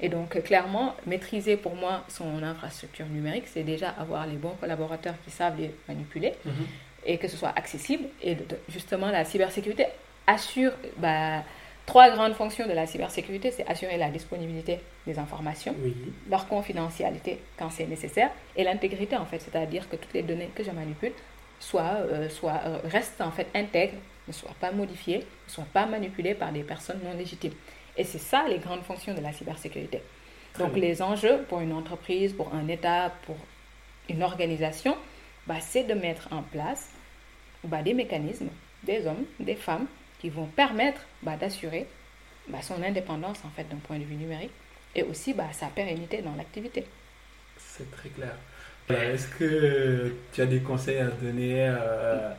Et 0.00 0.10
donc, 0.10 0.42
clairement, 0.42 0.94
maîtriser 1.06 1.56
pour 1.56 1.76
moi 1.76 2.04
son 2.08 2.42
infrastructure 2.42 3.06
numérique, 3.06 3.44
c'est 3.46 3.62
déjà 3.62 3.88
avoir 3.90 4.26
les 4.26 4.36
bons 4.36 4.54
collaborateurs 4.60 5.14
qui 5.24 5.30
savent 5.30 5.58
les 5.58 5.74
manipuler. 5.88 6.34
Mhm 6.44 6.52
et 7.04 7.18
que 7.18 7.28
ce 7.28 7.36
soit 7.36 7.52
accessible. 7.56 8.04
Et 8.22 8.36
justement, 8.68 9.10
la 9.10 9.24
cybersécurité 9.24 9.86
assure 10.26 10.72
bah, 10.96 11.42
trois 11.86 12.10
grandes 12.10 12.34
fonctions 12.34 12.66
de 12.66 12.72
la 12.72 12.86
cybersécurité. 12.86 13.50
C'est 13.50 13.66
assurer 13.68 13.96
la 13.96 14.10
disponibilité 14.10 14.78
des 15.06 15.18
informations, 15.18 15.74
leur 16.28 16.46
confidentialité 16.48 17.40
quand 17.58 17.70
c'est 17.70 17.86
nécessaire, 17.86 18.30
et 18.56 18.64
l'intégrité 18.64 19.16
en 19.16 19.26
fait, 19.26 19.38
c'est-à-dire 19.38 19.88
que 19.88 19.96
toutes 19.96 20.12
les 20.12 20.22
données 20.22 20.50
que 20.54 20.62
je 20.62 20.70
manipule 20.70 21.12
soient, 21.58 21.98
euh, 21.98 22.28
soient, 22.28 22.60
euh, 22.66 22.78
restent 22.84 23.20
en 23.20 23.30
fait 23.30 23.48
intègres, 23.54 23.98
ne 24.28 24.32
soient 24.32 24.54
pas 24.60 24.72
modifiées, 24.72 25.18
ne 25.18 25.52
soient 25.52 25.66
pas 25.72 25.86
manipulées 25.86 26.34
par 26.34 26.52
des 26.52 26.62
personnes 26.62 27.00
non 27.04 27.14
légitimes. 27.16 27.54
Et 27.96 28.04
c'est 28.04 28.18
ça 28.18 28.44
les 28.48 28.58
grandes 28.58 28.82
fonctions 28.82 29.14
de 29.14 29.20
la 29.20 29.32
cybersécurité. 29.32 30.00
Donc 30.58 30.76
les 30.76 31.00
enjeux 31.00 31.44
pour 31.48 31.60
une 31.60 31.72
entreprise, 31.72 32.32
pour 32.32 32.52
un 32.54 32.66
État, 32.68 33.12
pour 33.24 33.36
une 34.08 34.22
organisation, 34.22 34.96
bah, 35.50 35.56
c'est 35.60 35.82
de 35.82 35.94
mettre 35.94 36.32
en 36.32 36.42
place 36.42 36.90
bah, 37.64 37.82
des 37.82 37.92
mécanismes, 37.92 38.50
des 38.84 39.04
hommes, 39.04 39.24
des 39.40 39.56
femmes, 39.56 39.88
qui 40.20 40.30
vont 40.30 40.46
permettre 40.46 41.00
bah, 41.24 41.36
d'assurer 41.36 41.88
son 42.62 42.80
indépendance 42.80 43.38
en 43.44 43.50
fait 43.50 43.68
d'un 43.68 43.78
point 43.78 43.98
de 43.98 44.04
vue 44.04 44.14
numérique 44.14 44.52
et 44.94 45.02
aussi 45.02 45.34
sa 45.50 45.66
pérennité 45.66 46.22
dans 46.22 46.36
l'activité. 46.36 46.86
C'est 47.58 47.90
très 47.90 48.10
clair. 48.10 48.36
Est-ce 48.90 49.26
que 49.38 50.14
tu 50.32 50.40
as 50.40 50.46
des 50.46 50.60
conseils 50.60 50.98
à 50.98 51.06
donner 51.06 51.68
euh, 51.68 52.30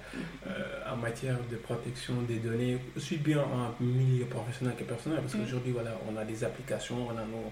euh, 0.47 0.93
en 0.93 0.95
matière 0.95 1.38
de 1.50 1.58
protection 1.58 2.13
des 2.21 2.38
données, 2.38 2.78
aussi 2.95 3.17
bien 3.17 3.39
en 3.41 3.84
milieu 3.84 4.26
professionnel 4.26 4.76
que 4.78 4.84
personnel? 4.84 5.19
Parce 5.19 5.34
mm. 5.34 5.39
qu'aujourd'hui, 5.39 5.74
voilà, 5.74 5.91
on 6.10 6.15
a 6.15 6.24
des 6.24 6.43
applications, 6.45 7.08
on 7.08 7.12
a 7.12 7.26
nos, 7.26 7.52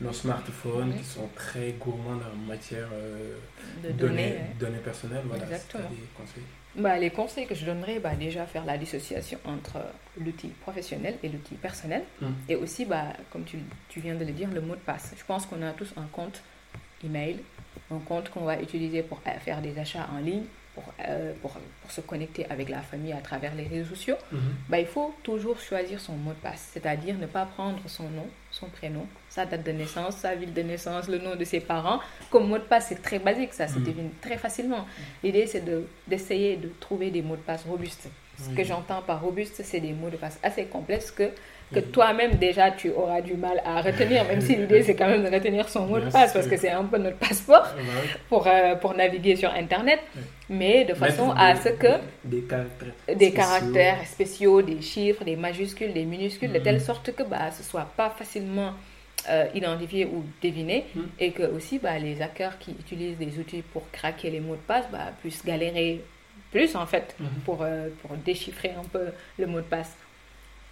nos 0.00 0.12
smartphones 0.12 0.94
qui 0.96 1.04
sont 1.04 1.28
très 1.34 1.72
gourmands 1.72 2.20
en 2.32 2.48
matière 2.48 2.88
euh, 2.92 3.36
de 3.84 3.92
données, 3.92 4.38
données, 4.58 4.78
personnelles. 4.78 5.22
Voilà, 5.26 5.44
Exactement. 5.44 5.88
Des 5.90 5.96
conseils. 6.16 6.42
Bah, 6.76 6.98
les 6.98 7.10
conseils 7.10 7.46
que 7.46 7.54
je 7.54 7.66
donnerais, 7.66 7.98
bah, 7.98 8.14
déjà 8.14 8.46
faire 8.46 8.64
la 8.64 8.78
dissociation 8.78 9.38
entre 9.44 9.78
l'outil 10.18 10.48
professionnel 10.48 11.16
et 11.22 11.28
l'outil 11.28 11.56
personnel. 11.56 12.04
Hum. 12.22 12.34
Et 12.48 12.56
aussi, 12.56 12.84
bah, 12.84 13.12
comme 13.30 13.44
tu, 13.44 13.58
tu, 13.88 14.00
viens 14.00 14.14
de 14.14 14.24
le 14.24 14.32
dire, 14.32 14.48
le 14.50 14.60
mot 14.60 14.74
de 14.74 14.80
passe. 14.80 15.12
Je 15.18 15.24
pense 15.24 15.46
qu'on 15.46 15.62
a 15.62 15.72
tous 15.72 15.92
un 15.96 16.06
compte 16.12 16.42
email, 17.04 17.40
un 17.90 17.98
compte 17.98 18.30
qu'on 18.30 18.44
va 18.44 18.60
utiliser 18.60 19.02
pour 19.02 19.20
euh, 19.26 19.38
faire 19.40 19.60
des 19.60 19.78
achats 19.78 20.08
en 20.14 20.18
ligne, 20.18 20.44
pour, 20.74 20.84
euh, 21.08 21.32
pour, 21.42 21.58
pour, 21.82 21.90
se 21.90 22.00
connecter 22.00 22.48
avec 22.48 22.68
la 22.68 22.80
famille 22.80 23.12
à 23.12 23.20
travers 23.20 23.54
les 23.54 23.66
réseaux 23.66 23.90
sociaux, 23.90 24.16
mhm. 24.30 24.40
bah, 24.68 24.78
il 24.78 24.86
faut 24.86 25.14
toujours 25.24 25.58
choisir 25.58 26.00
son 26.00 26.12
mot 26.12 26.30
de 26.30 26.38
passe, 26.38 26.70
c'est-à-dire 26.72 27.18
ne 27.18 27.26
pas 27.26 27.46
prendre 27.46 27.80
son 27.86 28.08
nom, 28.10 28.28
son 28.52 28.68
prénom, 28.68 29.06
sa 29.30 29.46
date 29.46 29.64
de 29.64 29.72
naissance, 29.72 30.16
sa 30.16 30.34
ville 30.34 30.52
de 30.52 30.62
naissance, 30.62 31.08
le 31.08 31.18
nom 31.18 31.36
de 31.36 31.44
ses 31.44 31.60
parents. 31.60 32.00
Comme 32.30 32.48
mot 32.48 32.58
de 32.58 32.64
passe, 32.64 32.86
c'est 32.88 33.00
très 33.00 33.20
basique, 33.20 33.54
ça 33.54 33.68
se 33.68 33.78
mhm. 33.78 33.84
devine 33.84 34.10
très 34.20 34.36
facilement. 34.36 34.84
L'idée, 35.22 35.46
c'est 35.46 35.64
d'essayer 36.06 36.56
de, 36.56 36.70
trouver 36.80 37.10
des 37.10 37.22
mots 37.22 37.36
de 37.36 37.40
passe 37.40 37.64
robustes. 37.64 38.08
Ce 38.42 38.54
que 38.54 38.64
j'entends 38.64 39.02
par 39.02 39.20
robuste, 39.20 39.60
c'est 39.62 39.80
des 39.80 39.92
mots 39.92 40.08
de 40.08 40.16
passe 40.16 40.38
assez 40.42 40.64
complexes 40.64 41.10
que 41.10 41.30
que 41.72 41.80
toi-même 41.80 42.32
déjà 42.32 42.70
tu 42.70 42.90
auras 42.90 43.20
du 43.20 43.34
mal 43.34 43.62
à 43.64 43.80
retenir, 43.80 44.24
même 44.24 44.40
si 44.40 44.56
l'idée 44.56 44.82
c'est 44.82 44.96
quand 44.96 45.06
même 45.06 45.22
de 45.22 45.30
retenir 45.30 45.68
son 45.68 45.86
mot 45.86 46.00
de 46.00 46.10
passe 46.10 46.32
parce 46.32 46.46
que 46.48 46.56
c'est 46.56 46.70
un 46.70 46.84
peu 46.84 46.98
notre 46.98 47.16
passeport 47.16 47.68
pour, 48.28 48.46
euh, 48.46 48.74
pour 48.74 48.94
naviguer 48.94 49.36
sur 49.36 49.52
Internet, 49.54 50.00
mais 50.48 50.84
de 50.84 50.94
façon 50.94 51.30
à 51.30 51.54
ce 51.54 51.68
que 51.68 51.86
des 52.24 52.40
caractères, 52.42 53.16
des 53.16 53.32
caractères 53.32 54.06
spéciaux, 54.06 54.62
des 54.62 54.82
chiffres, 54.82 55.24
des 55.24 55.36
majuscules, 55.36 55.92
des 55.92 56.04
minuscules, 56.04 56.52
de 56.52 56.58
telle 56.58 56.76
mm. 56.76 56.80
sorte 56.80 57.14
que 57.14 57.22
bah, 57.22 57.50
ce 57.56 57.62
soit 57.62 57.86
pas 57.96 58.10
facilement 58.10 58.72
euh, 59.28 59.46
identifié 59.54 60.06
ou 60.06 60.24
deviné 60.42 60.86
mm. 60.94 61.00
et 61.18 61.32
que 61.32 61.42
aussi 61.42 61.78
bah, 61.78 61.98
les 61.98 62.22
hackers 62.22 62.58
qui 62.58 62.72
utilisent 62.72 63.18
des 63.18 63.38
outils 63.38 63.62
pour 63.62 63.90
craquer 63.90 64.30
les 64.30 64.40
mots 64.40 64.56
de 64.56 64.60
passe 64.60 64.86
bah, 64.90 65.12
puissent 65.20 65.44
galérer 65.44 66.02
plus 66.50 66.74
en 66.74 66.86
fait 66.86 67.14
mm-hmm. 67.20 67.40
pour, 67.44 67.62
euh, 67.62 67.88
pour 68.02 68.16
déchiffrer 68.16 68.70
un 68.70 68.84
peu 68.84 69.06
le 69.38 69.46
mot 69.46 69.58
de 69.58 69.66
passe. 69.66 69.94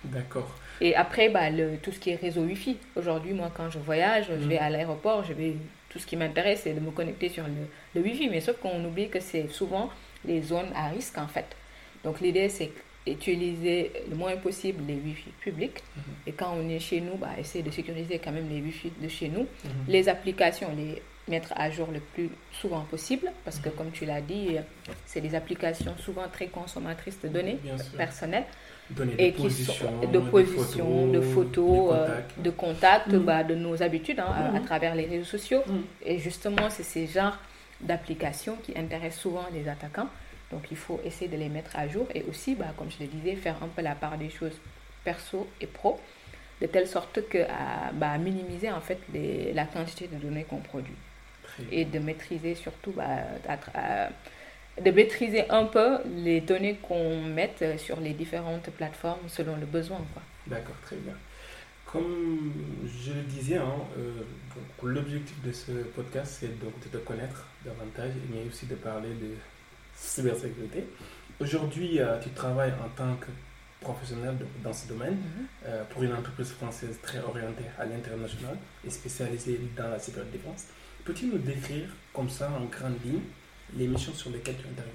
D'accord. 0.05 0.55
Et 0.81 0.95
après, 0.95 1.29
bah, 1.29 1.51
le, 1.51 1.77
tout 1.79 1.93
ce 1.93 1.99
qui 1.99 2.11
est 2.11 2.17
réseau 2.17 2.43
Wi-Fi. 2.43 2.77
Aujourd'hui, 2.97 3.33
moi, 3.33 3.51
quand 3.55 3.69
je 3.71 3.79
voyage, 3.79 4.27
je 4.29 4.49
vais 4.49 4.59
mm. 4.59 4.63
à 4.63 4.71
l'aéroport, 4.71 5.25
je 5.25 5.33
vais, 5.33 5.57
tout 5.91 5.99
ce 5.99 6.07
qui 6.07 6.17
m'intéresse, 6.17 6.61
c'est 6.65 6.73
de 6.73 6.81
me 6.81 6.91
connecter 6.91 7.29
sur 7.29 7.45
le, 7.45 7.51
le 7.95 8.01
Wi-Fi. 8.01 8.29
Mais 8.29 8.41
sauf 8.41 8.59
qu'on 8.59 8.85
oublie 8.85 9.09
que 9.09 9.21
c'est 9.21 9.49
souvent 9.49 9.91
les 10.25 10.41
zones 10.43 10.71
à 10.75 10.89
risque, 10.89 11.19
en 11.19 11.27
fait. 11.27 11.57
Donc, 12.05 12.21
l'idée, 12.21 12.49
c'est 12.49 12.71
utiliser 13.11 13.93
le 14.09 14.17
moins 14.17 14.37
possible 14.37 14.83
les 14.87 14.95
Wi-Fi 14.95 15.31
publics. 15.41 15.79
Mm-hmm. 15.79 16.29
Et 16.29 16.33
quand 16.33 16.55
on 16.57 16.69
est 16.69 16.79
chez 16.79 17.01
nous, 17.01 17.17
bah, 17.17 17.31
essayer 17.39 17.63
de 17.63 17.71
sécuriser 17.71 18.19
quand 18.19 18.33
même 18.33 18.49
les 18.49 18.61
Wi-Fi 18.61 18.93
de 19.01 19.09
chez 19.09 19.29
nous. 19.29 19.43
Mm-hmm. 19.43 19.89
Les 19.89 20.09
applications, 20.09 20.69
les 20.77 21.03
mettre 21.29 21.53
à 21.57 21.71
jour 21.71 21.89
le 21.93 22.01
plus 22.01 22.31
souvent 22.53 22.81
possible, 22.81 23.31
parce 23.45 23.59
que 23.59 23.69
mm-hmm. 23.69 23.75
comme 23.75 23.91
tu 23.91 24.07
l'as 24.07 24.23
dit, 24.23 24.57
c'est 25.05 25.21
des 25.21 25.35
applications 25.35 25.95
souvent 25.99 26.27
très 26.33 26.47
consommatrices 26.47 27.21
de 27.21 27.29
données 27.29 27.59
personnelles 27.97 28.47
et 29.19 29.33
qui 29.33 29.51
sont 29.51 30.01
de 30.11 30.19
position, 30.19 31.09
de 31.09 31.21
photos, 31.21 31.95
de 32.39 32.51
contacts, 32.51 33.13
euh, 33.13 33.19
mm. 33.19 33.25
bah, 33.25 33.45
de 33.45 33.55
nos 33.55 33.83
habitudes 33.83 34.21
hein, 34.21 34.55
à, 34.55 34.61
travers 34.61 34.95
les 34.95 35.07
réseaux 35.07 35.25
sociaux. 35.25 35.63
Mm. 35.67 35.79
Et 36.07 36.19
justement, 36.19 36.71
c'est 36.71 36.83
ces 36.83 37.07
genres 37.07 37.39
d'applications 37.81 38.57
qui 38.63 38.77
intéressent 38.77 39.21
souvent 39.21 39.45
les 39.53 39.69
attaquants. 39.69 40.09
Donc, 40.51 40.63
il 40.71 40.77
faut 40.77 41.01
essayer 41.05 41.29
de 41.29 41.37
les 41.37 41.49
mettre 41.49 41.77
à 41.77 41.89
jour 41.89 42.07
et 42.15 42.23
aussi, 42.29 42.55
bah, 42.55 42.73
comme 42.77 42.91
je 42.91 43.01
le 43.01 43.07
disais, 43.07 43.37
faire 43.37 43.63
un 43.63 43.69
peu 43.69 43.83
la 43.83 43.95
part 43.95 44.17
des 44.17 44.31
choses 44.31 44.59
perso 45.05 45.47
et 45.61 45.67
pro, 45.67 46.01
de 46.61 46.67
telle 46.67 46.87
sorte 46.87 47.29
que 47.29 47.39
à 47.39 47.93
bah, 47.93 48.19
minimiser 48.19 48.71
en 48.71 48.81
fait 48.81 48.99
la 49.55 49.65
quantité 49.65 50.09
de 50.09 50.17
données 50.17 50.45
qu'on 50.45 50.59
produit 50.59 50.97
et 51.71 51.85
de 51.85 51.99
maîtriser 51.99 52.55
surtout 52.55 52.93
bah, 52.93 53.05
à, 53.49 54.09
de 54.81 54.91
maîtriser 54.91 55.49
un 55.51 55.65
peu 55.65 55.99
les 56.17 56.41
données 56.41 56.77
qu'on 56.77 57.23
met 57.23 57.55
sur 57.79 58.01
les 58.01 58.13
différentes 58.13 58.71
plateformes 58.71 59.29
selon 59.29 59.57
le 59.57 59.67
besoin. 59.67 60.01
D'accord, 60.47 60.77
très 60.83 60.97
bien. 60.97 61.15
Comme 61.85 62.53
je 62.87 63.13
le 63.13 63.23
disais, 63.23 63.57
hein, 63.57 63.81
euh, 63.97 64.13
l'objectif 64.83 65.41
de 65.43 65.53
ce 65.53 65.73
podcast, 65.97 66.37
c'est 66.41 66.61
donc 66.61 66.73
de 66.85 66.99
te 66.99 67.03
connaître 67.03 67.47
davantage, 67.65 68.13
mais 68.31 68.47
aussi 68.47 68.67
de 68.67 68.75
parler 68.75 69.09
de 69.09 69.31
cybersécurité. 69.99 70.87
Aujourd'hui, 71.41 72.01
euh, 72.01 72.19
tu 72.21 72.31
travailles 72.31 72.73
en 72.85 72.89
tant 72.97 73.15
que 73.17 73.27
professionnel 73.81 74.35
dans 74.63 74.73
ce 74.73 74.89
domaine 74.89 75.15
mhm. 75.15 75.47
euh, 75.67 75.85
pour 75.91 76.03
une 76.03 76.13
entreprise 76.13 76.51
française 76.51 76.99
très 77.03 77.21
orientée 77.21 77.65
à 77.79 77.85
l'international 77.85 78.57
et 78.85 78.91
spécialisée 78.91 79.61
dans 79.77 79.89
la 79.89 79.99
cyberdéfense. 79.99 80.67
peux-tu 81.05 81.27
nous 81.27 81.39
décrire 81.39 81.89
comme 82.13 82.29
ça 82.29 82.51
en 82.51 82.65
grande 82.65 82.97
ligne 83.05 83.21
les 83.77 83.87
missions 83.87 84.15
sur 84.15 84.31
lesquelles 84.31 84.57
tu 84.57 84.67
interviens? 84.67 84.93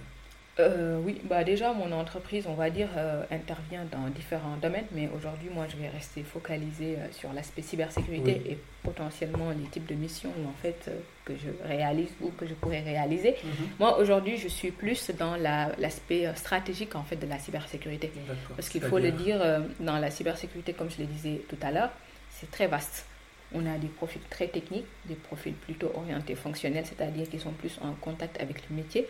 Euh, 0.60 1.00
oui, 1.04 1.20
bah 1.24 1.44
déjà 1.44 1.74
mon 1.74 1.92
entreprise, 1.92 2.46
on 2.48 2.54
va 2.54 2.70
dire, 2.70 2.90
euh, 2.96 3.24
intervient 3.32 3.86
dans 3.92 4.08
différents 4.10 4.58
domaines, 4.58 4.86
mais 4.92 5.10
aujourd'hui, 5.16 5.50
moi, 5.50 5.66
je 5.68 5.78
vais 5.78 5.90
rester 5.90 6.22
focalisé 6.22 6.96
euh, 6.98 7.12
sur 7.12 7.34
l'aspect 7.34 7.64
cybersécurité 7.64 8.42
et 8.46 8.60
potentiellement 8.84 9.50
les 9.50 9.68
types 9.70 9.88
de 9.88 9.96
missions 9.96 10.30
en 10.48 10.54
fait 10.62 10.92
que 11.26 11.34
je 11.36 11.50
réalise 11.68 12.10
ou 12.22 12.30
que 12.32 12.46
je 12.46 12.54
pourrais 12.54 12.82
réaliser. 12.82 13.36
Mhm. 13.44 13.52
Moi, 13.80 13.98
aujourd'hui, 13.98 14.38
je 14.38 14.48
suis 14.48 14.72
plus 14.72 15.12
dans 15.12 15.36
l'aspect 15.36 16.28
stratégique 16.36 16.96
en 16.96 17.04
fait 17.04 17.16
de 17.16 17.28
la 17.28 17.40
cybersécurité, 17.40 18.12
parce 18.56 18.70
qu'il 18.70 18.82
faut 18.82 19.00
le 19.00 19.12
dire, 19.12 19.40
dans 19.80 19.98
la 20.00 20.12
cybersécurité, 20.12 20.74
comme 20.74 20.90
je 20.90 21.00
le 21.00 21.06
disais 21.06 21.42
tout 21.50 21.58
à 21.62 21.72
l'heure, 21.72 21.92
c'est 22.30 22.50
très 22.52 22.68
vaste. 22.68 23.06
On 23.54 23.66
a 23.66 23.78
des 23.78 23.88
profils 23.88 24.22
très 24.30 24.48
techniques, 24.48 24.88
des 25.06 25.16
profils 25.16 25.54
plutôt 25.54 25.92
orientés 25.96 26.36
fonctionnels, 26.36 26.86
c'est-à-dire 26.86 27.30
qui 27.30 27.40
sont 27.40 27.52
plus 27.52 27.78
en 27.82 27.94
contact 27.94 28.42
avec 28.42 28.58
le 28.70 28.76
métier 28.76 29.08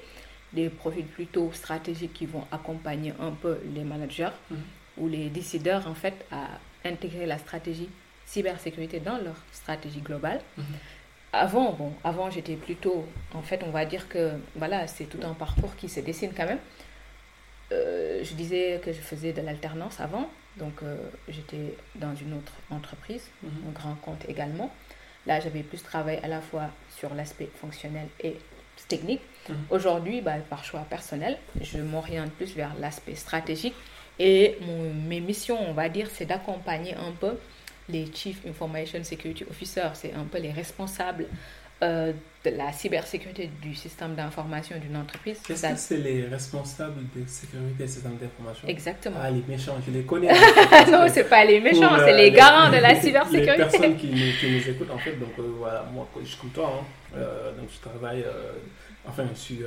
des 0.53 0.69
profils 0.69 1.05
plutôt 1.05 1.51
stratégiques 1.53 2.13
qui 2.13 2.25
vont 2.25 2.45
accompagner 2.51 3.13
un 3.19 3.31
peu 3.31 3.57
les 3.73 3.83
managers 3.83 4.29
mhm. 4.51 4.57
ou 4.97 5.07
les 5.07 5.29
décideurs 5.29 5.87
en 5.87 5.95
fait 5.95 6.25
à 6.31 6.47
intégrer 6.85 7.25
la 7.25 7.37
stratégie 7.37 7.89
cybersécurité 8.25 8.99
dans 8.99 9.17
leur 9.17 9.35
stratégie 9.51 10.01
globale. 10.01 10.41
Mhm. 10.57 10.65
Avant, 11.35 11.73
bon, 11.73 11.91
avant 12.03 12.29
j'étais 12.29 12.55
plutôt, 12.55 13.07
en 13.33 13.41
fait, 13.41 13.63
on 13.65 13.71
va 13.71 13.85
dire 13.85 14.07
que 14.07 14.33
voilà, 14.55 14.85
c'est 14.85 15.05
tout 15.05 15.17
un 15.23 15.33
parcours 15.33 15.75
qui 15.75 15.89
se 15.89 15.99
dessine 15.99 16.31
quand 16.35 16.45
même. 16.45 16.59
Euh, 17.71 18.23
je 18.23 18.35
disais 18.35 18.79
que 18.85 18.93
je 18.93 18.99
faisais 18.99 19.33
de 19.33 19.41
l'alternance 19.41 19.99
avant, 19.99 20.29
donc 20.57 20.73
euh, 20.83 20.95
j'étais 21.27 21.75
dans 21.95 22.13
une 22.13 22.33
autre 22.33 22.53
entreprise, 22.69 23.27
mhm. 23.41 23.49
un 23.69 23.71
grand 23.71 23.95
compte 23.95 24.29
également. 24.29 24.71
Là, 25.25 25.39
j'avais 25.39 25.63
plus 25.63 25.81
travaillé 25.81 26.23
à 26.23 26.27
la 26.27 26.39
fois 26.39 26.69
sur 26.95 27.15
l'aspect 27.15 27.49
fonctionnel 27.55 28.07
et 28.19 28.37
technique. 28.87 29.21
Mhm. 29.49 29.55
Aujourd'hui, 29.71 30.21
bah, 30.21 30.35
par 30.47 30.63
choix 30.63 30.81
personnel, 30.81 31.39
je 31.59 31.79
m'oriente 31.79 32.31
plus 32.33 32.53
vers 32.55 32.75
l'aspect 32.79 33.15
stratégique 33.15 33.75
et 34.19 34.57
mon, 34.61 34.93
mes 34.93 35.19
missions, 35.19 35.57
on 35.59 35.73
va 35.73 35.89
dire, 35.89 36.07
c'est 36.13 36.25
d'accompagner 36.25 36.93
un 36.93 37.11
peu 37.11 37.39
les 37.89 38.07
Chief 38.13 38.45
Information 38.47 39.03
Security 39.03 39.45
Officers, 39.49 39.91
c'est 39.93 40.13
un 40.13 40.23
peu 40.23 40.39
les 40.39 40.51
responsables 40.51 41.25
euh, 41.81 42.13
de 42.45 42.49
la 42.51 42.73
cybersécurité 42.73 43.49
du 43.61 43.73
système 43.73 44.15
d'information 44.15 44.77
d'une 44.77 44.97
entreprise. 44.97 45.39
Qu'est-ce 45.45 45.65
que 45.65 45.75
c'est 45.77 45.97
les 45.97 46.25
responsables 46.25 47.01
de 47.15 47.25
sécurité 47.25 47.83
du 47.83 47.89
système 47.89 48.17
d'information? 48.17 48.67
Exactement. 48.67 49.15
Ah, 49.21 49.31
les 49.31 49.43
méchants, 49.47 49.77
je 49.85 49.91
les 49.91 50.03
connais. 50.03 50.27
non, 50.91 51.05
c'est 51.07 51.29
pas 51.29 51.45
les 51.45 51.61
méchants, 51.61 51.97
c'est 51.99 52.15
les 52.15 52.31
garants 52.31 52.69
de 52.69 52.81
la 52.81 52.95
cybersécurité. 53.01 53.51
Les 53.51 53.57
personnes 53.57 53.97
qui 53.97 54.07
nous, 54.07 54.33
qui 54.39 54.51
nous 54.51 54.69
écoutent, 54.69 54.91
en 54.91 54.97
fait, 54.97 55.13
donc 55.13 55.31
euh, 55.39 55.53
voilà, 55.57 55.85
moi, 55.93 56.07
je 56.21 56.27
suis 56.27 56.37
comme 56.37 56.49
toi, 56.49 56.81
hein, 56.81 56.85
euh, 57.17 57.51
donc 57.55 57.69
je 57.73 57.89
travaille 57.89 58.25
enfin, 59.07 59.23
je 59.33 59.39
suis 59.39 59.59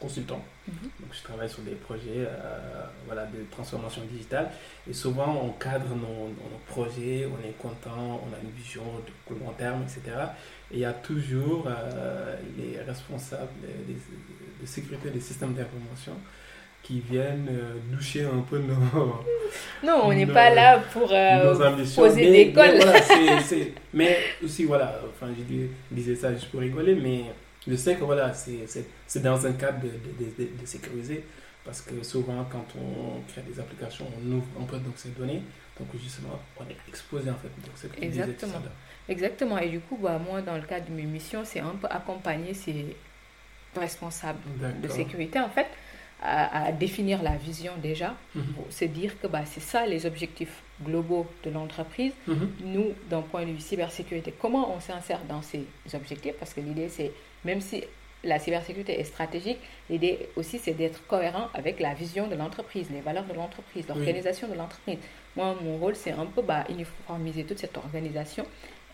euh, 0.00 0.06
consultant. 0.06 0.42
Mhm. 0.68 0.90
Donc, 1.00 1.10
je 1.12 1.22
travaille 1.22 1.48
sur 1.48 1.62
des 1.62 1.72
projets 1.72 2.26
euh, 2.26 2.84
voilà, 3.06 3.26
de 3.26 3.44
transformation 3.50 4.02
digitale. 4.10 4.50
Et 4.88 4.92
souvent, 4.92 5.42
on 5.44 5.50
cadre 5.50 5.94
nos, 5.94 6.30
projets, 6.66 7.26
on 7.26 7.46
est 7.46 7.52
content, 7.58 8.20
on 8.24 8.34
a 8.34 8.38
une 8.42 8.50
vision 8.50 8.82
de 9.28 9.34
long 9.34 9.52
terme, 9.52 9.82
etc. 9.82 10.16
Et 10.70 10.76
il 10.76 10.80
y 10.80 10.84
a 10.84 10.92
toujours 10.92 11.66
euh, 11.66 12.36
les 12.58 12.80
responsables 12.80 13.48
de, 13.88 14.66
sécurité 14.66 15.08
des 15.10 15.20
systèmes 15.20 15.54
d'information 15.54 16.12
qui 16.82 17.00
viennent 17.00 17.48
doucher 17.90 18.24
un 18.24 18.40
peu 18.40 18.58
nos. 18.58 18.74
Non, 19.82 20.02
on 20.04 20.12
n'est 20.12 20.26
pas 20.26 20.54
là 20.54 20.78
pour 20.92 21.08
poser 21.96 22.30
des 22.30 22.52
cols. 22.52 22.78
Mais, 22.78 23.72
mais 23.94 24.18
aussi, 24.44 24.64
voilà, 24.64 25.00
enfin, 25.08 25.32
je 25.36 25.66
disais 25.90 26.14
ça 26.14 26.32
juste 26.32 26.50
pour 26.50 26.60
rigoler, 26.60 26.94
mais 26.94 27.24
je 27.66 27.74
sais 27.74 27.96
que 27.96 28.04
voilà, 28.04 28.32
c'est 28.32 29.22
dans 29.22 29.46
un 29.46 29.52
cadre 29.52 29.80
de, 29.82 29.88
de, 29.88 30.60
de, 30.60 30.66
sécuriser 30.66 31.24
parce 31.64 31.82
que 31.82 32.02
souvent 32.02 32.46
quand 32.50 32.64
on 32.78 33.20
crée 33.30 33.42
des 33.42 33.60
applications, 33.60 34.06
on 34.18 34.32
ouvre 34.32 34.46
un 34.60 34.64
peu 34.64 34.78
donc 34.78 34.94
ces 34.96 35.10
données, 35.10 35.42
donc 35.78 35.88
justement 36.00 36.40
on 36.58 36.64
est 36.64 36.76
exposé 36.88 37.30
en 37.30 37.34
fait. 37.34 37.48
Donc 37.48 38.02
Exactement. 38.02 38.62
Exactement. 39.08 39.58
Et 39.58 39.68
du 39.68 39.80
coup, 39.80 39.98
bah, 40.00 40.18
moi 40.18 40.40
dans 40.40 40.56
le 40.56 40.62
cadre 40.62 40.86
de 40.86 40.92
mes 40.92 41.02
missions, 41.02 41.44
c'est 41.44 41.60
un 41.60 41.76
peu 41.80 41.86
accompagner 41.90 42.54
ces 42.54 42.96
responsables 43.76 44.40
de 44.82 44.88
sécurité 44.88 45.38
en 45.38 45.50
fait 45.50 45.68
à, 46.22 46.72
définir 46.72 47.22
la 47.22 47.36
vision 47.36 47.72
déjà, 47.82 48.14
mhm. 48.34 48.44
pour 48.54 48.66
se 48.70 48.84
dire 48.84 49.18
que 49.20 49.26
bah, 49.26 49.42
c'est 49.46 49.60
ça 49.60 49.86
les 49.86 50.06
objectifs 50.06 50.62
globaux 50.82 51.26
de 51.44 51.50
l'entreprise. 51.50 52.12
Mhm. 52.26 52.50
Nous, 52.64 52.86
d'un 53.08 53.22
point 53.22 53.44
de 53.44 53.52
vue 53.52 53.60
cybersécurité, 53.60 54.34
comment 54.38 54.74
on 54.74 54.80
s'insère 54.80 55.20
dans 55.28 55.42
ces 55.42 55.64
objectifs? 55.94 56.34
Parce 56.38 56.52
que 56.52 56.60
l'idée, 56.60 56.88
c'est 56.88 57.12
même 57.44 57.60
si 57.60 57.84
la 58.22 58.38
cybersécurité 58.38 59.00
est 59.00 59.04
stratégique, 59.04 59.58
l'idée 59.88 60.28
aussi 60.36 60.58
c'est 60.58 60.74
d'être 60.74 61.06
cohérent 61.06 61.48
avec 61.54 61.80
la 61.80 61.94
vision 61.94 62.26
de 62.26 62.34
l'entreprise, 62.34 62.90
les 62.90 63.00
valeurs 63.00 63.24
de 63.24 63.32
l'entreprise, 63.32 63.88
l'organisation 63.88 64.48
de 64.48 64.54
l'entreprise. 64.54 64.98
Moi, 65.36 65.56
mon 65.62 65.78
rôle, 65.78 65.94
c'est 65.94 66.12
un 66.12 66.26
peu 66.26 66.42
bah, 66.42 66.64
uniformiser 66.68 67.44
toute 67.44 67.58
cette 67.58 67.76
organisation, 67.76 68.44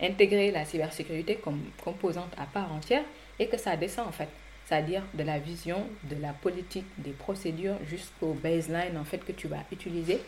intégrer 0.01 0.51
la 0.51 0.65
cybersécurité 0.65 1.37
comme 1.37 1.61
composante 1.83 2.33
à 2.37 2.45
part 2.45 2.73
entière 2.73 3.03
et 3.39 3.49
que 3.49 3.57
ça 3.57 3.77
descend 3.77 4.07
en 4.07 4.13
fait. 4.13 4.29
C'est-à-dire 4.67 5.03
de 5.15 5.23
la 5.23 5.39
vision, 5.39 5.87
de 6.05 6.21
la 6.21 6.33
politique, 6.33 6.87
des 6.99 7.13
procédures 7.13 7.77
jusqu'au 7.89 8.35
baseline 8.35 8.97
en 8.99 9.05
fait 9.05 9.19
que 9.19 9.33
tu 9.33 9.47
vas 9.47 9.65
utiliser. 9.71 10.21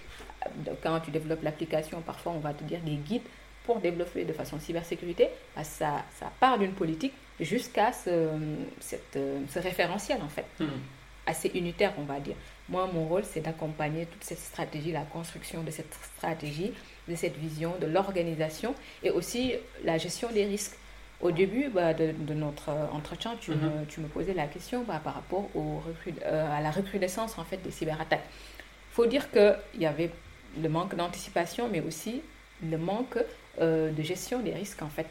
Quand 0.83 1.01
tu 1.01 1.11
développes 1.11 1.43
l'application, 1.43 2.01
parfois 2.01 2.33
on 2.33 2.39
va 2.39 2.55
te 2.55 2.63
dire 2.65 2.81
des 2.81 2.95
guides 2.95 3.23
pour 3.69 3.81
développer 3.81 4.25
de 4.25 4.33
façon 4.33 4.59
cybersécurité. 4.59 5.29
Bah, 5.55 5.63
ça, 5.63 6.03
ça 6.19 6.33
part 6.41 6.59
d'une 6.59 6.73
politique 6.73 7.13
jusqu'à 7.39 7.93
ce, 7.93 8.31
cette, 8.81 9.19
ce 9.47 9.59
référentiel, 9.59 10.23
en 10.23 10.29
fait, 10.31 10.47
hmm. 10.59 10.69
assez 11.27 11.51
unitaire, 11.55 11.93
on 11.99 12.05
va 12.05 12.19
dire. 12.19 12.35
Moi, 12.71 12.89
mon 12.95 13.05
rôle, 13.07 13.25
c'est 13.25 13.41
d'accompagner 13.41 14.07
toute 14.07 14.25
cette 14.25 14.39
stratégie, 14.39 14.91
la 14.91 15.03
construction 15.03 15.63
de 15.65 15.71
cette 15.71 15.93
stratégie, 16.17 16.73
de 17.09 17.15
cette 17.15 17.37
vision, 17.37 17.75
de 17.79 17.87
l'organisation 17.87 18.75
et 19.03 19.11
aussi 19.11 19.53
la 19.85 19.99
gestion 19.99 20.31
des 20.33 20.47
risques. 20.47 20.79
Au 21.21 21.31
début 21.31 21.69
bah, 21.69 21.93
de, 21.93 22.13
de, 22.13 22.33
notre 22.33 22.71
entretien, 22.93 23.37
tu, 23.39 23.51
me, 23.51 23.57
hmm. 23.57 23.87
tu, 23.87 24.01
me, 24.01 24.09
posais 24.09 24.33
la 24.33 24.47
question 24.47 24.85
bah, 24.85 24.99
par 25.05 25.13
rapport 25.13 25.45
au 25.55 25.83
euh, 26.25 26.57
à 26.57 26.63
la 26.63 26.71
recrudescence 26.71 27.37
en 27.37 27.45
fait, 27.45 27.59
des 27.59 27.71
cyberattaques. 27.71 28.25
Il 28.93 28.95
faut 28.95 29.07
dire 29.07 29.31
qu'il 29.31 29.83
y 29.83 29.85
avait 29.85 30.11
le 30.59 30.71
manque 30.71 30.95
d'anticipation, 30.95 31.69
mais 31.71 31.81
aussi 31.81 32.23
le 32.63 32.79
manque 32.79 33.19
euh, 33.61 33.91
de 33.91 34.03
gestion 34.03 34.41
des 34.41 34.53
risques 34.53 34.83
en 34.83 34.89
fait. 34.89 35.09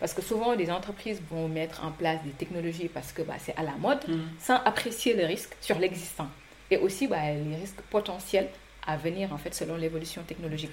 Parce 0.00 0.12
que 0.12 0.22
souvent, 0.22 0.54
les 0.54 0.70
entreprises 0.70 1.22
vont 1.30 1.48
mettre 1.48 1.84
en 1.84 1.90
place 1.90 2.22
des 2.24 2.32
technologies 2.32 2.88
parce 2.88 3.12
que 3.12 3.22
bah, 3.22 3.34
c'est 3.38 3.56
à 3.56 3.62
la 3.62 3.72
mode, 3.72 4.06
mm. 4.06 4.20
sans 4.40 4.56
apprécier 4.56 5.14
le 5.14 5.24
risque 5.24 5.54
sur 5.60 5.78
l'existant. 5.78 6.28
Et 6.70 6.76
aussi 6.76 7.06
bah, 7.06 7.32
les 7.32 7.56
risques 7.56 7.80
potentiels 7.90 8.48
à 8.86 8.96
venir, 8.96 9.32
en 9.32 9.38
fait, 9.38 9.54
selon 9.54 9.76
l'évolution 9.76 10.22
technologique. 10.22 10.72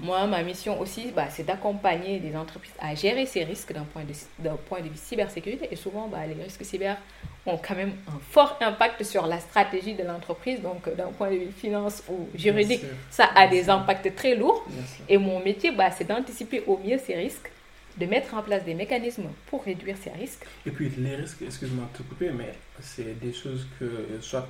Moi, 0.00 0.26
ma 0.26 0.42
mission 0.42 0.80
aussi, 0.80 1.10
bah, 1.14 1.26
c'est 1.30 1.44
d'accompagner 1.44 2.18
les 2.18 2.36
entreprises 2.36 2.72
à 2.78 2.94
gérer 2.94 3.26
ces 3.26 3.44
risques 3.44 3.72
d'un 3.72 3.84
point, 3.84 4.02
de, 4.04 4.50
point 4.68 4.80
de 4.80 4.88
vue 4.88 4.96
cybersécurité. 4.96 5.68
Et 5.70 5.76
souvent, 5.76 6.08
bah, 6.08 6.26
les 6.26 6.40
risques 6.42 6.64
cyber 6.64 6.96
ont 7.46 7.56
quand 7.56 7.74
même 7.74 7.92
un 8.06 8.18
fort 8.30 8.56
impact 8.60 9.02
sur 9.02 9.26
la 9.26 9.40
stratégie 9.40 9.94
de 9.94 10.04
l'entreprise. 10.04 10.60
Donc, 10.60 10.94
d'un 10.96 11.08
point 11.08 11.30
de 11.30 11.36
vue 11.36 11.52
finance 11.52 12.02
ou 12.08 12.28
juridique, 12.34 12.82
ça 13.10 13.28
a 13.34 13.48
des 13.48 13.68
impacts 13.68 14.14
très 14.14 14.34
lourds. 14.36 14.64
Et 15.08 15.18
mon 15.18 15.40
métier, 15.40 15.72
bah, 15.72 15.90
c'est 15.90 16.06
d'anticiper 16.06 16.62
au 16.66 16.78
mieux 16.78 16.98
ces 16.98 17.14
risques 17.14 17.50
de 17.98 18.06
mettre 18.06 18.34
en 18.34 18.42
place 18.42 18.64
des 18.64 18.74
mécanismes 18.74 19.28
pour 19.46 19.64
réduire 19.64 19.96
ces 20.00 20.10
risques. 20.10 20.44
Et 20.64 20.70
puis 20.70 20.90
les 20.98 21.16
risques, 21.16 21.42
excuse-moi 21.42 21.88
de 21.92 21.98
te 21.98 22.02
couper, 22.04 22.30
mais 22.30 22.52
c'est 22.80 23.18
des 23.18 23.32
choses 23.32 23.66
que 23.78 24.06
soit 24.20 24.48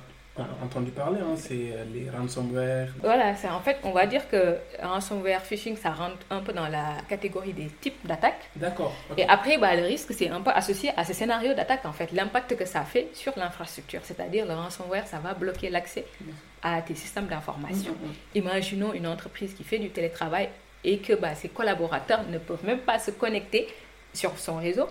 entendu 0.63 0.91
parler, 0.91 1.19
hein, 1.19 1.35
c'est 1.37 1.73
les 1.93 2.09
ransomware. 2.09 2.89
Voilà, 3.01 3.35
c'est 3.35 3.49
en 3.49 3.59
fait, 3.59 3.77
on 3.83 3.91
va 3.91 4.05
dire 4.05 4.27
que 4.29 4.57
ransomware 4.81 5.41
phishing, 5.41 5.77
ça 5.77 5.91
rentre 5.91 6.17
un 6.29 6.39
peu 6.39 6.53
dans 6.53 6.67
la 6.67 6.97
catégorie 7.07 7.53
des 7.53 7.67
types 7.81 8.05
d'attaques. 8.05 8.49
D'accord. 8.55 8.93
Et 9.17 9.27
après, 9.27 9.57
bah, 9.57 9.75
le 9.75 9.83
risque, 9.83 10.13
c'est 10.13 10.29
un 10.29 10.41
peu 10.41 10.51
associé 10.51 10.91
à 10.97 11.03
ce 11.05 11.13
scénario 11.13 11.53
d'attaque, 11.53 11.85
en 11.85 11.93
fait, 11.93 12.11
l'impact 12.11 12.55
que 12.55 12.65
ça 12.65 12.81
fait 12.81 13.09
sur 13.13 13.33
l'infrastructure. 13.37 14.01
C'est-à-dire, 14.03 14.45
le 14.45 14.53
ransomware, 14.53 15.07
ça 15.07 15.19
va 15.19 15.33
bloquer 15.33 15.69
l'accès 15.69 16.05
à 16.61 16.81
tes 16.81 16.95
systèmes 16.95 17.27
d'information. 17.27 17.93
Mm-hmm. 17.93 18.37
Imaginons 18.39 18.93
une 18.93 19.07
entreprise 19.07 19.53
qui 19.53 19.63
fait 19.63 19.79
du 19.79 19.89
télétravail 19.89 20.49
et 20.83 20.99
que 20.99 21.13
bah, 21.13 21.35
ses 21.35 21.49
collaborateurs 21.49 22.23
ne 22.29 22.37
peuvent 22.37 22.65
même 22.65 22.79
pas 22.79 22.99
se 22.99 23.11
connecter 23.11 23.67
sur 24.13 24.37
son 24.37 24.57
réseau, 24.57 24.87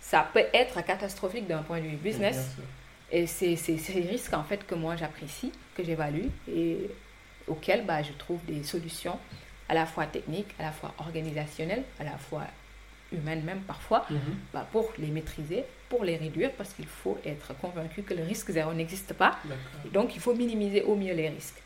ça 0.00 0.26
peut 0.32 0.44
être 0.54 0.84
catastrophique 0.84 1.46
d'un 1.46 1.62
point 1.62 1.78
de 1.78 1.86
vue 1.86 1.96
business. 1.96 2.56
Et 3.10 3.26
c'est 3.26 3.56
ces 3.56 4.00
risques 4.00 4.34
en 4.34 4.44
fait 4.44 4.66
que 4.66 4.74
moi 4.74 4.96
j'apprécie, 4.96 5.52
que 5.74 5.82
j'évalue 5.82 6.26
et 6.52 6.90
auxquels 7.46 7.84
bah, 7.84 8.02
je 8.02 8.12
trouve 8.12 8.40
des 8.46 8.62
solutions 8.62 9.18
à 9.68 9.74
la 9.74 9.86
fois 9.86 10.06
techniques, 10.06 10.54
à 10.58 10.64
la 10.64 10.72
fois 10.72 10.94
organisationnelles, 10.98 11.84
à 11.98 12.04
la 12.04 12.16
fois 12.18 12.42
humaines 13.12 13.42
même 13.42 13.60
parfois, 13.60 14.04
mhm. 14.10 14.18
bah, 14.52 14.66
pour 14.70 14.92
les 14.98 15.08
maîtriser, 15.08 15.64
pour 15.88 16.04
les 16.04 16.16
réduire, 16.16 16.50
parce 16.52 16.74
qu'il 16.74 16.86
faut 16.86 17.18
être 17.24 17.56
convaincu 17.58 18.02
que 18.02 18.12
le 18.12 18.22
risque 18.22 18.50
zéro 18.50 18.72
n'existe 18.74 19.14
pas. 19.14 19.38
Donc 19.92 20.14
il 20.14 20.20
faut 20.20 20.34
minimiser 20.34 20.82
au 20.82 20.94
mieux 20.94 21.14
les 21.14 21.28
risques. 21.30 21.62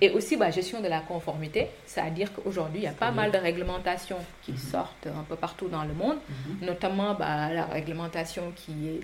Et 0.00 0.10
aussi, 0.10 0.36
bah, 0.36 0.50
gestion 0.50 0.80
de 0.80 0.86
la 0.86 1.00
conformité, 1.00 1.66
c'est-à-dire 1.86 2.32
qu'aujourd'hui, 2.32 2.80
il 2.80 2.84
y 2.84 2.88
a 2.88 2.92
pas 2.92 3.10
mal 3.10 3.32
de 3.32 3.38
réglementations 3.38 4.18
qui 4.42 4.52
mhm. 4.52 4.58
sortent 4.58 5.06
un 5.08 5.24
peu 5.28 5.36
partout 5.36 5.68
dans 5.68 5.84
le 5.84 5.92
monde, 5.92 6.18
mhm. 6.28 6.66
notamment 6.66 7.14
bah, 7.14 7.52
la 7.52 7.66
réglementation 7.66 8.52
qui 8.54 8.88
est 8.88 9.00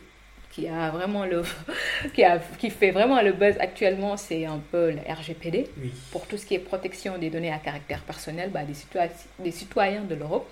qui 0.53 0.69
a 0.69 0.91
vraiment 0.91 1.25
le 1.25 1.43
qui, 2.15 2.23
a, 2.23 2.39
qui 2.59 2.71
fait 2.71 2.93
vraiment 2.93 3.21
le 3.23 3.33
buzz 3.33 3.57
actuellement, 3.59 4.17
c'est 4.17 4.45
un 4.45 4.61
peu 4.71 4.91
le 4.91 4.99
RGPD 4.99 5.69
pour 6.13 6.27
tout 6.27 6.37
ce 6.37 6.47
qui 6.47 6.55
est 6.55 6.59
protection 6.59 7.19
des 7.19 7.31
données 7.31 7.53
à 7.53 7.59
caractère 7.59 8.03
personnel 8.03 8.51
bah, 8.51 8.63
des, 8.65 8.75
des 9.39 9.51
citoyens 9.51 10.03
de 10.03 10.15
l'Europe. 10.15 10.49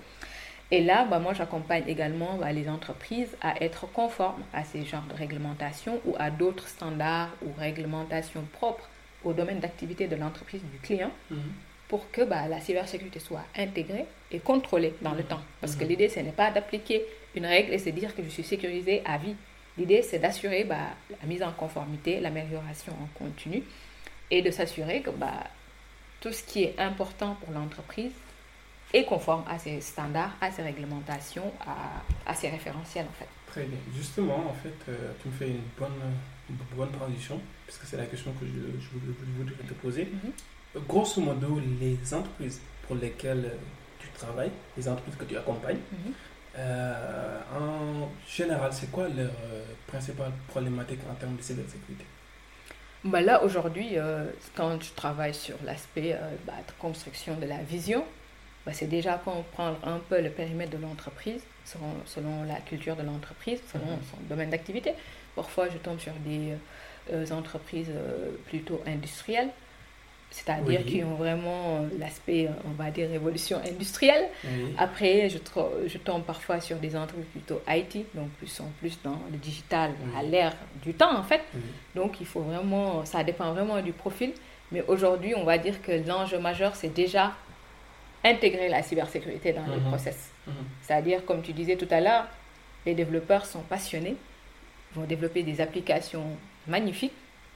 Et 0.73 0.83
là, 0.83 1.05
bah, 1.05 1.19
moi, 1.19 1.35
j'accompagne 1.35 1.83
également 1.89 2.37
bah, 2.37 2.53
les 2.53 2.69
entreprises 2.69 3.37
à 3.41 3.63
être 3.63 3.91
conformes 3.91 4.43
à 4.53 4.65
ces 4.65 4.85
genres 4.85 5.07
de 5.11 5.15
réglementations 5.15 6.01
ou 6.05 6.15
à 6.19 6.31
d'autres 6.31 6.69
standards 6.69 7.31
ou 7.45 7.49
réglementations 7.59 8.45
propres 8.53 8.89
au 9.25 9.33
domaine 9.33 9.59
d'activité 9.59 10.07
de 10.07 10.17
l'entreprise 10.17 10.63
du 10.63 10.79
client 10.79 11.11
mhm. 11.31 11.39
pour 11.89 12.11
que 12.11 12.23
bah, 12.23 12.47
la 12.49 12.61
cybersécurité 12.61 13.19
soit 13.19 13.45
intégrée 13.57 14.07
et 14.31 14.39
contrôlée 14.39 14.95
dans 15.03 15.13
le 15.13 15.23
mhm. 15.23 15.29
temps. 15.29 15.41
Parce 15.61 15.75
que 15.75 15.83
mhm. 15.83 15.91
l'idée, 15.91 16.09
ce 16.09 16.21
n'est 16.21 16.31
pas 16.31 16.51
d'appliquer 16.51 17.05
une 17.35 17.47
règle 17.47 17.73
et 17.73 17.79
se 17.79 17.91
dire 17.91 18.15
que 18.15 18.23
je 18.23 18.29
suis 18.29 18.45
sécurisé 18.45 19.03
à 19.05 19.19
vie. 19.19 19.35
L'idée, 19.79 20.03
c'est 20.03 20.19
d'assurer 20.19 20.65
la 20.65 20.95
mise 21.27 21.43
en 21.43 21.53
conformité, 21.53 22.21
l'amélioration 22.21 22.93
en 22.93 23.07
continu 23.19 23.63
et 24.31 24.43
de 24.43 24.51
s'assurer 24.51 25.01
que 25.01 25.11
tout 26.21 26.33
ce 26.33 26.43
qui 26.43 26.65
est 26.65 26.79
important 26.79 27.37
pour 27.41 27.53
l'entreprise 27.53 28.13
et 28.93 29.05
conforme 29.05 29.45
à 29.49 29.59
ces 29.59 29.81
standards, 29.81 30.35
à 30.41 30.51
ces 30.51 30.63
réglementations, 30.63 31.53
à, 31.61 32.03
à 32.31 32.35
ces 32.35 32.49
référentiels 32.49 33.07
en 33.09 33.13
fait. 33.19 33.29
Très 33.47 33.65
bien. 33.65 33.79
Justement, 33.97 34.49
en 34.49 34.55
fait, 34.55 34.75
euh, 34.89 35.13
tu 35.23 35.29
me 35.29 35.33
fais 35.33 35.49
une 35.49 35.63
bonne, 35.79 35.91
une 36.49 36.57
bonne 36.77 36.91
transition, 36.93 37.41
puisque 37.67 37.85
c'est 37.85 37.97
la 37.97 38.07
question 38.07 38.33
que 38.33 38.47
je, 38.47 38.81
je, 38.81 38.89
voudrais 39.39 39.55
te 39.67 39.75
poser. 39.75 40.05
Mhm. 40.05 40.83
Grosso 40.87 41.21
modo, 41.21 41.61
les 41.81 41.99
entreprises 42.15 42.61
pour 42.87 42.97
lesquelles 42.97 43.53
tu 43.99 44.09
travailles, 44.17 44.53
les 44.77 44.89
entreprises 44.89 45.17
que 45.17 45.25
tu 45.25 45.37
accompagnes, 45.37 45.79
mhm. 45.93 46.13
euh, 46.13 46.13
en 46.59 48.09
général, 48.27 48.73
c'est 48.73 48.91
quoi 48.91 49.09
leur 49.09 49.31
euh, 49.31 49.63
principale 49.87 50.33
problématique 50.49 51.01
en 51.11 51.15
termes 51.15 51.37
de 51.37 51.43
cybersécurité? 51.43 52.05
Bah 53.03 53.21
là, 53.23 53.43
aujourd'hui, 53.43 53.97
quand 54.55 54.83
je 54.83 54.93
travaille 54.93 55.33
sur 55.33 55.57
l'aspect 55.65 56.19
bah, 56.47 56.53
de 56.69 56.73
construction 56.79 57.35
de 57.37 57.47
la 57.47 57.57
vision, 57.63 58.05
bah, 58.67 58.73
c'est 58.75 58.87
déjà 58.87 59.15
comprendre 59.15 59.79
un 59.85 59.99
peu 59.99 60.21
le 60.21 60.31
périmètre 60.31 60.71
de 60.71 60.83
l'entreprise, 60.83 61.43
selon, 61.65 61.95
selon, 62.05 62.45
la 62.45 62.57
culture 62.57 62.95
de 62.95 63.03
l'entreprise, 63.03 63.61
selon 63.73 63.87
mhm. 63.87 64.03
son 64.11 64.17
domaine 64.29 64.51
d'activité. 64.51 64.93
Parfois, 65.35 65.69
je 65.69 65.79
tombe 65.79 65.99
sur 65.99 66.13
des 66.25 66.55
euh, 67.13 67.31
entreprises 67.31 67.91
euh, 67.91 68.31
plutôt 68.47 68.83
industrielles, 68.87 69.49
c'est-à-dire 70.31 70.85
qui 70.85 71.03
ont 71.03 71.15
vraiment 71.15 71.79
euh, 71.79 71.89
l'aspect, 71.99 72.49
on 72.65 72.71
va 72.81 72.91
dire, 72.91 73.09
révolution 73.11 73.61
industrielle. 73.69 74.29
Après, 74.79 75.29
je, 75.29 75.39
je, 75.87 75.99
tombe 75.99 76.23
parfois 76.23 76.61
sur 76.61 76.77
des 76.77 76.95
entreprises 76.97 77.27
plutôt 77.33 77.61
IT, 77.69 78.07
donc 78.15 78.29
plus 78.39 78.61
en 78.61 78.71
plus 78.79 78.99
dans 79.03 79.19
le 79.31 79.37
digital, 79.39 79.93
à 80.17 80.23
l'ère 80.23 80.55
du 80.83 80.95
temps, 80.95 81.17
en 81.17 81.23
fait. 81.23 81.43
Donc, 81.95 82.21
il 82.21 82.27
faut 82.27 82.41
vraiment, 82.41 83.05
ça 83.05 83.25
dépend 83.25 83.53
vraiment 83.53 83.81
du 83.83 83.93
profil. 83.93 84.33
Mais 84.73 84.85
aujourd'hui, 84.87 85.35
on 85.35 85.45
va 85.45 85.59
dire 85.59 85.83
que 85.83 85.93
l'enjeu 86.07 86.39
majeur, 86.39 86.77
c'est 86.77 86.95
déjà 86.95 87.33
intégrer 88.25 88.69
la 88.69 88.83
cybersécurité 88.83 89.53
dans 89.53 89.67
les 89.67 89.81
mhm. 89.81 89.89
process. 89.89 90.31
Mhm. 90.47 90.55
C'est-à-dire, 90.83 91.25
comme 91.25 91.43
tu 91.43 91.53
disais 91.53 91.77
tout 91.77 91.89
à 91.91 92.01
l'heure, 92.01 92.27
les 92.87 92.95
développeurs 92.95 93.47
sont 93.47 93.63
passionnés, 93.63 94.17
vont 94.95 95.05
développer 95.05 95.43
des 95.43 95.61
applications 95.61 96.25
magnifiques, 96.67 97.13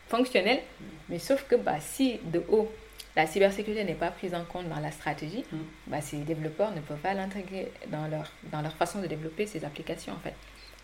fonctionnelles, 0.08 0.62
mais 1.08 1.18
sauf 1.18 1.44
que 1.48 1.56
bah, 1.56 1.80
si 1.80 2.18
de 2.24 2.42
haut, 2.48 2.70
la 3.16 3.26
cybersécurité 3.26 3.84
n'est 3.84 3.94
pas 3.94 4.10
prise 4.10 4.34
en 4.34 4.44
compte 4.44 4.68
dans 4.68 4.80
la 4.80 4.90
stratégie, 4.90 5.44
mhm. 5.52 5.58
bah, 5.86 6.00
ces 6.00 6.18
développeurs 6.18 6.74
ne 6.74 6.80
peuvent 6.80 6.98
pas 6.98 7.14
l'intégrer 7.14 7.70
dans 7.88 8.08
leur, 8.08 8.30
dans 8.50 8.62
leur 8.62 8.74
façon 8.74 9.00
de 9.00 9.06
développer 9.06 9.46
ces 9.46 9.64
applications 9.64 10.12
en 10.12 10.18
fait. 10.18 10.34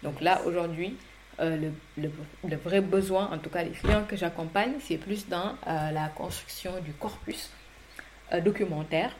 Donc 0.02 0.20
là, 0.20 0.40
aujourd'hui, 0.46 0.96
euh, 1.40 1.56
le, 1.56 2.02
le, 2.02 2.10
le, 2.48 2.56
vrai 2.56 2.80
besoin, 2.80 3.30
en 3.32 3.38
tout 3.38 3.50
cas 3.50 3.62
les 3.62 3.70
clients 3.70 4.04
que 4.06 4.16
j'accompagne, 4.16 4.74
c'est 4.80 4.98
plus 4.98 5.28
dans 5.28 5.56
euh, 5.66 5.90
la 5.90 6.08
construction 6.08 6.72
du 6.80 6.92
corpus 6.92 7.50
euh, 8.32 8.40
documentaire 8.40 9.14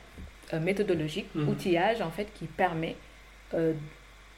méthodologique, 0.59 1.33
mhm. 1.33 1.47
outillage 1.47 2.01
en 2.01 2.11
fait 2.11 2.27
qui 2.33 2.45
permet 2.45 2.97
de, 3.53 3.73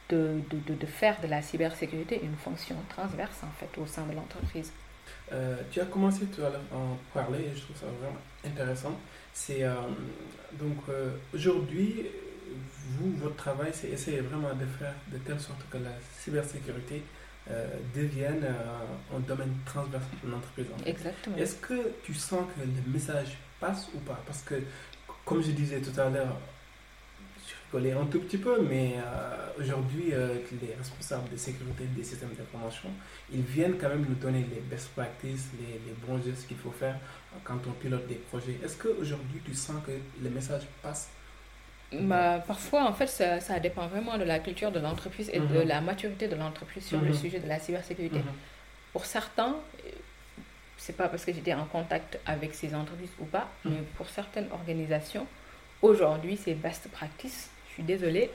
de, 0.10 0.42
de, 0.52 0.86
faire 0.86 1.20
de 1.22 1.28
la 1.28 1.42
cybersécurité 1.42 2.20
une 2.22 2.36
fonction 2.36 2.76
transverse 2.88 3.42
en 3.42 3.50
fait 3.60 3.82
au 3.82 3.88
sein 3.88 4.06
de 4.06 4.16
l'entreprise. 4.16 4.72
Euh, 5.32 5.56
tu 5.72 5.80
as 5.82 5.86
commencé 5.86 6.26
tout 6.26 6.42
à 6.42 6.50
l'heure 6.50 6.62
à 6.72 6.76
en 6.76 6.98
parler 7.14 7.40
et 7.40 7.56
je 7.56 7.62
trouve 7.62 7.78
ça 7.78 7.88
vraiment 8.00 8.20
intéressant. 8.46 8.98
C'est 9.34 9.64
donc 10.54 10.78
aujourd'hui, 11.34 12.06
vous, 13.00 13.12
votre 13.18 13.36
travail, 13.36 13.72
c'est 13.74 13.90
essayer 13.90 14.20
vraiment 14.20 14.54
de 14.54 14.66
faire 14.78 14.94
de 15.12 15.18
telle 15.18 15.40
sorte 15.40 15.62
que 15.72 15.78
la 15.78 15.90
cybersécurité 16.20 17.02
devienne 17.96 18.46
un 19.16 19.20
domaine 19.22 19.54
transverse 19.66 20.06
de 20.24 20.30
l'entreprise. 20.30 20.68
Exactement. 20.86 21.36
Est-ce 21.38 21.56
que 21.56 21.94
tu 22.04 22.14
sens 22.14 22.46
que 22.56 22.62
le 22.62 22.92
message 22.92 23.38
passe 23.60 23.90
ou 23.96 24.00
pas? 24.00 24.22
Parce 24.28 24.44
que 24.44 24.56
comme 25.26 25.42
je 25.42 25.52
disais 25.52 25.82
tout 25.82 26.00
à 26.00 26.10
l'heure, 26.10 26.38
un 27.76 28.06
tout 28.06 28.20
petit 28.20 28.38
peu, 28.38 28.62
mais 28.62 28.96
euh, 28.98 29.62
aujourd'hui, 29.62 30.14
euh, 30.14 30.36
les 30.62 30.74
responsables 30.76 31.30
de 31.30 31.38
sécurité 31.38 31.86
des 31.86 32.04
systèmes 32.04 32.34
d'information, 32.38 32.90
ils 33.32 33.42
viennent 33.42 33.78
quand 33.78 33.90
même 33.90 34.06
nous 34.08 34.16
donner 34.16 34.46
les 34.54 34.62
best 34.62 34.90
practices, 34.90 35.50
les, 35.60 35.74
les 35.74 35.96
bons 36.06 36.22
gestes 36.24 36.48
qu'il 36.48 36.58
faut 36.58 36.72
faire 36.72 36.96
quand 37.44 37.60
on 37.68 37.72
pilote 37.72 38.08
des 38.08 38.16
projets. 38.16 38.58
Est-ce 38.64 38.78
qu'aujourd'hui, 38.78 39.42
tu 39.44 39.54
sens 39.54 39.78
que 39.86 39.92
le 40.22 40.30
message 40.30 40.64
passe? 40.82 41.10
Bah, 41.92 42.44
parfois, 42.46 42.86
en 42.86 42.94
fait, 42.94 43.08
ça, 43.08 43.40
ça, 43.40 43.60
dépend 43.60 43.88
vraiment 43.88 44.18
de 44.18 44.24
la 44.24 44.40
culture 44.40 44.72
de 44.72 44.80
l'entreprise 44.80 45.30
et 45.32 45.40
de 45.40 45.46
mhm. 45.46 45.68
la 45.68 45.82
maturité 45.82 46.28
de 46.28 46.36
l'entreprise 46.36 46.86
sur 46.86 47.00
le 47.00 47.10
mhm. 47.10 47.14
sujet 47.14 47.40
de 47.40 47.48
la 47.48 47.60
cybersécurité. 47.60 48.20
Mhm. 48.20 48.26
Pour 48.94 49.06
certains, 49.06 49.56
c'est 50.84 50.98
pas 50.98 51.08
parce 51.08 51.24
que 51.24 51.32
j'étais 51.32 51.54
en 51.54 51.66
contact 51.66 52.20
avec 52.26 52.54
ces 52.54 52.76
entreprises 52.76 53.12
ou 53.20 53.26
pas, 53.26 53.48
hmm. 53.64 53.70
mais 53.70 53.82
pour 53.96 54.10
certaines 54.10 54.52
organisations, 54.52 55.26
aujourd'hui, 55.82 56.36
ces 56.36 56.56
best 56.56 56.90
practices, 56.90 57.50
je 57.74 57.82
suis 57.82 57.84
désolée, 57.84 58.30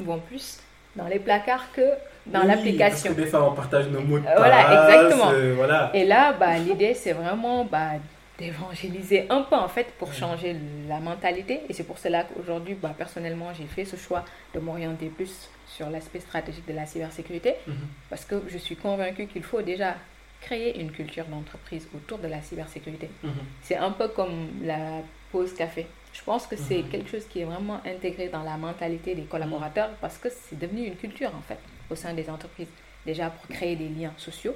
vont 0.00 0.18
plus 0.18 0.58
dans 0.96 1.06
les 1.06 1.20
placards 1.20 1.70
que 1.72 1.82
dans 2.26 2.42
l'application. 2.42 3.10
Parce 3.10 3.16
que 3.16 3.20
des 3.20 3.26
fois, 3.26 3.48
on 3.48 3.54
partage 3.54 3.88
nos 3.88 4.00
mots 4.00 4.18
de 4.18 4.24
passe. 4.24 4.36
Voilà, 4.36 4.88
exactement. 4.88 5.30
Euh, 5.32 5.54
voilà. 5.56 5.90
Et 5.94 6.04
là, 6.04 6.32
bah, 6.32 6.58
l'idée, 6.58 6.94
c'est 6.94 7.12
vraiment 7.12 7.64
bah, 7.64 7.92
d'évangéliser 8.38 9.26
un 9.30 9.42
peu, 9.42 9.54
en 9.54 9.68
fait, 9.68 9.86
pour 9.98 10.12
changer 10.12 10.56
la 10.88 10.98
mentalité. 10.98 11.60
Et 11.68 11.72
c'est 11.72 11.84
pour 11.84 11.98
cela 11.98 12.24
qu'aujourd'hui, 12.24 12.74
bah, 12.74 12.92
personnellement, 12.96 13.52
j'ai 13.56 13.66
fait 13.66 13.84
ce 13.84 13.96
choix 13.96 14.24
de 14.52 14.58
m'orienter 14.58 15.06
plus 15.06 15.48
sur 15.68 15.88
l'aspect 15.88 16.20
stratégique 16.20 16.66
de 16.66 16.74
la 16.74 16.84
cybersécurité, 16.84 17.54
mhm. 17.66 17.74
parce 18.10 18.24
que 18.24 18.42
je 18.48 18.58
suis 18.58 18.76
convaincue 18.76 19.26
qu'il 19.26 19.42
faut 19.42 19.62
déjà 19.62 19.94
créer 20.42 20.80
une 20.80 20.90
culture 20.90 21.24
d'entreprise 21.26 21.88
autour 21.94 22.18
de 22.18 22.26
la 22.26 22.42
cybersécurité. 22.42 23.08
Mhm. 23.22 23.32
C'est 23.62 23.76
un 23.76 23.92
peu 23.92 24.08
comme 24.08 24.48
la 24.62 25.00
pause 25.30 25.54
café. 25.54 25.86
Je 26.12 26.22
pense 26.22 26.46
que 26.46 26.56
c'est 26.56 26.82
quelque 26.82 27.10
chose 27.10 27.24
qui 27.28 27.40
est 27.40 27.44
vraiment 27.44 27.80
intégré 27.86 28.28
dans 28.28 28.42
la 28.42 28.56
mentalité 28.56 29.14
des 29.14 29.22
collaborateurs 29.22 29.88
mhm. 29.88 29.96
parce 30.00 30.18
que 30.18 30.28
c'est 30.28 30.58
devenu 30.58 30.86
une 30.86 30.96
culture 30.96 31.32
en 31.34 31.42
fait 31.42 31.58
au 31.90 31.94
sein 31.94 32.12
des 32.12 32.28
entreprises. 32.28 32.68
Déjà 33.06 33.30
pour 33.30 33.48
créer 33.48 33.74
des 33.76 33.88
liens 33.88 34.12
sociaux, 34.16 34.54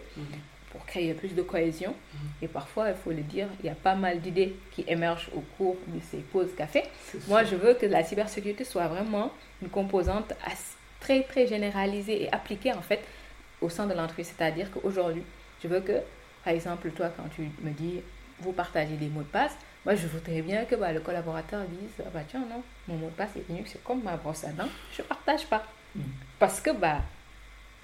pour 0.70 0.84
créer 0.86 1.14
plus 1.14 1.34
de 1.34 1.42
cohésion. 1.42 1.94
Et 2.42 2.48
parfois, 2.48 2.90
il 2.90 2.94
faut 2.94 3.10
le 3.10 3.22
dire, 3.22 3.48
il 3.60 3.66
y 3.66 3.68
a 3.68 3.74
pas 3.74 3.94
mal 3.94 4.20
d'idées 4.20 4.54
qui 4.72 4.84
émergent 4.86 5.30
au 5.34 5.40
cours 5.56 5.76
de 5.88 6.00
ces 6.10 6.18
pauses 6.18 6.54
café. 6.56 6.84
Moi, 7.28 7.44
je 7.44 7.56
veux 7.56 7.74
que 7.74 7.86
la 7.86 8.04
cybersécurité 8.04 8.64
soit 8.64 8.86
vraiment 8.86 9.32
une 9.62 9.68
composante 9.68 10.32
très 11.00 11.22
très 11.22 11.46
généralisée 11.46 12.24
et 12.24 12.32
appliquée 12.32 12.72
en 12.72 12.82
fait 12.82 13.00
au 13.60 13.68
sein 13.68 13.86
de 13.86 13.94
l'entreprise. 13.94 14.32
C'est-à-dire 14.36 14.70
qu'aujourd'hui, 14.70 15.22
je 15.62 15.68
veux 15.68 15.80
que, 15.80 16.00
par 16.44 16.52
exemple, 16.52 16.90
toi, 16.90 17.08
quand 17.16 17.28
tu 17.34 17.50
me 17.62 17.70
dis, 17.70 18.00
vous 18.40 18.52
partagez 18.52 18.96
des 18.96 19.08
mots 19.08 19.22
de 19.22 19.26
passe, 19.26 19.56
moi, 19.86 19.94
je 19.94 20.08
voudrais 20.08 20.42
bien 20.42 20.64
que 20.64 20.74
bah, 20.74 20.92
le 20.92 20.98
collaborateur 20.98 21.62
dise, 21.68 22.04
ah, 22.04 22.10
bah, 22.12 22.22
tiens, 22.28 22.40
non, 22.40 22.60
mon 22.88 22.96
mot 22.96 23.06
de 23.06 23.12
passe 23.12 23.36
est 23.36 23.48
Linux, 23.48 23.70
c'est 23.72 23.84
comme 23.84 24.02
ma 24.02 24.16
brosse 24.16 24.42
à 24.42 24.48
dents, 24.48 24.68
je 24.92 25.00
ne 25.00 25.06
partage 25.06 25.46
pas. 25.46 25.62
Mm. 25.94 26.00
Parce 26.40 26.60
que 26.60 26.70
bah, 26.70 27.02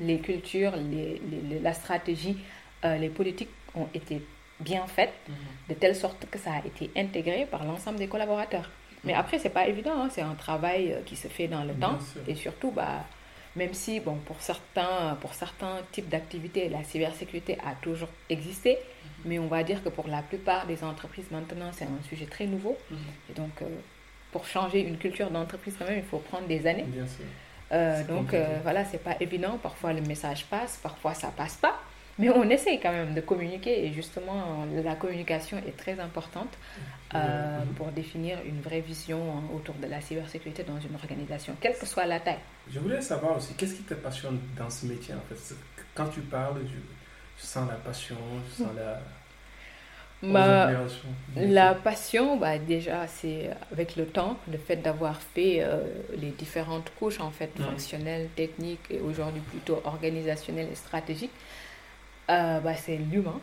les 0.00 0.18
cultures, 0.18 0.74
les, 0.74 1.22
les, 1.48 1.60
la 1.60 1.72
stratégie, 1.72 2.36
euh, 2.84 2.96
les 2.96 3.08
politiques 3.08 3.50
ont 3.76 3.86
été 3.94 4.20
bien 4.58 4.84
faites, 4.88 5.14
mm-hmm. 5.30 5.68
de 5.68 5.74
telle 5.74 5.94
sorte 5.94 6.26
que 6.28 6.38
ça 6.38 6.54
a 6.54 6.66
été 6.66 6.90
intégré 6.96 7.46
par 7.46 7.64
l'ensemble 7.64 7.98
des 7.98 8.08
collaborateurs. 8.08 8.68
Mais 9.04 9.14
mm. 9.14 9.18
après, 9.18 9.38
c'est 9.38 9.50
pas 9.50 9.68
évident, 9.68 10.02
hein, 10.02 10.08
c'est 10.10 10.22
un 10.22 10.34
travail 10.34 10.92
euh, 10.92 11.02
qui 11.06 11.14
se 11.14 11.28
fait 11.28 11.46
dans 11.46 11.62
le 11.62 11.72
temps. 11.72 12.00
Et 12.26 12.34
surtout, 12.34 12.72
bah, 12.72 13.04
même 13.54 13.74
si, 13.74 14.00
bon, 14.00 14.16
pour 14.16 14.40
certains, 14.40 15.16
pour 15.20 15.34
certains 15.34 15.76
types 15.92 16.08
d'activités, 16.08 16.68
la 16.68 16.82
cybersécurité 16.82 17.58
a 17.64 17.76
toujours 17.80 18.08
existé. 18.28 18.76
Mais 19.24 19.38
on 19.38 19.46
va 19.46 19.62
dire 19.62 19.82
que 19.82 19.88
pour 19.88 20.08
la 20.08 20.22
plupart 20.22 20.66
des 20.66 20.82
entreprises 20.84 21.30
maintenant, 21.30 21.70
c'est 21.72 21.84
un 21.84 22.02
sujet 22.08 22.26
très 22.26 22.46
nouveau. 22.46 22.76
Mhm. 22.90 22.98
Et 23.30 23.32
donc, 23.34 23.62
euh, 23.62 23.66
pour 24.30 24.46
changer 24.46 24.80
une 24.80 24.98
culture 24.98 25.30
d'entreprise, 25.30 25.74
quand 25.78 25.86
même, 25.86 25.98
il 25.98 26.04
faut 26.04 26.18
prendre 26.18 26.46
des 26.46 26.66
années. 26.66 26.84
Bien 26.86 27.06
sûr. 27.06 27.24
Euh, 27.72 28.04
donc, 28.04 28.34
euh, 28.34 28.58
voilà, 28.62 28.84
c'est 28.84 29.02
pas 29.02 29.16
évident. 29.20 29.58
Parfois, 29.62 29.92
le 29.92 30.02
message 30.02 30.46
passe, 30.46 30.78
parfois, 30.82 31.14
ça 31.14 31.28
passe 31.28 31.56
pas. 31.56 31.80
Mais 32.18 32.28
on 32.28 32.48
essaye 32.50 32.78
quand 32.78 32.92
même 32.92 33.14
de 33.14 33.22
communiquer 33.22 33.86
et 33.86 33.92
justement, 33.92 34.66
la 34.84 34.94
communication 34.96 35.56
est 35.66 35.74
très 35.74 35.98
importante 35.98 36.58
pour 37.76 37.86
définir 37.86 38.38
une 38.44 38.60
vraie 38.60 38.82
vision 38.82 39.18
hein, 39.18 39.42
autour 39.56 39.74
de 39.76 39.86
la 39.86 39.98
cybersécurité 40.02 40.62
dans 40.62 40.78
une 40.78 40.94
organisation, 40.94 41.56
quelle 41.58 41.76
que 41.76 41.86
soit 41.86 42.04
la 42.04 42.20
taille. 42.20 42.38
Je 42.70 42.78
voulais 42.80 43.00
savoir 43.00 43.38
aussi, 43.38 43.54
qu'est-ce 43.54 43.76
qui 43.76 43.82
te 43.84 43.94
passionne 43.94 44.38
dans 44.58 44.68
ce 44.68 44.84
métier 44.84 45.14
en 45.14 45.34
fait? 45.34 45.54
Quand 45.94 46.08
tu 46.08 46.20
parles, 46.20 46.60
je, 47.42 47.46
sens 47.46 47.68
la 47.68 47.76
passion, 47.76 48.16
je 48.48 48.62
sens 48.62 48.74
la... 48.76 49.00
Bah, 50.22 50.70
la 51.36 51.74
passion, 51.74 52.36
bah, 52.36 52.56
déjà, 52.56 53.08
c'est 53.08 53.50
avec 53.72 53.96
le 53.96 54.06
temps, 54.06 54.36
le 54.50 54.56
fait 54.56 54.76
d'avoir 54.76 55.20
fait 55.20 55.62
euh, 55.62 55.82
les 56.16 56.30
différentes 56.30 56.92
couches 56.96 57.18
en 57.18 57.32
fait, 57.32 57.50
fonctionnelles, 57.60 58.28
techniques 58.36 58.88
et 58.88 59.00
aujourd'hui 59.00 59.40
plutôt 59.40 59.82
organisationnelles 59.84 60.68
et 60.70 60.76
stratégiques, 60.76 61.32
euh, 62.30 62.60
bah, 62.60 62.74
c'est 62.74 62.96
l'humain. 62.96 63.40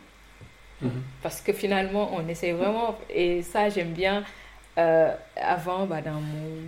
Mhm. 0.80 1.02
Parce 1.22 1.42
que 1.42 1.52
finalement, 1.52 2.10
on 2.14 2.26
essaie 2.28 2.52
vraiment, 2.52 2.98
et 3.10 3.42
ça 3.42 3.68
j'aime 3.68 3.92
bien, 3.92 4.24
euh, 4.78 5.14
avant, 5.36 5.84
bah, 5.84 6.00
dans, 6.00 6.20
mon, 6.20 6.62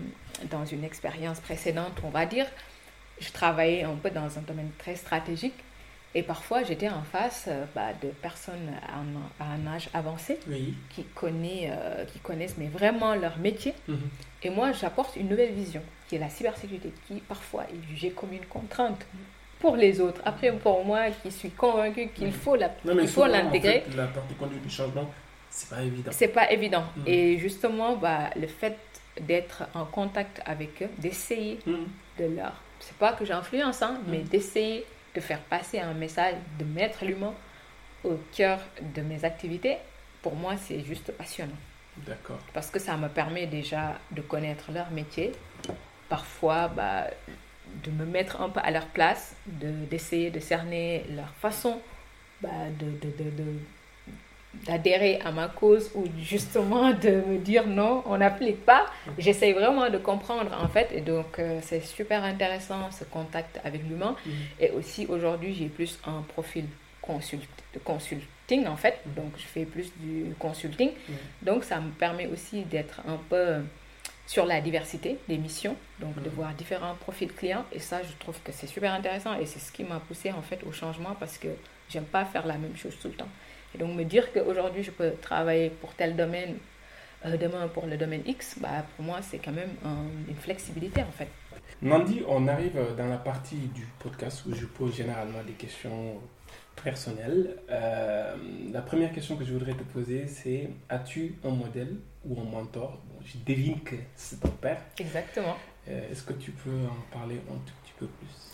dans 0.51 0.67
une 0.67 0.85
expérience 0.85 1.41
précédente, 1.41 1.93
on 2.05 2.11
va 2.11 2.27
dire, 2.27 2.47
je 3.19 3.31
travaillais 3.33 3.85
un 3.85 3.95
peu 3.95 4.11
dans 4.11 4.39
un 4.39 4.43
domaine 4.43 4.71
très 4.79 4.97
stratégique. 4.97 5.55
Et 6.15 6.23
parfois, 6.23 6.63
j'étais 6.63 6.89
en 6.89 7.03
face 7.03 7.47
euh, 7.49 7.65
bah, 7.75 7.89
de 8.03 8.09
personnes 8.09 8.71
à 8.87 9.45
un, 9.45 9.67
âge 9.67 9.89
avancé 9.95 10.39
qui, 10.91 11.05
connaissent, 11.15 11.73
qui 12.13 12.19
connaissent 12.19 12.57
mais 12.59 12.69
vraiment 12.69 13.15
leur 13.15 13.39
métier. 13.39 13.75
Mhm. 13.89 13.99
Et 14.43 14.51
moi, 14.51 14.73
j'apporte 14.73 15.17
une 15.17 15.29
nouvelle 15.29 15.53
vision, 15.53 15.83
qui 16.09 16.17
est 16.17 16.19
la 16.19 16.29
cybersécurité, 16.29 16.93
qui 17.07 17.15
parfois 17.21 17.65
est 17.65 17.89
jugée 17.89 18.11
comme 18.11 18.33
une 18.33 18.45
contrainte 18.45 19.07
pour 19.63 19.77
les 19.77 20.01
autres. 20.01 20.21
Après, 20.25 20.53
pour 20.53 20.85
moi, 20.85 21.11
qui 21.23 21.31
suis 21.31 21.51
convaincue 21.51 22.09
qu'il 22.09 22.33
faut 22.33 22.57
l'intégrer. 22.57 23.85
la 23.97 24.09
partie 24.09 24.35
conduite 24.35 24.63
du 24.63 24.71
changement, 24.71 25.09
c'est 25.49 25.71
pas 25.71 25.83
évident. 25.83 26.11
C'est 26.13 26.29
pas 26.29 26.51
évident. 26.51 26.85
Mm. 26.97 27.03
Et 27.07 27.39
justement, 27.39 27.97
bah, 27.97 28.31
le 28.37 28.49
fait 28.49 28.77
d'être 29.21 29.65
en 29.75 29.85
contact 29.85 30.43
avec 30.45 30.83
eux, 30.83 30.89
d'essayer 30.99 31.59
mm. 31.65 31.73
de 32.19 32.37
leur. 32.37 32.61
C'est 32.81 32.97
pas 32.97 33.13
que 33.13 33.25
j'influence, 33.25 33.81
hein, 33.83 34.01
mais 34.09 34.19
d'essayer 34.19 34.85
de 35.15 35.21
faire 35.21 35.41
passer 35.41 35.81
un 35.81 35.95
message, 35.95 36.35
de 36.59 36.65
mettre 36.65 37.05
l'humain 37.05 37.35
au 38.05 38.19
cœur 38.35 38.61
de 38.95 39.03
mes 39.03 39.25
activités, 39.25 39.77
pour 40.23 40.35
moi, 40.35 40.57
c'est 40.57 40.85
juste 40.85 41.13
passionnant. 41.13 41.59
D'accord. 41.97 42.39
Parce 42.55 42.71
que 42.71 42.79
ça 42.79 42.97
me 42.97 43.09
permet 43.09 43.47
déjà 43.47 43.99
de 44.13 44.23
connaître 44.23 44.73
leur 44.73 44.91
métier. 44.91 45.33
Parfois, 46.09 46.69
bah, 46.69 47.07
de 47.85 47.91
me 47.91 48.05
mettre 48.05 48.41
un 48.41 48.49
peu 48.49 48.61
à 48.63 48.71
leur 48.71 48.87
place, 48.87 49.37
d'essayer 49.47 50.31
de, 50.31 50.41
cerner 50.41 51.05
leur 51.11 51.29
façon 51.35 51.81
bah, 52.41 52.49
de, 52.79 52.91
d'adhérer 54.55 55.19
à 55.25 55.33
ma 55.33 55.49
cause 55.49 55.91
ou 55.95 56.05
justement 56.21 56.93
de 56.93 57.23
me 57.27 57.39
dire 57.39 57.67
non, 57.67 58.03
on 58.07 58.19
n'applique 58.19 58.65
pas. 58.65 58.87
J'essaye 59.19 59.53
vraiment 59.53 59.89
de 59.91 59.99
comprendre 59.99 60.51
en 60.63 60.69
fait 60.69 60.91
et 60.93 61.01
donc 61.01 61.39
euh, 61.39 61.59
c'est 61.63 61.81
super 61.81 62.23
intéressant 62.23 62.91
ce 62.91 63.05
contact 63.05 63.61
avec 63.65 63.83
l'humain. 63.89 64.15
Mhm. 64.25 64.33
Et 64.61 64.71
aussi 64.71 65.07
aujourd'hui 65.07 65.55
j'ai 65.55 65.67
plus 65.67 65.99
un 66.07 66.23
profil 66.23 66.67
consult 67.01 67.43
consulting 67.85 68.67
en 68.67 68.77
fait, 68.77 69.01
mhm. 69.07 69.15
donc 69.15 69.33
je 69.37 69.45
fais 69.45 69.65
plus 69.65 69.91
du 69.97 70.35
consulting. 70.39 70.91
Mhm. 70.91 71.15
Donc 71.43 71.65
ça 71.65 71.81
me 71.81 71.91
permet 71.91 72.27
aussi 72.27 72.63
d'être 72.63 73.01
un 73.09 73.19
peu 73.29 73.63
sur 74.27 74.47
la 74.47 74.61
diversité 74.61 75.19
des 75.29 75.37
missions, 75.37 75.77
donc 75.99 76.23
de 76.23 76.31
voir 76.31 76.55
différents 76.55 76.95
profils 76.95 77.33
clients. 77.33 77.65
Et 77.73 77.81
ça, 77.81 78.03
je 78.03 78.13
trouve 78.19 78.39
que 78.45 78.53
c'est 78.53 78.67
super 78.67 78.93
intéressant 78.93 79.39
et 79.39 79.47
c'est 79.47 79.59
ce 79.59 79.73
qui 79.73 79.83
m'a 79.83 79.99
poussé 79.99 80.31
en 80.31 80.43
fait 80.43 80.61
au 80.65 80.73
changement 80.73 81.17
parce 81.19 81.39
que 81.39 81.49
j'aime 81.89 82.05
pas 82.05 82.25
faire 82.25 82.47
la 82.47 82.57
même 82.57 82.77
chose 82.77 82.97
tout 83.01 83.09
le 83.09 83.15
temps. 83.15 83.29
Et 83.75 83.79
donc 83.79 83.95
me 83.95 84.05
dire 84.05 84.33
qu'aujourd'hui 84.33 84.83
je 84.83 84.91
peux 84.91 85.13
travailler 85.21 85.71
pour 85.71 85.95
tel 85.95 86.17
domaine, 86.17 86.57
euh, 87.25 87.37
demain 87.37 87.69
pour 87.69 87.87
le 87.87 87.97
domaine 87.97 88.23
X, 88.27 88.57
bah, 88.59 88.85
pour 88.97 89.05
moi 89.05 89.21
c'est 89.23 89.39
quand 89.39 89.53
même 89.53 89.75
une 90.29 90.37
flexibilité 90.37 91.03
en 91.03 91.13
fait. 91.13 91.29
Nandi, 91.81 92.23
on 92.29 92.47
arrive 92.47 92.79
dans 92.97 93.09
la 93.09 93.17
partie 93.17 93.57
du 93.57 93.85
podcast 93.99 94.45
où 94.47 94.55
je 94.55 94.67
pose 94.67 94.95
généralement 94.95 95.43
des 95.45 95.55
questions 95.55 96.21
personnelles. 96.83 97.57
Euh, 97.71 98.37
la 98.73 98.83
première 98.83 99.13
question 99.13 99.37
que 99.37 99.45
je 99.45 99.53
voudrais 99.53 99.75
te 99.75 99.83
poser, 99.83 100.27
c'est 100.27 100.71
as-tu 100.89 101.37
un 101.45 101.51
modèle 101.51 101.97
ou 102.25 102.41
un 102.41 102.45
mentor? 102.45 103.01
Je 103.25 103.39
devine 103.45 103.81
que 103.81 103.97
c'est 104.15 104.41
ton 104.41 104.49
père. 104.49 104.81
Exactement. 104.99 105.57
Euh, 105.89 106.11
est-ce 106.11 106.23
que 106.23 106.33
tu 106.35 106.53
peux 106.53 106.71
en 106.71 107.17
parler 107.17 107.37
un 107.51 107.55
tout 107.55 107.75
petit 107.83 107.93
peu 107.99 108.07
plus? 108.07 108.52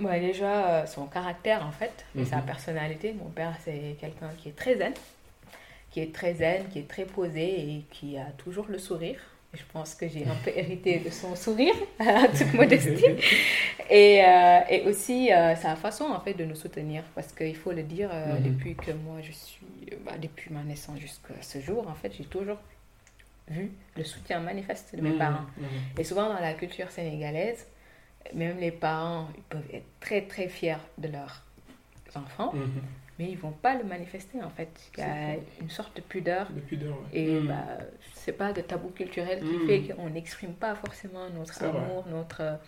Déjà, 0.00 0.68
euh, 0.68 0.86
son 0.86 1.06
caractère, 1.06 1.66
en 1.66 1.72
fait, 1.72 2.04
et 2.18 2.24
sa 2.24 2.36
mhm. 2.36 2.46
personnalité. 2.46 3.12
Mon 3.12 3.30
père, 3.30 3.54
c'est 3.64 3.96
quelqu'un 4.00 4.30
qui 4.38 4.48
est 4.48 4.56
très 4.56 4.76
zen, 4.76 4.92
qui 5.90 6.00
est 6.00 6.14
très 6.14 6.34
zen, 6.34 6.68
qui 6.68 6.78
est 6.78 6.88
très 6.88 7.04
posé 7.04 7.42
et 7.42 7.84
qui 7.90 8.16
a 8.16 8.26
toujours 8.38 8.66
le 8.68 8.78
sourire. 8.78 9.20
Je 9.52 9.62
pense 9.72 9.96
que 9.96 10.06
j'ai 10.08 10.24
un 10.26 10.36
peu 10.44 10.50
hérité 10.56 10.98
de 11.00 11.10
son 11.10 11.34
sourire, 11.34 11.74
à 11.98 12.28
toute 12.36 12.54
modestie. 12.54 13.04
Et, 13.90 14.24
euh, 14.24 14.60
et 14.70 14.82
aussi 14.82 15.28
sa 15.28 15.76
façon, 15.76 16.04
en 16.04 16.20
fait, 16.20 16.34
de 16.34 16.44
nous 16.44 16.56
soutenir. 16.56 17.02
Parce 17.14 17.32
qu'il 17.32 17.56
faut 17.56 17.72
le 17.72 17.82
dire, 17.82 18.10
mhm. 18.10 18.42
depuis 18.42 18.74
que 18.74 18.92
moi, 18.92 19.18
je 19.22 19.32
suis... 19.32 19.66
Bah, 20.04 20.12
depuis 20.20 20.52
ma 20.52 20.62
naissance 20.62 20.98
jusqu'à 20.98 21.34
ce 21.42 21.58
jour, 21.60 21.88
en 21.88 21.94
fait, 21.94 22.12
j'ai 22.16 22.24
toujours 22.24 22.58
vu 23.50 23.70
le 23.96 24.04
soutien 24.04 24.40
manifeste 24.40 24.94
de 24.94 25.02
mes 25.02 25.10
mmh, 25.10 25.18
parents. 25.18 25.46
Et 25.98 26.04
souvent 26.04 26.28
dans 26.28 26.40
la 26.40 26.54
culture 26.54 26.90
sénégalaise, 26.90 27.66
même 28.34 28.58
les 28.58 28.70
parents 28.70 29.28
ils 29.36 29.42
peuvent 29.42 29.68
être 29.72 29.86
très 30.00 30.22
très 30.22 30.48
fiers 30.48 30.76
de 30.98 31.08
leurs 31.08 31.42
enfants, 32.14 32.52
mmh. 32.54 32.60
mais 33.18 33.30
ils 33.30 33.38
vont 33.38 33.52
pas 33.52 33.76
le 33.76 33.84
manifester 33.84 34.42
en 34.42 34.50
fait. 34.50 34.68
Il 34.96 35.00
y 35.00 35.02
a 35.02 35.34
une 35.60 35.70
sorte 35.70 35.96
de 35.96 36.02
pudeur. 36.02 36.50
De 36.50 36.60
pudeur 36.60 36.96
Et 37.12 37.40
bah, 37.40 37.64
c'est 38.14 38.32
pas 38.32 38.52
de 38.52 38.60
tabou 38.60 38.88
culturel 38.88 39.40
qui 39.40 39.66
fait 39.66 39.94
qu'on 39.94 40.10
n'exprime 40.10 40.54
pas 40.54 40.74
forcément 40.74 41.28
notre 41.30 41.62
amour, 41.62 42.06
notre 42.08 42.58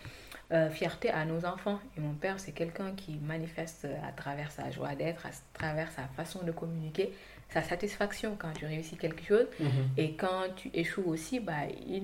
euh, 0.51 0.69
fierté 0.69 1.09
à 1.09 1.25
nos 1.25 1.45
enfants. 1.45 1.79
Et 1.97 2.01
mon 2.01 2.13
père, 2.13 2.39
c'est 2.39 2.51
quelqu'un 2.51 2.91
qui 2.91 3.19
manifeste 3.23 3.87
à 4.07 4.11
travers 4.11 4.51
sa 4.51 4.69
joie 4.71 4.95
d'être, 4.95 5.25
à 5.25 5.31
travers 5.53 5.91
sa 5.91 6.03
façon 6.15 6.43
de 6.43 6.51
communiquer 6.51 7.11
sa 7.53 7.61
satisfaction 7.61 8.35
quand 8.37 8.51
tu 8.57 8.65
réussis 8.65 8.97
quelque 8.97 9.23
chose. 9.23 9.45
Mhm. 9.59 9.67
Et 9.97 10.13
quand 10.13 10.43
tu 10.55 10.71
échoues 10.73 11.03
aussi, 11.05 11.39
bah, 11.39 11.65
il, 11.87 12.03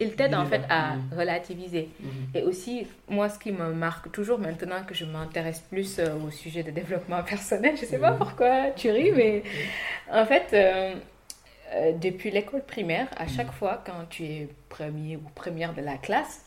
il, 0.00 0.16
t'aide 0.16 0.34
en 0.34 0.46
fait 0.46 0.62
à 0.68 0.96
mhm. 0.96 1.18
relativiser. 1.18 1.88
Mhm. 2.00 2.10
Et 2.34 2.42
aussi, 2.42 2.86
moi, 3.08 3.28
ce 3.28 3.38
qui 3.38 3.52
me 3.52 3.72
marque 3.72 4.10
toujours 4.10 4.38
maintenant 4.38 4.82
que 4.84 4.94
je 4.94 5.04
m'intéresse 5.04 5.60
plus 5.60 5.98
euh, 5.98 6.16
au 6.26 6.30
sujet 6.30 6.62
de 6.64 6.72
développement 6.72 7.22
personnel, 7.34 7.76
je 7.76 7.84
sais 7.84 7.98
pas 7.98 8.12
pourquoi 8.12 8.70
tu 8.72 8.90
ris, 8.90 9.12
mais 9.12 9.42
en 10.10 10.26
fait, 10.26 10.48
euh, 10.52 10.94
euh, 11.74 11.92
depuis 11.92 12.30
l'école 12.32 12.64
primaire, 12.64 13.08
à 13.16 13.28
chaque 13.28 13.52
fois 13.52 13.82
quand 13.86 14.06
tu 14.10 14.24
es 14.24 14.48
premier 14.68 15.16
ou 15.16 15.22
première 15.34 15.72
de 15.72 15.82
la 15.82 15.96
classe, 15.98 16.46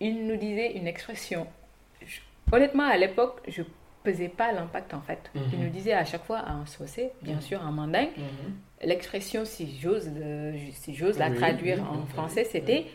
il 0.00 0.26
nous 0.26 0.36
disait 0.36 0.72
une 0.72 0.88
expression. 0.88 1.46
honnêtement, 2.50 2.88
à 2.88 2.96
l'époque, 2.96 3.40
je 3.46 3.62
pesait 4.02 4.28
pas 4.28 4.52
l'impact 4.52 4.94
en 4.94 5.00
fait. 5.00 5.30
Il 5.34 5.58
mhm. 5.58 5.64
nous 5.64 5.70
disait 5.70 5.92
à 5.92 6.04
chaque 6.04 6.24
fois 6.24 6.42
en 6.48 6.66
saucé, 6.66 7.12
bien 7.22 7.36
mhm. 7.36 7.40
sûr 7.40 7.60
en 7.62 7.72
mandingue, 7.72 8.10
mhm. 8.16 8.54
l'expression, 8.84 9.44
si 9.44 9.78
j'ose 9.80 10.10
si 10.72 10.94
j'ose 10.94 11.18
la 11.18 11.30
traduire 11.30 11.82
en 11.82 12.06
français, 12.06 12.44
c'était 12.44 12.86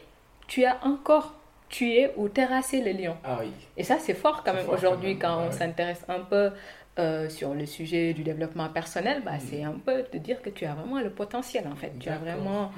tu 0.47 0.65
as 0.65 0.77
encore 0.85 1.33
tué 1.69 2.09
ou 2.15 2.29
terrassé 2.29 2.81
le 2.81 2.91
lion. 2.91 3.17
Ah 3.23 3.39
Et 3.75 3.83
ça, 3.83 3.97
c'est 3.99 4.13
fort 4.13 4.43
quand 4.43 4.53
même 4.53 4.69
aujourd'hui 4.69 5.17
quand 5.17 5.47
on 5.47 5.51
s'intéresse 5.51 6.03
un 6.07 6.21
peu 6.21 6.51
euh, 6.97 7.29
sur 7.29 7.53
le 7.53 7.65
sujet 7.65 8.13
du 8.13 8.23
développement 8.23 8.69
personnel, 8.69 9.21
bah, 9.23 9.33
c'est 9.39 9.63
un 9.63 9.73
peu 9.73 10.05
de 10.13 10.17
dire 10.17 10.41
que 10.41 10.49
tu 10.49 10.65
as 10.65 10.73
vraiment 10.73 10.99
le 10.99 11.09
potentiel 11.09 11.67
en 11.67 11.75
fait. 11.75 11.91
Tu 11.99 12.09
as 12.09 12.17
vraiment 12.17 12.71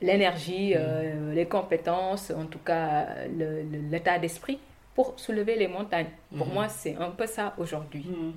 l'énergie, 0.00 0.72
euh, 0.74 1.34
les 1.34 1.46
compétences, 1.46 2.30
en 2.30 2.46
tout 2.46 2.58
cas 2.58 3.06
l'état 3.90 4.18
d'esprit 4.18 4.58
pour 4.94 5.18
soulever 5.18 5.56
les 5.56 5.68
montagnes. 5.68 6.10
Pour 6.36 6.46
mhm. 6.46 6.54
moi, 6.54 6.68
c'est 6.68 6.96
un 6.96 7.10
peu 7.10 7.26
ça 7.26 7.54
aujourd'hui. 7.58 8.04
Mhm. 8.08 8.32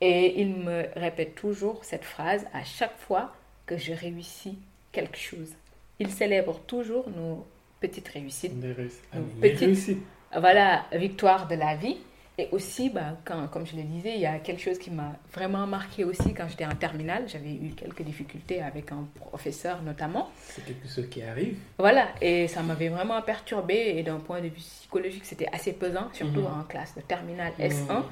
Et 0.00 0.40
il 0.40 0.56
me 0.56 0.86
répète 0.96 1.34
toujours 1.34 1.84
cette 1.84 2.04
phrase 2.04 2.46
à 2.52 2.64
chaque 2.64 2.96
fois 2.98 3.32
que 3.66 3.76
je 3.76 3.92
réussis 3.92 4.58
quelque 4.92 5.18
chose. 5.18 5.52
Il 5.98 6.10
célèbre 6.10 6.60
toujours 6.66 7.08
nos 7.08 7.46
petites 7.80 8.08
réussites. 8.08 8.52
nos 8.54 9.22
petites 9.40 9.98
Voilà, 10.36 10.84
victoires 10.92 11.46
de 11.46 11.54
la 11.54 11.76
vie. 11.76 11.98
Et 12.36 12.48
aussi, 12.50 12.90
bah, 12.90 13.16
quand, 13.24 13.46
comme 13.46 13.64
je 13.64 13.76
le 13.76 13.82
disais, 13.82 14.14
il 14.14 14.20
y 14.20 14.26
a 14.26 14.38
quelque 14.40 14.60
chose 14.60 14.78
qui 14.78 14.90
m'a 14.90 15.12
vraiment 15.32 15.66
marqué 15.68 16.02
aussi 16.04 16.34
quand 16.34 16.48
j'étais 16.48 16.66
en 16.66 16.74
terminale. 16.74 17.24
J'avais 17.28 17.52
eu 17.52 17.70
quelques 17.76 18.02
difficultés 18.02 18.60
avec 18.60 18.90
un 18.90 19.06
professeur 19.20 19.82
notamment. 19.82 20.30
C'est 20.36 20.64
quelque 20.64 20.88
chose 20.88 21.08
qui 21.08 21.22
arrive. 21.22 21.56
Voilà, 21.78 22.08
et 22.20 22.48
ça 22.48 22.62
m'avait 22.62 22.88
vraiment 22.88 23.22
perturbé. 23.22 23.94
Et 23.96 24.02
d'un 24.02 24.18
point 24.18 24.40
de 24.40 24.46
vue 24.46 24.50
psychologique, 24.50 25.24
c'était 25.24 25.48
assez 25.52 25.74
pesant, 25.74 26.08
surtout 26.12 26.40
mhm. 26.40 26.60
en 26.60 26.62
classe 26.64 26.96
de 26.96 27.02
terminale 27.02 27.52
S1. 27.60 27.98
Mhm. 27.98 28.04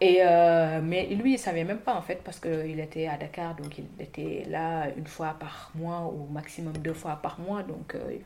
Et 0.00 0.20
euh, 0.22 0.80
mais 0.82 1.06
lui, 1.08 1.34
il 1.34 1.38
savait 1.38 1.64
même 1.64 1.80
pas 1.80 1.94
en 1.94 2.00
fait 2.00 2.22
parce 2.24 2.40
qu'il 2.40 2.80
était 2.80 3.06
à 3.06 3.18
Dakar, 3.18 3.54
donc 3.56 3.76
il 3.76 3.84
était 4.02 4.44
là 4.48 4.88
une 4.96 5.06
fois 5.06 5.36
par 5.38 5.70
mois 5.74 6.10
ou 6.10 6.26
maximum 6.32 6.72
deux 6.78 6.94
fois 6.94 7.18
par 7.22 7.38
mois. 7.38 7.62
Donc 7.62 7.94
euh, 7.94 8.16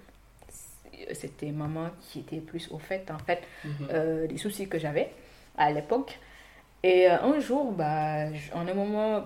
c'était 1.13 1.51
maman 1.51 1.91
qui 2.01 2.21
était 2.21 2.41
plus 2.41 2.71
au 2.71 2.79
fait, 2.79 3.11
en 3.11 3.19
fait, 3.19 3.43
mhm. 3.65 3.73
euh, 3.91 4.27
des 4.27 4.37
soucis 4.37 4.69
que 4.69 4.79
j'avais 4.79 5.11
à 5.57 5.71
l'époque. 5.71 6.19
Et 6.83 7.11
euh, 7.11 7.21
un 7.23 7.41
jour, 7.41 7.73
bah, 7.73 8.27
en 8.53 8.69
un 8.69 8.75
moment, 8.75 9.25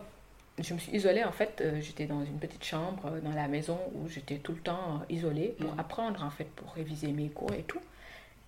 je 0.59 0.75
me 0.75 0.79
suis 0.79 0.93
isolée. 0.93 1.25
En 1.25 1.33
fait, 1.33 1.61
euh, 1.61 1.81
j'étais 1.81 2.07
dans 2.07 2.25
une 2.25 2.39
petite 2.39 2.65
chambre 2.65 3.19
dans 3.23 3.33
la 3.33 3.49
maison 3.49 3.79
où 3.95 4.09
j'étais 4.09 4.37
tout 4.37 4.53
le 4.53 4.59
temps 4.59 5.03
isolée 5.09 5.57
pour 5.59 5.75
mm. 5.75 5.81
apprendre, 5.81 6.23
en 6.23 6.31
fait, 6.31 6.49
pour 6.51 6.73
réviser 6.73 7.09
mes 7.09 7.29
cours 7.29 7.53
et 7.53 7.63
tout. 7.63 7.81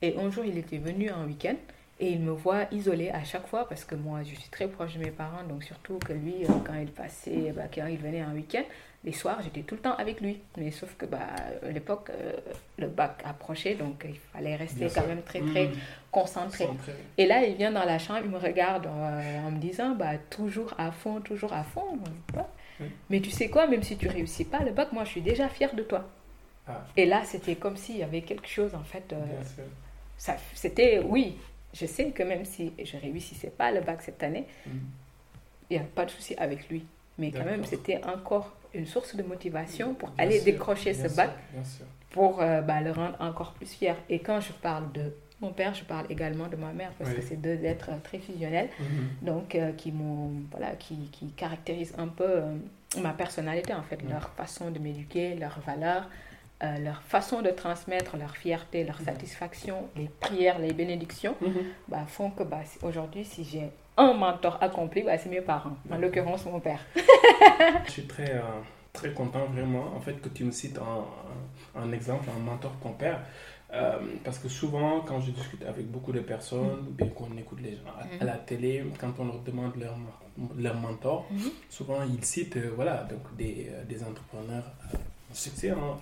Et 0.02 0.16
un 0.16 0.30
jour, 0.30 0.44
il 0.44 0.56
était 0.56 0.78
venu 0.78 1.10
un 1.10 1.26
week-end. 1.26 1.56
Et 2.02 2.12
il 2.12 2.20
me 2.20 2.30
voit 2.30 2.64
isolée 2.72 3.10
à 3.10 3.24
chaque 3.24 3.46
fois 3.46 3.68
parce 3.68 3.84
que 3.84 3.94
moi, 3.94 4.22
je 4.22 4.34
suis 4.34 4.48
très 4.48 4.68
proche 4.68 4.94
de 4.94 5.00
mes 5.00 5.10
parents. 5.10 5.44
Donc, 5.44 5.64
surtout 5.64 5.98
que 5.98 6.14
lui, 6.14 6.46
quand 6.64 6.74
il 6.80 6.90
passait, 6.90 7.52
bah, 7.54 7.64
quand 7.72 7.86
il 7.86 7.98
venait 7.98 8.22
un 8.22 8.32
week-end, 8.32 8.64
les 9.02 9.12
soirs, 9.12 9.40
j'étais 9.42 9.62
tout 9.62 9.76
le 9.76 9.80
temps 9.80 9.94
avec 9.94 10.20
lui. 10.20 10.40
Mais 10.58 10.70
sauf 10.70 10.94
que, 10.96 11.06
bah, 11.06 11.18
à 11.62 11.70
l'époque, 11.70 12.10
euh, 12.10 12.32
le 12.78 12.88
bac 12.88 13.22
approchait, 13.24 13.74
donc 13.74 14.04
il 14.06 14.18
fallait 14.32 14.56
rester 14.56 14.88
quand 14.94 15.06
même 15.06 15.22
très, 15.22 15.40
très 15.40 15.68
mmh. 15.68 15.72
concentré. 16.10 16.68
Et 17.16 17.26
là, 17.26 17.44
il 17.44 17.56
vient 17.56 17.72
dans 17.72 17.84
la 17.84 17.98
chambre, 17.98 18.20
il 18.24 18.30
me 18.30 18.38
regarde 18.38 18.86
euh, 18.86 19.46
en 19.46 19.50
me 19.50 19.58
disant, 19.58 19.94
bah, 19.94 20.18
toujours 20.28 20.74
à 20.78 20.92
fond, 20.92 21.20
toujours 21.20 21.52
à 21.52 21.64
fond. 21.64 21.98
Mais 23.08 23.20
tu 23.20 23.30
sais 23.30 23.48
quoi, 23.48 23.66
même 23.66 23.82
si 23.82 23.96
tu 23.96 24.08
réussis 24.08 24.44
pas 24.44 24.60
le 24.60 24.72
bac, 24.72 24.92
moi, 24.92 25.04
je 25.04 25.10
suis 25.10 25.22
déjà 25.22 25.48
fière 25.48 25.74
de 25.74 25.82
toi. 25.82 26.04
Ah. 26.66 26.84
Et 26.96 27.06
là, 27.06 27.24
c'était 27.24 27.56
comme 27.56 27.76
s'il 27.76 27.96
y 27.96 28.02
avait 28.02 28.22
quelque 28.22 28.48
chose, 28.48 28.74
en 28.74 28.84
fait. 28.84 29.12
Euh, 29.12 29.16
ça, 30.18 30.36
c'était, 30.54 30.98
oui, 30.98 31.38
je 31.72 31.86
sais 31.86 32.10
que 32.10 32.22
même 32.22 32.44
si 32.44 32.72
je 32.82 32.98
réussissais 32.98 33.50
pas 33.50 33.72
le 33.72 33.80
bac 33.80 34.02
cette 34.02 34.22
année, 34.22 34.46
mmh. 34.66 34.70
il 35.70 35.78
n'y 35.78 35.82
a 35.82 35.86
pas 35.86 36.04
de 36.04 36.10
souci 36.10 36.34
avec 36.36 36.68
lui. 36.68 36.84
Mais 37.20 37.30
quand 37.30 37.44
même, 37.44 37.64
c'était 37.64 38.00
encore 38.04 38.56
une 38.74 38.86
source 38.86 39.14
de 39.14 39.22
motivation 39.22 39.94
pour 39.94 40.10
aller 40.18 40.40
décrocher 40.40 40.94
ce 40.94 41.14
bac 41.14 41.30
pour 42.10 42.42
euh, 42.42 42.60
bah, 42.60 42.80
le 42.80 42.90
rendre 42.90 43.16
encore 43.20 43.52
plus 43.52 43.66
fier. 43.66 43.96
Et 44.08 44.18
quand 44.18 44.40
je 44.40 44.52
parle 44.52 44.90
de 44.92 45.12
mon 45.40 45.52
père, 45.52 45.74
je 45.74 45.84
parle 45.84 46.06
également 46.10 46.48
de 46.48 46.56
ma 46.56 46.72
mère 46.72 46.92
parce 46.98 47.14
que 47.14 47.22
c'est 47.22 47.40
deux 47.40 47.64
êtres 47.64 47.90
très 48.02 48.18
fusionnels, 48.18 48.68
mhm. 48.78 48.86
donc 49.22 49.54
euh, 49.54 49.72
qui 49.72 49.90
m'ont 49.90 50.32
voilà, 50.50 50.72
qui, 50.72 50.96
qui, 51.12 51.28
caractérisent 51.28 51.94
un 51.96 52.08
peu 52.08 52.24
euh, 52.26 52.56
ma 53.00 53.12
personnalité 53.12 53.72
en 53.72 53.82
fait, 53.82 54.02
leur 54.08 54.28
façon 54.30 54.70
de 54.70 54.78
m'éduquer, 54.78 55.36
leurs 55.36 55.60
valeurs. 55.60 56.08
leur 56.62 57.00
façon 57.00 57.40
de 57.40 57.50
transmettre 57.50 58.18
leur 58.18 58.36
fierté, 58.36 58.84
leur 58.84 59.00
satisfaction, 59.00 59.88
les 59.96 60.10
prières, 60.20 60.58
les 60.58 60.74
bénédictions, 60.74 61.34
mhm. 61.40 61.64
bah, 61.88 62.04
font 62.06 62.30
que 62.30 62.42
bah, 62.42 62.60
aujourd'hui, 62.82 63.24
si 63.24 63.44
j'ai 63.44 63.70
un 63.96 64.14
mentor 64.14 64.58
accompli, 64.60 65.02
bah, 65.02 65.18
c'est 65.18 65.28
mes 65.28 65.40
parents, 65.40 65.76
en 65.90 65.98
l'occurrence 65.98 66.44
mon 66.46 66.60
père. 66.60 66.80
Je 67.86 67.90
suis 67.90 68.06
très, 68.06 68.34
euh, 68.34 68.42
très 68.92 69.12
content 69.12 69.46
vraiment 69.46 69.94
en 69.94 70.00
fait 70.00 70.14
que 70.14 70.28
tu 70.28 70.44
me 70.44 70.50
cites 70.50 70.78
un, 71.74 71.92
exemple, 71.92 72.28
un 72.34 72.40
mentor, 72.40 72.72
ton 72.82 72.92
père. 72.92 73.20
Euh, 73.72 73.98
parce 74.24 74.40
que 74.40 74.48
souvent, 74.48 75.00
quand 75.02 75.20
je 75.20 75.30
discute 75.30 75.64
avec 75.64 75.88
beaucoup 75.88 76.10
de 76.10 76.18
personnes, 76.18 76.86
bien 76.90 77.06
qu'on 77.06 77.36
écoute 77.38 77.60
les 77.62 77.76
gens 77.76 77.94
à, 78.20 78.24
la 78.24 78.32
télé, 78.32 78.84
quand 78.98 79.12
on 79.20 79.26
leur 79.26 79.38
demande 79.42 79.76
leur, 79.76 79.96
leur 80.58 80.74
mentor, 80.74 81.28
mhm. 81.30 81.50
souvent 81.68 82.00
ils 82.02 82.24
citent 82.24 82.56
euh, 82.56 82.72
voilà, 82.74 83.04
donc 83.04 83.20
des, 83.36 83.70
des 83.88 84.02
entrepreneurs 84.02 84.64
succès. 85.32 85.70
Hein, 85.70 85.96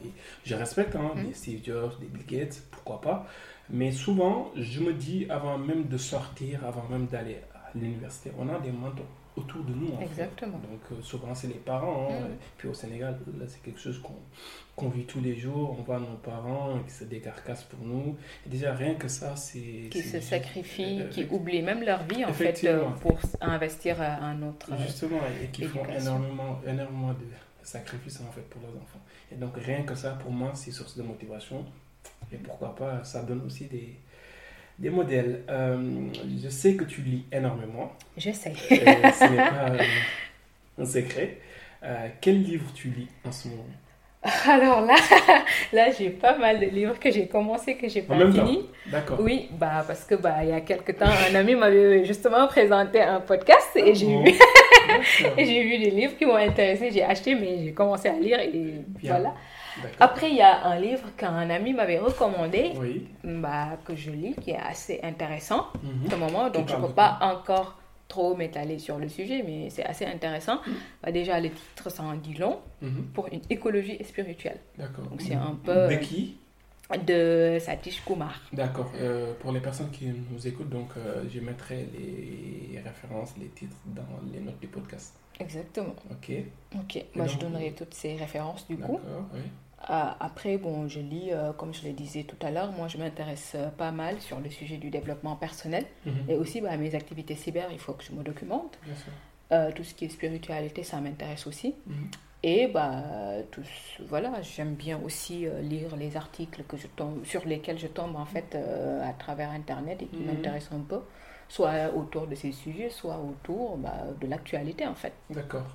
je 0.44 0.54
respecte 0.54 0.96
hein, 0.96 1.12
mhm. 1.14 1.26
des 1.26 1.34
Steve 1.34 1.60
Jobs, 1.64 1.92
des 2.00 2.06
Bill 2.06 2.24
Gates, 2.26 2.62
pourquoi 2.70 3.00
pas. 3.00 3.26
Mais 3.70 3.92
souvent, 3.92 4.50
je 4.56 4.80
me 4.80 4.94
dis, 4.94 5.26
avant 5.28 5.58
même 5.58 5.88
de 5.88 5.98
sortir, 5.98 6.64
avant 6.64 6.84
même 6.88 7.06
d'aller 7.06 7.38
l'université, 7.74 8.32
on 8.38 8.48
a 8.48 8.58
des 8.58 8.72
mentors 8.72 9.06
autour 9.38 9.62
de 9.64 9.72
nous. 9.72 9.92
Exactement. 10.00 10.58
Donc 10.58 10.80
euh, 10.92 11.02
souvent 11.02 11.34
c'est 11.34 11.46
les 11.46 11.54
parents. 11.54 12.08
Hein. 12.10 12.28
Mm. 12.28 12.36
Puis 12.56 12.68
au 12.68 12.74
Sénégal, 12.74 13.18
là 13.38 13.44
c'est 13.46 13.62
quelque 13.62 13.80
chose 13.80 14.02
qu'on 14.76 14.88
vit 14.88 15.04
tous 15.04 15.20
les 15.20 15.36
jours. 15.36 15.76
On 15.78 15.82
voit 15.82 16.00
nos 16.00 16.16
parents 16.16 16.78
qui 16.86 16.92
se 16.92 17.04
décarcassent 17.04 17.64
pour 17.64 17.80
nous. 17.80 18.16
Et 18.46 18.50
déjà 18.50 18.74
rien 18.74 18.94
que 18.94 19.08
ça, 19.08 19.36
c'est... 19.36 19.88
Qui 19.90 20.02
se 20.02 20.20
sacrifient, 20.20 21.02
euh, 21.02 21.08
qui 21.08 21.26
oublient 21.30 21.62
même 21.62 21.82
leur 21.82 22.04
vie 22.04 22.24
en 22.24 22.32
fait 22.32 22.62
euh, 22.64 22.84
pour 23.00 23.18
investir 23.40 24.00
un 24.00 24.42
autre. 24.42 24.70
Justement, 24.78 25.20
et 25.42 25.46
qui 25.48 25.64
font 25.64 25.84
énormément, 25.86 26.60
énormément 26.66 27.12
de 27.12 27.26
sacrifices 27.62 28.20
en 28.20 28.32
fait 28.32 28.48
pour 28.48 28.62
leurs 28.62 28.76
enfants. 28.82 29.00
Et 29.30 29.36
donc 29.36 29.56
rien 29.56 29.82
que 29.82 29.94
ça 29.94 30.12
pour 30.12 30.30
moi 30.30 30.52
c'est 30.54 30.70
source 30.70 30.96
de 30.96 31.02
motivation. 31.02 31.64
Et 32.32 32.36
pourquoi 32.36 32.74
pas, 32.74 33.04
ça 33.04 33.22
donne 33.22 33.42
aussi 33.46 33.66
des 33.66 33.96
des 34.78 34.90
modèles. 34.90 35.42
Euh, 35.48 36.08
je 36.42 36.48
sais 36.48 36.74
que 36.74 36.84
tu 36.84 37.02
lis 37.02 37.24
énormément. 37.32 37.92
J'essaie. 38.16 38.54
ce 38.54 38.74
n'est 39.30 39.36
pas 39.36 39.70
euh, 39.70 39.78
un 40.78 40.84
secret. 40.84 41.38
Euh, 41.82 42.08
quel 42.20 42.42
livre 42.42 42.70
tu 42.74 42.88
lis 42.88 43.08
en 43.24 43.32
ce 43.32 43.48
moment? 43.48 43.64
Alors 44.46 44.80
là, 44.80 44.96
là 45.72 45.90
j'ai 45.96 46.10
pas 46.10 46.36
mal 46.36 46.58
de 46.58 46.66
livres 46.66 46.98
que 46.98 47.10
j'ai 47.10 47.28
commencé, 47.28 47.76
que 47.76 47.88
j'ai 47.88 48.02
pas 48.02 48.16
fini. 48.30 48.66
D'accord. 48.86 49.18
Oui, 49.20 49.48
bah, 49.52 49.84
parce 49.86 50.04
que 50.04 50.16
bah, 50.16 50.38
il 50.42 50.48
y 50.48 50.52
a 50.52 50.60
quelque 50.60 50.90
temps, 50.92 51.06
un 51.06 51.34
ami 51.36 51.54
m'avait 51.54 52.04
justement 52.04 52.48
présenté 52.48 53.00
un 53.00 53.20
podcast 53.20 53.70
et 53.76 53.94
j'ai 53.94 54.06
vu, 54.06 54.30
et 55.38 55.44
j'ai 55.44 55.62
vu 55.62 55.78
des 55.78 55.90
livres 55.90 56.16
qui 56.16 56.26
m'ont 56.26 56.34
intéressé. 56.34 56.90
J'ai 56.90 57.04
acheté, 57.04 57.36
mais 57.36 57.64
j'ai 57.64 57.72
commencé 57.72 58.08
à 58.08 58.18
lire 58.18 58.40
et 58.40 58.82
voilà. 59.04 59.34
Après, 60.00 60.30
il 60.30 60.36
y 60.36 60.42
a 60.42 60.66
un 60.66 60.78
livre 60.78 61.08
qu'un 61.16 61.50
ami 61.50 61.72
m'avait 61.72 61.98
recommandé, 61.98 62.72
bah, 63.24 63.78
que 63.84 63.94
je 63.94 64.10
lis, 64.10 64.34
qui 64.40 64.50
est 64.50 64.58
assez 64.58 65.00
intéressant 65.02 65.66
mm 65.82 66.10
ce 66.10 66.16
moment. 66.16 66.50
Donc, 66.50 66.68
je 66.68 66.76
ne 66.76 66.86
peux 66.86 66.92
pas 66.92 67.18
encore 67.20 67.78
trop 68.08 68.34
m'étaler 68.34 68.78
sur 68.78 68.98
le 68.98 69.08
sujet, 69.08 69.44
mais 69.46 69.70
c'est 69.70 69.84
assez 69.84 70.06
intéressant. 70.06 70.56
Mhm. 70.66 70.74
Bah, 71.02 71.12
déjà, 71.12 71.38
le 71.38 71.50
titre, 71.50 71.90
ça 71.90 72.02
en 72.02 72.14
dit 72.16 72.34
long, 72.34 72.58
mhm. 72.80 73.04
pour 73.14 73.28
une 73.30 73.42
écologie 73.50 74.02
spirituelle. 74.02 74.58
D'accord. 74.76 75.04
Donc, 75.04 75.20
c'est 75.20 75.34
un 75.34 75.56
peu... 75.62 75.88
De 75.88 75.96
qui? 75.96 76.38
De 77.06 77.58
Satish 77.60 78.02
Kumar. 78.02 78.40
D'accord. 78.50 78.90
Euh, 78.96 79.34
pour 79.40 79.52
les 79.52 79.60
personnes 79.60 79.90
qui 79.90 80.06
nous 80.06 80.46
écoutent, 80.46 80.70
donc 80.70 80.88
euh, 80.96 81.22
je 81.28 81.38
mettrai 81.40 81.86
les 81.92 82.80
références, 82.80 83.34
les 83.38 83.48
titres 83.48 83.76
dans 83.84 84.02
les 84.32 84.40
notes 84.40 84.58
du 84.58 84.68
podcast. 84.68 85.14
Exactement. 85.38 85.94
Ok. 86.10 86.32
Ok. 86.76 87.04
Moi, 87.14 87.26
je 87.26 87.36
donnerai 87.36 87.72
toutes 87.72 87.92
ces 87.92 88.16
références 88.16 88.66
du 88.66 88.78
coup. 88.78 88.98
Oui. 89.34 89.40
Euh, 89.90 90.10
après, 90.20 90.58
bon, 90.58 90.88
je 90.88 91.00
lis, 91.00 91.28
euh, 91.30 91.52
comme 91.52 91.72
je 91.72 91.86
le 91.86 91.92
disais 91.92 92.24
tout 92.24 92.36
à 92.42 92.50
l'heure, 92.50 92.72
moi 92.72 92.88
je 92.88 92.98
m'intéresse 92.98 93.52
euh, 93.54 93.68
pas 93.68 93.92
mal 93.92 94.20
sur 94.20 94.40
le 94.40 94.50
sujet 94.50 94.76
du 94.76 94.90
développement 94.90 95.36
personnel 95.36 95.84
mhm. 96.04 96.12
et 96.28 96.34
aussi 96.34 96.60
bah, 96.60 96.76
mes 96.76 96.94
activités 96.94 97.36
cyber, 97.36 97.68
il 97.72 97.78
faut 97.78 97.92
que 97.92 98.04
je 98.04 98.12
me 98.12 98.22
documente. 98.22 98.78
tout 99.74 99.84
ce 99.84 99.94
qui 99.94 100.04
est 100.04 100.08
spiritualité, 100.08 100.82
ça 100.82 101.00
m'intéresse 101.00 101.46
aussi. 101.46 101.74
Mhm. 101.86 102.10
Et 102.42 102.66
bah, 102.68 103.02
tout, 103.50 103.62
voilà, 104.08 104.42
j'aime 104.42 104.74
bien 104.74 105.00
aussi 105.04 105.46
lire 105.62 105.96
les 105.96 106.16
articles 106.16 106.62
que 106.68 106.76
je 106.76 106.86
tombe, 106.86 107.24
sur 107.24 107.44
lesquels 107.46 107.78
je 107.78 107.88
tombe 107.88 108.14
en 108.14 108.26
fait 108.26 108.56
à 109.02 109.12
travers 109.12 109.50
Internet 109.50 110.02
et 110.02 110.06
qui 110.06 110.20
mhm. 110.20 110.26
m'intéressent 110.26 110.78
un 110.78 110.82
peu, 110.82 111.00
soit 111.48 111.92
autour 111.96 112.26
de 112.26 112.34
ces 112.34 112.52
sujets, 112.52 112.90
soit 112.90 113.18
autour 113.18 113.78
bah, 113.78 114.04
de 114.20 114.26
l'actualité 114.26 114.86
en 114.86 114.94
fait. 114.94 115.14
D'accord. 115.30 115.66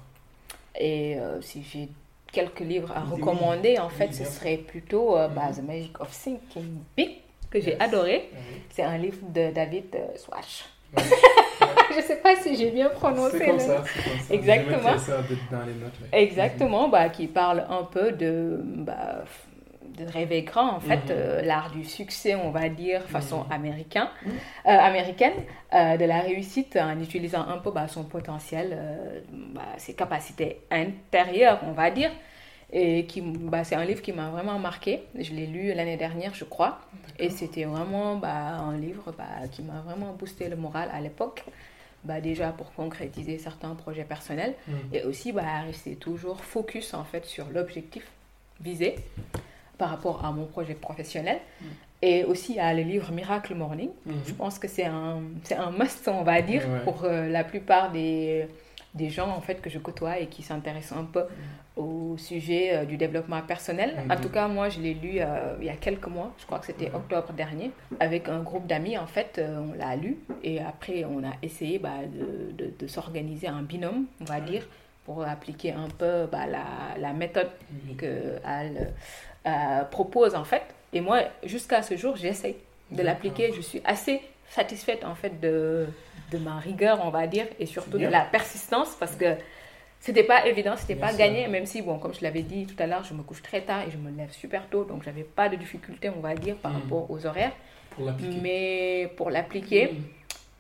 Et 0.80 1.18
si 1.42 1.64
j'ai 1.64 1.90
quelques 2.34 2.60
livres 2.60 2.92
à 2.94 3.02
recommander, 3.02 3.80
en 3.80 3.88
fait, 3.88 4.14
ce 4.14 4.26
serait 4.26 4.58
plutôt 4.58 5.16
euh, 5.16 5.30
bah, 5.30 5.52
The 5.56 5.64
Magic 5.64 6.02
of 6.02 6.12
Thinking 6.12 6.80
Big, 6.98 7.12
que 7.50 7.62
j'ai 7.62 7.80
adoré. 7.80 8.30
C'est 8.72 8.84
un 8.84 8.98
livre 8.98 9.20
de 9.30 9.52
David 9.52 9.96
euh, 9.96 10.18
Swatch. 10.18 10.66
je 10.98 11.98
ne 11.98 12.02
sais 12.02 12.18
pas 12.18 12.36
si 12.36 12.56
j'ai 12.56 12.72
bien 12.72 12.90
prononcé. 12.90 13.38
C'est 13.38 13.48
comme, 13.48 13.60
ça, 13.60 13.84
Exactement. 14.30 14.98
Ça 14.98 15.18
dans 15.52 15.66
les 15.66 15.74
notes, 15.74 15.94
Exactement, 16.12 16.90
bah, 16.90 17.10
qui 17.10 17.28
parle 17.28 17.66
un 17.70 17.84
peu 17.84 18.12
de, 18.12 18.60
bah, 18.62 19.24
de 19.98 20.06
rêver 20.06 20.44
grand, 20.44 20.72
en 20.72 20.80
fait, 20.80 21.06
mhm. 21.06 21.12
euh, 21.12 21.42
l'art 21.42 21.72
du 21.72 21.84
succès, 21.84 22.36
on 22.36 22.52
va 22.52 22.70
dire, 22.70 23.02
façon 23.04 23.44
mhm. 23.46 23.52
américain, 23.52 24.10
mhm. 24.26 24.32
américaine, 24.66 25.34
de 25.72 26.06
la 26.06 26.20
réussite 26.20 26.78
en 26.78 27.00
utilisant 27.00 27.48
un 27.48 27.58
peu 27.58 27.72
bah, 27.72 27.88
son 27.88 28.04
potentiel, 28.04 28.78
bah, 29.32 29.62
ses 29.78 29.96
capacités 29.96 30.60
intérieures, 30.70 31.60
on 31.64 31.72
va 31.72 31.90
dire. 31.90 32.12
Et 32.76 33.06
qui, 33.06 33.22
bah, 33.22 33.64
c'est 33.64 33.76
un 33.76 33.86
livre 33.86 34.02
qui 34.02 34.14
m'a 34.14 34.30
vraiment 34.30 34.58
marqué. 34.60 35.04
Je 35.16 35.32
l'ai 35.32 35.46
lu 35.46 35.74
l'année 35.74 35.98
dernière, 35.98 36.34
je 36.34 36.44
crois. 36.44 36.80
Et 37.20 37.30
c'était 37.30 37.66
vraiment 37.66 38.16
bah, 38.16 38.58
un 38.58 38.78
livre 38.78 39.14
bah, 39.18 39.48
qui 39.52 39.62
m'a 39.62 39.82
vraiment 39.82 40.14
boosté 40.14 40.50
le 40.50 40.56
moral 40.56 40.90
à 40.92 41.00
l'époque. 41.00 41.44
Bah, 42.04 42.20
déjà 42.20 42.50
pour 42.50 42.74
concrétiser 42.74 43.38
certains 43.38 43.76
projets 43.76 44.04
personnels 44.04 44.56
et 44.92 45.04
aussi 45.04 45.32
bah, 45.32 45.62
rester 45.66 45.96
toujours 45.96 46.44
focus 46.44 46.94
en 46.94 47.06
fait 47.06 47.26
sur 47.26 47.50
l'objectif 47.50 48.06
visé 48.60 48.96
par 49.84 49.92
rapport 49.92 50.24
à 50.24 50.32
mon 50.32 50.46
projet 50.46 50.76
professionnel. 50.76 51.40
Mm. 51.60 51.66
Et 52.04 52.24
aussi 52.24 52.58
à 52.58 52.74
le 52.74 52.84
livre 52.84 53.12
Miracle 53.12 53.54
Morning. 53.54 53.90
Mm-hmm. 53.90 54.28
Je 54.28 54.34
pense 54.34 54.58
que 54.58 54.70
c'est 54.70 54.86
un, 54.86 55.22
un 55.68 55.72
must, 55.72 56.08
on 56.08 56.24
va 56.24 56.42
dire, 56.42 56.64
pour 56.86 57.04
euh, 57.04 57.28
la 57.28 57.44
plupart 57.44 57.92
des, 57.92 58.48
des 58.94 59.10
gens 59.10 59.30
en 59.30 59.42
fait 59.42 59.62
que 59.62 59.70
je 59.70 59.80
côtoie 59.80 60.20
et 60.20 60.28
qui 60.28 60.42
s'intéressent 60.42 60.98
un 60.98 61.04
peu 61.16 61.24
mm. 61.24 61.82
au 61.82 62.18
sujet 62.18 62.66
euh, 62.72 62.86
du 62.86 62.96
développement 62.96 63.42
personnel. 63.42 63.90
En 63.98 64.08
mm-hmm. 64.08 64.22
tout 64.22 64.30
cas, 64.30 64.48
moi, 64.48 64.70
je 64.70 64.80
l'ai 64.80 64.94
lu 64.94 65.16
euh, 65.20 65.56
il 65.60 65.66
y 65.66 65.70
a 65.70 65.76
quelques 65.76 66.08
mois, 66.08 66.32
je 66.40 66.46
crois 66.46 66.60
que 66.60 66.68
c'était 66.68 66.92
octobre 66.94 67.34
dernier, 67.34 67.72
avec 68.00 68.30
un 68.30 68.40
groupe 68.40 68.68
d'amis, 68.68 68.98
en 68.98 69.08
fait, 69.08 69.42
on 69.42 69.74
l'a 69.78 69.98
lu 69.98 70.18
et 70.44 70.62
après, 70.62 71.04
on 71.04 71.20
a 71.26 71.34
essayé 71.42 71.78
bah, 71.78 72.00
de, 72.08 72.72
de, 72.80 72.88
s'organiser 72.88 73.50
en 73.50 73.64
binôme, 73.64 74.06
on 74.22 74.26
va 74.26 74.40
dire, 74.40 74.64
pour 75.06 75.24
appliquer 75.24 75.72
un 75.74 75.90
peu 75.90 76.26
bah, 76.32 76.48
la, 76.48 76.66
la, 76.98 77.12
méthode 77.12 77.52
que 77.98 78.38
Al 78.46 78.94
euh, 79.48 79.84
propose 79.84 80.36
en 80.36 80.44
fait. 80.44 80.64
Et 80.94 81.02
moi, 81.02 81.22
jusqu'à 81.44 81.82
ce 81.82 81.98
jour, 81.98 82.16
j'essaie 82.16 82.56
de 82.92 83.02
l'appliquer. 83.02 83.52
Je 83.56 83.62
suis 83.62 83.82
assez 83.84 84.22
satisfaite 84.50 85.04
en 85.04 85.16
fait 85.16 85.40
de, 85.40 85.88
de 86.32 86.38
ma 86.38 86.60
rigueur, 86.60 87.00
on 87.04 87.10
va 87.10 87.28
dire, 87.28 87.48
et 87.60 87.66
surtout 87.66 87.98
de 87.98 88.08
la 88.08 88.22
persistance 88.22 88.96
parce 89.00 89.16
que 89.16 89.36
c'était 90.04 90.24
pas 90.24 90.46
évident, 90.46 90.76
c'était 90.76 90.98
pas 90.98 91.14
gagné, 91.14 91.48
même 91.48 91.66
si, 91.66 91.82
bon, 91.82 91.98
comme 91.98 92.14
je 92.14 92.22
l'avais 92.24 92.42
dit 92.42 92.66
tout 92.66 92.76
à 92.78 92.88
l'heure, 92.88 93.06
je 93.06 93.14
me 93.14 93.24
couche 93.24 93.42
très 93.42 93.62
tard 93.62 93.84
et 93.88 93.90
je 93.90 93.98
me 93.98 94.12
lève 94.12 94.34
super 94.34 94.68
tôt, 94.68 94.84
donc 94.84 95.02
j'avais 95.04 95.24
pas 95.24 95.48
de 95.48 95.56
difficulté, 95.56 96.10
on 96.10 96.20
va 96.20 96.36
dire, 96.36 96.58
par 96.58 96.74
mm. 96.74 96.76
rapport 96.76 97.10
aux 97.10 97.26
horaires. 97.26 97.54
Pour 97.92 98.12
Mais 98.42 99.10
pour 99.16 99.30
l'appliquer, 99.30 99.94
mm. 99.94 100.04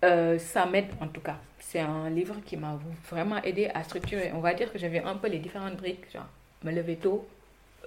euh, 0.06 0.40
ça 0.40 0.66
m'aide 0.66 0.88
en 1.02 1.08
tout 1.08 1.20
cas. 1.20 1.36
C'est 1.60 1.82
un 1.82 2.10
livre 2.10 2.36
qui 2.46 2.56
m'a 2.56 2.80
vraiment 3.10 3.42
aidé 3.44 3.70
à 3.74 3.84
structurer. 3.84 4.32
On 4.34 4.40
va 4.40 4.54
dire 4.54 4.72
que 4.72 4.80
j'avais 4.80 5.02
un 5.04 5.16
peu 5.16 5.28
les 5.28 5.40
différentes 5.40 5.76
briques, 5.76 6.10
genre 6.14 6.28
me 6.64 6.72
lever 6.72 6.96
tôt, 6.96 7.28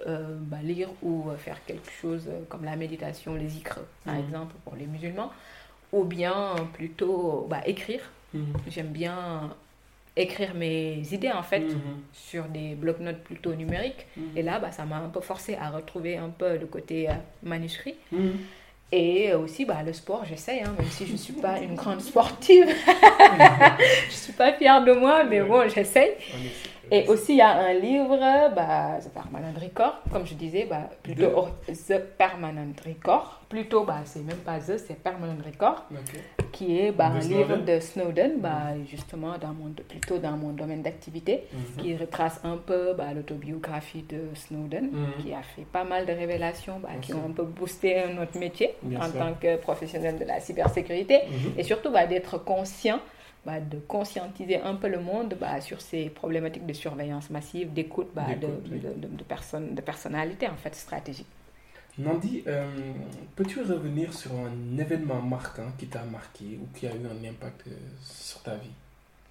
euh, 0.05 0.37
bah, 0.39 0.57
lire 0.61 0.89
ou 1.01 1.29
euh, 1.29 1.37
faire 1.37 1.63
quelque 1.65 1.91
chose 1.91 2.29
comme 2.49 2.65
la 2.65 2.75
méditation, 2.75 3.35
les 3.35 3.57
ikres, 3.57 3.79
par 4.05 4.15
mm. 4.15 4.19
exemple, 4.19 4.55
pour 4.63 4.75
les 4.75 4.85
musulmans, 4.85 5.31
ou 5.91 6.03
bien 6.03 6.55
plutôt 6.73 7.47
bah, 7.49 7.61
écrire. 7.65 8.01
J'aime 8.67 8.89
bien 8.89 9.55
écrire 10.17 10.53
mes 10.55 11.01
idées 11.11 11.31
en 11.31 11.43
fait 11.43 11.59
mhm. 11.59 12.01
sur 12.13 12.45
des 12.45 12.75
blocs-notes 12.75 13.23
plutôt 13.23 13.53
numériques. 13.53 14.05
Mhm. 14.17 14.25
Et 14.35 14.41
là, 14.41 14.59
bah, 14.59 14.71
ça 14.71 14.85
m'a 14.85 14.97
un 14.97 15.09
peu 15.09 15.21
forcé 15.21 15.55
à 15.55 15.69
retrouver 15.69 16.17
un 16.17 16.29
peu 16.29 16.57
le 16.57 16.65
côté 16.65 17.09
euh, 17.09 17.13
manuscrit. 17.43 17.95
Mhm. 18.11 18.33
Et 18.91 19.33
aussi, 19.33 19.65
bah, 19.65 19.83
le 19.85 19.91
sport, 19.91 20.23
j'essaye, 20.23 20.61
hein, 20.61 20.73
même 20.77 20.89
si 20.89 21.05
je 21.05 21.11
ne 21.11 21.17
suis 21.17 21.33
pas 21.33 21.59
une 21.59 21.75
grande 21.75 21.99
sportive. 21.99 22.67
je 22.87 24.05
ne 24.05 24.11
suis 24.11 24.31
pas 24.31 24.53
fière 24.53 24.83
de 24.83 24.93
moi, 24.93 25.25
mais 25.25 25.41
bon, 25.41 25.67
j'essaye. 25.67 26.11
Et 26.91 27.07
aussi, 27.07 27.33
il 27.33 27.37
y 27.37 27.41
a 27.41 27.51
un 27.51 27.73
livre, 27.73 28.17
bah, 28.55 28.99
The 29.01 29.09
Permanent 29.09 29.53
Record, 29.61 30.01
comme 30.11 30.25
je 30.25 30.33
disais, 30.35 30.65
bah, 30.69 30.89
plutôt 31.03 31.47
The 31.67 31.99
Permanent 32.17 32.73
Record. 32.85 33.41
Plutôt, 33.49 33.85
bah, 33.85 34.01
c'est 34.03 34.23
même 34.23 34.37
pas 34.37 34.59
The, 34.59 34.77
c'est 34.77 35.01
Permanent 35.01 35.37
Record, 35.45 35.85
qui 36.51 36.79
est 36.79 36.91
bah, 36.91 37.07
un 37.07 37.19
livre 37.19 37.57
de 37.57 37.79
Snowden, 37.79 38.39
bah, 38.39 38.73
justement, 38.89 39.37
dans 39.37 39.53
mon, 39.53 39.71
plutôt 39.87 40.17
dans 40.17 40.35
mon 40.37 40.51
domaine 40.51 40.81
d'activité, 40.81 41.43
mhm. 41.53 41.83
qui 41.83 41.95
retrace 41.95 42.39
un 42.43 42.57
peu 42.57 42.93
bah, 42.93 43.13
l'autobiographie 43.15 44.03
de 44.03 44.35
Snowden, 44.35 44.89
mhm. 44.91 45.23
qui 45.23 45.33
a 45.33 45.41
fait 45.41 45.65
pas 45.65 45.83
mal 45.83 46.05
de 46.05 46.11
révélations 46.11 46.79
bah, 46.79 46.89
qui 47.01 47.13
ont 47.13 47.25
un 47.25 47.31
peu 47.31 47.43
boosté 47.43 48.03
notre 48.15 48.37
métier 48.37 48.75
en 48.95 49.09
tant 49.09 49.33
que 49.39 49.57
professionnel 49.57 50.17
de 50.17 50.25
la 50.25 50.39
cybersécurité, 50.39 51.19
mhm. 51.29 51.53
et 51.57 51.63
surtout 51.63 51.91
bah, 51.91 52.05
d'être 52.05 52.43
conscient 52.43 52.99
bah, 53.47 53.61
de 53.61 53.79
conscientiser 53.79 54.59
un 54.59 54.75
peu 54.75 54.89
le 54.89 54.99
monde 54.99 55.37
bah, 55.39 55.61
sur 55.61 55.79
ces 55.79 56.09
problématiques 56.09 56.65
de 56.65 56.73
surveillance 56.73 57.29
massive, 57.29 57.71
d'écoute 57.71 58.09
bah, 58.13 58.25
de, 58.35 58.47
de, 58.77 59.07
de, 59.07 59.23
personnes, 59.23 59.73
de 59.73 59.79
personnalités 59.79 60.49
en 60.49 60.57
fait 60.57 60.75
stratégiques. 60.75 61.33
Nandi, 61.97 62.43
euh, 62.45 62.69
peux-tu 63.37 63.61
revenir 63.61 64.13
sur 64.13 64.31
un 64.33 64.77
événement 64.77 65.21
marquant 65.21 65.71
qui 65.77 65.87
t'a 65.87 66.03
marqué 66.03 66.59
ou 66.61 66.67
qui 66.77 66.87
a 66.87 66.91
eu 66.91 67.05
un 67.15 67.29
impact 67.29 67.67
euh, 67.67 67.71
sur 68.03 68.43
ta 68.43 68.55
vie? 68.55 68.75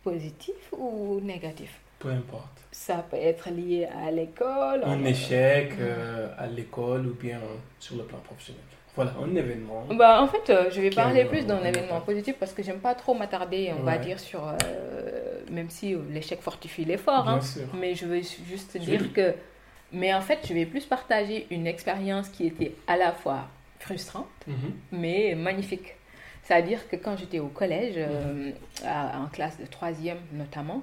Positif 0.03 0.61
ou 0.73 1.21
négatif? 1.21 1.79
Peu 1.99 2.09
importe. 2.09 2.59
Ça 2.73 3.05
peut 3.11 3.19
être 3.19 3.51
lié 3.51 3.85
à 3.85 4.11
l'école. 4.11 4.83
Un 4.85 5.05
échec 5.05 5.75
euh, 5.79 6.33
à 6.39 6.47
l'école 6.47 7.07
ou 7.07 7.14
bien 7.14 7.41
sur 7.79 7.97
le 7.97 8.05
plan 8.05 8.19
professionnel. 8.21 8.62
Voilà, 8.97 9.13
un 9.23 9.37
événement. 9.37 9.85
Bah, 9.93 10.23
en 10.23 10.27
fait, 10.27 10.49
euh, 10.49 10.71
je 10.71 10.81
vais 10.81 10.91
parler 10.91 11.27
plus 11.27 11.45
d'un 11.47 11.63
événement 11.63 12.01
positif 12.01 12.37
parce 12.41 12.53
que 12.53 12.63
j'aime 12.63 12.79
pas 12.81 12.95
trop 12.95 13.15
m'attarder, 13.15 13.73
on 13.79 13.83
va 13.83 13.99
dire, 13.99 14.19
sur. 14.19 14.43
Euh, 14.49 15.41
même 15.51 15.71
si 15.71 15.95
l'échec 16.11 16.41
fortifie 16.41 16.85
l'effort, 16.85 17.29
hein, 17.29 17.41
mais 17.75 17.95
je 17.95 18.07
veux 18.07 18.23
juste 18.23 18.77
dire 18.79 19.13
que. 19.13 19.35
Mais 19.93 20.13
en 20.13 20.21
fait, 20.21 20.41
je 20.49 20.53
vais 20.53 20.67
plus 20.67 20.85
partager 20.85 21.47
une 21.51 21.67
expérience 21.67 22.29
qui 22.29 22.47
était 22.47 22.75
à 22.89 22.97
la 22.97 23.13
fois 23.13 23.49
frustrante, 23.79 24.27
mhm. 24.47 24.73
mais 24.93 25.35
magnifique. 25.37 25.95
C'est-à-dire 26.43 26.89
que 26.89 26.97
quand 26.97 27.17
j'étais 27.17 27.39
au 27.39 27.49
collège, 27.49 27.95
euh, 27.97 28.51
en 28.85 29.27
classe 29.27 29.59
de 29.59 29.67
troisième 29.67 30.19
notamment, 30.33 30.83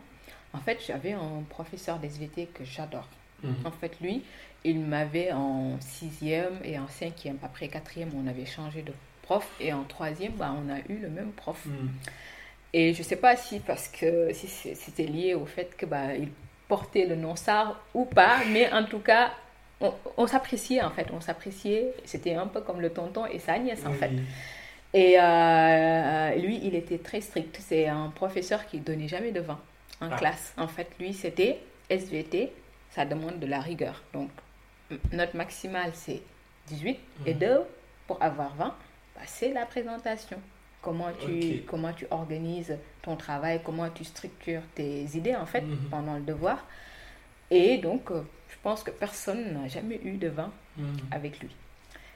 en 0.54 0.60
fait, 0.60 0.80
j'avais 0.86 1.14
un 1.14 1.44
professeur 1.50 1.98
d'SVT 1.98 2.48
que 2.54 2.64
j'adore. 2.64 3.08
Mhm. 3.44 3.56
En 3.66 3.72
fait, 3.72 4.00
lui, 4.02 4.24
il 4.64 4.80
m'avait 4.80 5.32
en 5.32 5.80
sixième 5.80 6.60
et 6.64 6.80
en 6.80 6.88
cinquième. 6.88 7.38
Après 7.44 7.68
quatrième, 7.68 8.10
on 8.16 8.28
avait 8.28 8.46
changé 8.46 8.82
de 8.82 8.94
prof. 9.22 9.48
Et 9.60 9.74
en 9.74 9.84
troisième, 9.84 10.34
bah, 10.34 10.54
on 10.56 10.72
a 10.72 10.80
eu 10.90 10.98
le 10.98 11.10
même 11.10 11.32
prof. 11.32 11.66
Hmm. 11.66 11.90
Et 12.74 12.94
je 12.94 13.00
ne 13.00 13.04
sais 13.04 13.16
pas 13.16 13.36
si 13.36 13.60
parce 13.60 13.88
que 13.88 14.32
si 14.34 14.48
c'était 14.48 15.06
lié 15.06 15.36
au 15.36 15.46
fait 15.46 15.76
que 15.78 15.86
bah, 15.86 16.16
il 16.16 16.30
portait 16.68 17.06
le 17.06 17.16
nom 17.16 17.36
SAR 17.36 17.80
ou 17.94 18.06
pas, 18.06 18.40
mais 18.52 18.72
en 18.72 18.84
tout 18.84 19.00
cas, 19.00 19.32
on, 20.18 20.28
s'appréciait 20.28 20.82
en 20.82 20.90
fait. 20.90 21.08
On 21.14 21.22
s'appréciait. 21.22 21.94
C'était 22.06 22.36
un 22.36 22.48
peu 22.48 22.62
comme 22.62 22.82
le 22.82 22.90
tonton 22.90 23.26
et 23.26 23.40
sa 23.40 23.60
nièce 23.60 23.86
en 23.86 23.94
fait. 23.94 24.12
Et 24.94 25.20
euh, 25.20 26.36
lui, 26.36 26.60
il 26.64 26.76
était 26.76 27.00
très 27.00 27.22
strict. 27.22 27.58
C'est 27.60 27.88
un 27.88 28.10
professeur 28.10 28.66
qui 28.66 28.80
donnait 28.80 29.08
jamais 29.08 29.32
de 29.32 29.42
vin 29.42 29.60
en 30.02 30.10
ah. 30.12 30.16
classe. 30.16 30.54
En 30.58 30.68
fait, 30.68 30.88
lui, 31.00 31.14
c'était 31.14 31.60
SVT. 31.90 32.52
Ça 32.92 33.06
demande 33.06 33.40
de 33.40 33.48
la 33.48 33.60
rigueur. 33.60 34.04
Donc, 34.14 34.30
notre 35.12 35.36
maximale, 35.36 35.92
c'est 35.94 36.22
18. 36.68 36.98
Et 37.26 37.34
2, 37.34 37.48
mhm. 37.48 37.64
pour 38.08 38.22
avoir 38.22 38.56
20, 38.56 38.66
bah, 38.66 39.22
c'est 39.26 39.54
la 39.54 39.66
présentation. 39.66 40.38
Comment 40.82 41.12
tu, 41.14 41.64
comment 41.66 41.94
tu 41.94 42.06
organises 42.12 42.78
ton 43.02 43.16
travail, 43.16 43.62
comment 43.64 43.90
tu 43.90 44.04
structures 44.04 44.62
tes 44.76 45.04
idées, 45.16 45.36
en 45.36 45.46
fait, 45.46 45.62
mhm. 45.62 45.78
pendant 45.90 46.16
le 46.16 46.24
devoir. 46.24 46.66
Et 47.50 47.78
donc, 47.78 48.12
euh, 48.12 48.22
je 48.50 48.56
pense 48.62 48.84
que 48.84 48.92
personne 48.92 49.54
n'a 49.54 49.68
jamais 49.68 50.00
eu 50.04 50.18
de 50.18 50.28
20 50.28 50.52
mhm. 50.78 50.86
avec 51.12 51.40
lui. 51.40 51.50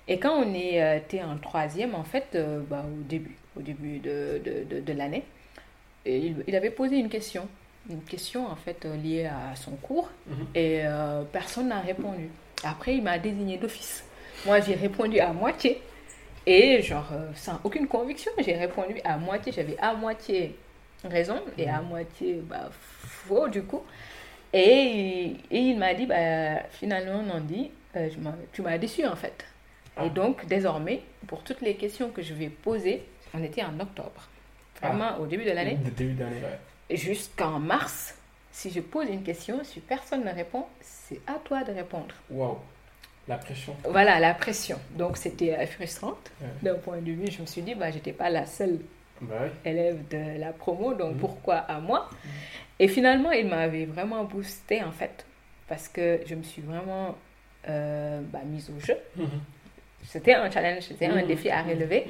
Et 0.09 0.19
quand 0.19 0.41
on 0.41 0.53
euh, 0.53 0.97
était 0.97 1.21
en 1.21 1.37
troisième, 1.37 1.95
en 1.95 2.03
fait, 2.03 2.27
euh, 2.35 2.61
bah, 2.69 2.85
au 2.85 3.03
début, 3.03 3.35
au 3.57 3.61
début 3.61 3.99
de, 3.99 4.41
de, 4.43 4.79
de, 4.81 4.93
l'année, 4.93 5.23
il, 6.05 6.43
il, 6.47 6.55
avait 6.55 6.71
posé 6.71 6.97
une 6.97 7.09
question, 7.09 7.47
une 7.89 8.01
question 8.01 8.47
en 8.47 8.55
fait 8.55 8.85
liée 8.85 9.25
à 9.25 9.55
son 9.55 9.71
cours, 9.71 10.09
et 10.55 10.83
personne 11.33 11.69
n'a 11.69 11.81
répondu. 11.81 12.29
Après, 12.63 12.95
il 12.95 13.03
m'a 13.03 13.19
désigné 13.19 13.57
d'office. 13.57 14.03
Moi, 14.45 14.59
j'ai 14.61 14.75
répondu 14.75 15.19
à 15.19 15.33
moitié. 15.33 15.81
Et 16.45 16.81
genre, 16.81 17.09
euh, 17.11 17.29
sans 17.35 17.59
aucune 17.63 17.87
conviction, 17.87 18.31
j'ai 18.39 18.55
répondu 18.55 18.99
à 19.03 19.17
moitié. 19.17 19.51
J'avais 19.51 19.77
à 19.79 19.93
moitié 19.93 20.55
raison 21.03 21.41
et 21.57 21.69
à 21.69 21.81
mhm. 21.81 21.87
moitié 21.89 22.41
bah, 22.43 22.69
faux, 22.71 23.47
du 23.49 23.63
coup. 23.63 23.83
Et, 24.53 25.35
et 25.51 25.59
il 25.59 25.77
m'a 25.77 25.93
dit, 25.93 26.05
bah, 26.05 26.63
finalement, 26.71 27.21
Nandi, 27.21 27.69
euh, 27.95 28.09
tu 28.53 28.61
m'as 28.61 28.77
déçu, 28.77 29.05
en 29.05 29.15
fait. 29.15 29.45
Et 29.97 30.05
ah. 30.05 30.09
donc, 30.09 30.45
désormais, 30.45 31.01
pour 31.27 31.43
toutes 31.43 31.61
les 31.61 31.75
questions 31.75 32.09
que 32.09 32.21
je 32.21 32.33
vais 32.33 32.49
poser, 32.49 33.03
on 33.33 33.43
était 33.43 33.63
en 33.63 33.79
octobre. 33.79 34.29
Vraiment, 34.81 35.09
ah. 35.15 35.19
au 35.19 35.25
début 35.25 35.43
de 35.43 35.51
l'année. 35.51 35.77
Début 35.97 36.13
d'année, 36.13 36.41
Jusqu'en 36.89 37.59
mars, 37.59 38.16
si 38.57 38.71
je 38.71 38.79
pose 38.79 39.07
une 39.07 39.21
question, 39.21 39.63
si 39.63 39.79
personne 39.79 40.23
ne 40.23 40.31
répond, 40.31 40.65
c'est 40.81 41.19
à 41.27 41.35
toi 41.35 41.63
de 41.63 41.71
répondre. 41.71 42.15
Wow. 42.31 42.57
La 43.27 43.37
pression. 43.37 43.75
Voilà, 43.87 44.19
la 44.19 44.33
pression. 44.33 44.79
Donc, 44.97 45.17
c'était 45.17 45.53
euh, 45.53 45.67
frustrant. 45.67 46.15
D'un 46.63 46.73
point 46.73 46.97
de 46.97 47.11
vue, 47.11 47.29
je 47.29 47.41
me 47.41 47.45
suis 47.45 47.61
dit, 47.61 47.75
bah, 47.75 47.91
j'étais 47.91 48.13
pas 48.13 48.31
la 48.31 48.47
seule 48.47 48.79
bah 49.21 49.35
élève 49.63 50.07
de 50.07 50.39
la 50.39 50.53
promo, 50.53 50.95
donc 50.95 51.13
mhm. 51.13 51.19
pourquoi 51.19 51.57
à 51.57 51.79
moi? 51.79 52.09
Mhm. 52.09 52.31
Et 52.79 52.87
finalement, 52.87 53.31
il 53.31 53.47
m'avait 53.47 53.85
vraiment 53.85 54.23
boosté, 54.23 54.81
en 54.81 54.91
fait, 54.91 55.25
parce 55.67 55.87
que 55.87 56.21
je 56.25 56.33
me 56.33 56.41
suis 56.41 56.63
vraiment 56.63 57.15
euh, 57.69 58.21
bah, 58.33 58.41
mise 58.43 58.71
au 58.75 58.79
jeu. 58.79 58.97
Mhm. 59.17 59.27
C'était 60.03 60.33
un 60.33 60.49
challenge, 60.49 60.83
c'était 60.83 61.05
un 61.05 61.23
défi 61.23 61.51
à 61.51 61.61
relever. 61.61 62.07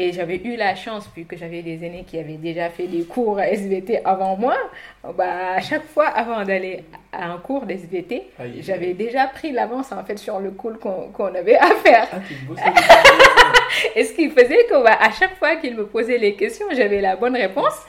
Et 0.00 0.12
j'avais 0.12 0.36
eu 0.36 0.54
la 0.54 0.76
chance, 0.76 1.08
puisque 1.12 1.36
j'avais 1.36 1.60
des 1.60 1.84
aînés 1.84 2.04
qui 2.06 2.20
avaient 2.20 2.36
déjà 2.36 2.70
fait 2.70 2.86
des 2.86 3.02
cours 3.02 3.40
SVT 3.40 4.00
avant 4.04 4.36
moi, 4.36 4.56
bah, 5.02 5.54
à 5.56 5.60
chaque 5.60 5.86
fois 5.86 6.06
avant 6.06 6.44
d'aller 6.44 6.84
à 7.12 7.32
un 7.32 7.38
cours 7.38 7.66
d'SVT, 7.66 8.22
j'avais 8.60 8.94
déjà 8.94 9.26
pris 9.26 9.50
l'avance 9.50 9.90
en 9.90 10.04
fait 10.04 10.16
sur 10.16 10.38
le 10.38 10.52
cours 10.52 10.78
qu'on 10.78 11.34
avait 11.34 11.56
à 11.56 11.74
faire. 11.74 12.06
Ah, 12.12 12.72
et 13.96 14.04
ce 14.04 14.12
qui 14.12 14.30
faisait 14.30 14.66
que 14.70 14.84
bah, 14.84 14.96
à 15.00 15.10
chaque 15.10 15.36
fois 15.36 15.56
qu'il 15.56 15.74
me 15.74 15.84
posait 15.84 16.18
les 16.18 16.36
questions, 16.36 16.66
j'avais 16.70 17.00
la 17.00 17.16
bonne 17.16 17.34
réponse. 17.34 17.84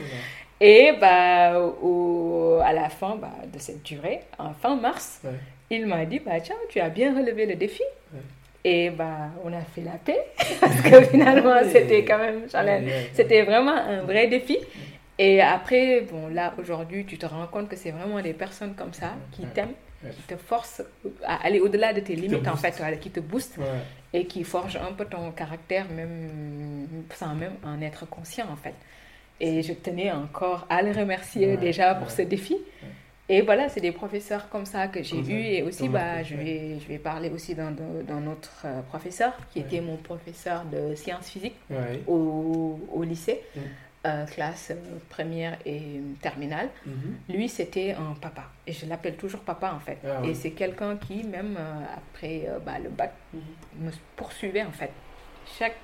Et 0.60 0.93
bah, 0.99 1.60
au, 1.60 2.60
à 2.64 2.74
la 2.74 2.89
fin 2.89 3.18
bah, 3.18 3.30
de 3.53 3.60
cette 3.60 3.84
durée, 3.84 4.22
en 4.39 4.53
fin 4.55 4.76
mars, 4.76 5.22
il 5.70 5.86
m'a 5.86 6.05
dit 6.05 6.18
bah, 6.18 6.39
Tiens, 6.41 6.55
tu 6.70 6.80
as 6.80 6.89
bien 6.89 7.16
relevé 7.16 7.45
le 7.45 7.53
défi. 7.53 7.84
Et 8.64 8.89
bah, 8.89 9.30
on 9.43 9.53
a 9.53 9.62
fait 9.62 9.82
la 9.82 9.91
paix 10.05 10.20
parce 10.60 10.82
que 10.82 11.01
finalement, 11.03 11.55
c'était 11.72 12.03
quand 12.03 12.18
même 12.18 12.41
C'était 13.14 13.43
vraiment 13.43 13.76
un 13.76 14.01
vrai 14.01 14.28
défi. 14.28 14.57
Et 15.18 15.41
après, 15.41 16.01
bon, 16.10 16.28
là, 16.30 16.53
aujourd'hui, 16.57 17.05
tu 17.05 17.18
te 17.18 17.26
rends 17.26 17.47
compte 17.47 17.68
que 17.68 17.76
c'est 17.76 17.91
vraiment 17.91 18.22
des 18.22 18.34
personnes 18.34 18.74
comme 18.76 18.93
ça 18.93 19.16
qui 19.32 19.45
t'aiment, 19.47 19.74
qui 20.12 20.22
te 20.22 20.38
forcent 20.38 20.82
à 21.26 21.45
aller 21.45 21.60
au-delà 21.60 21.91
de 21.91 21.99
tes 21.99 22.16
limites, 22.16 22.47
en 22.47 22.55
fait, 22.55 22.82
qui 23.01 23.10
te 23.12 23.20
boostent 23.20 23.60
et 24.14 24.26
qui 24.26 24.45
forgent 24.45 24.78
un 24.78 24.93
peu 24.93 25.05
ton 25.05 25.32
caractère, 25.32 25.86
même 25.91 26.88
sans 27.14 27.36
même 27.36 27.55
en 27.66 27.82
être 27.82 28.07
conscient, 28.10 28.47
en 28.49 28.55
fait. 28.55 28.76
Et 29.41 29.62
je 29.62 29.74
tenais 29.74 30.12
encore 30.12 30.66
à 30.70 30.82
le 30.82 30.91
remercier 30.91 31.57
déjà 31.57 31.95
pour 31.95 32.12
ce 32.12 32.22
défi. 32.22 32.57
Et 33.32 33.41
voilà, 33.41 33.69
c'est 33.69 33.80
des 33.80 33.91
professeurs 33.91 34.49
comme 34.49 34.65
ça 34.65 34.88
que 34.88 35.03
j'ai 35.03 35.19
eus. 35.19 35.43
Et 35.43 35.61
aussi, 35.61 35.88
bah, 35.88 36.23
je, 36.23 36.36
vais, 36.36 36.80
je 36.80 36.88
vais 36.88 36.97
parler 36.97 37.30
aussi 37.30 37.53
d'un 37.53 38.27
autre 38.27 38.63
euh, 38.65 38.82
professeur 38.82 39.34
qui 39.51 39.59
Ouais. 39.59 39.65
était 39.65 39.82
mon 39.82 39.97
professeur 39.97 40.65
de 40.65 40.95
sciences 40.95 41.30
physiques 41.30 41.55
Ouais. 41.69 42.01
au, 42.07 42.80
au 42.91 43.03
lycée, 43.03 43.41
Mm. 43.55 43.59
euh, 44.07 44.25
classe 44.25 44.71
euh, 44.71 44.97
première 45.09 45.57
et 45.65 46.01
terminale. 46.21 46.69
Mhm. 46.88 47.17
Lui, 47.36 47.49
c'était 47.49 47.91
un 47.91 48.15
papa. 48.19 48.45
Et 48.65 48.73
je 48.73 48.88
l'appelle 48.88 49.15
toujours 49.15 49.41
papa, 49.41 49.73
en 49.75 49.80
fait. 49.80 49.99
Ah 50.03 50.25
Et 50.25 50.34
c'est 50.34 50.51
quelqu'un 50.51 50.97
qui, 50.97 51.23
même 51.23 51.55
euh, 51.59 51.84
après 51.97 52.47
bah, 52.65 52.80
le 52.84 52.89
bac, 52.89 53.13
Mhm. 53.34 53.41
me 53.86 53.91
poursuivait, 54.15 54.63
en 54.63 54.71
fait. 54.71 54.91
Chaque, 55.59 55.75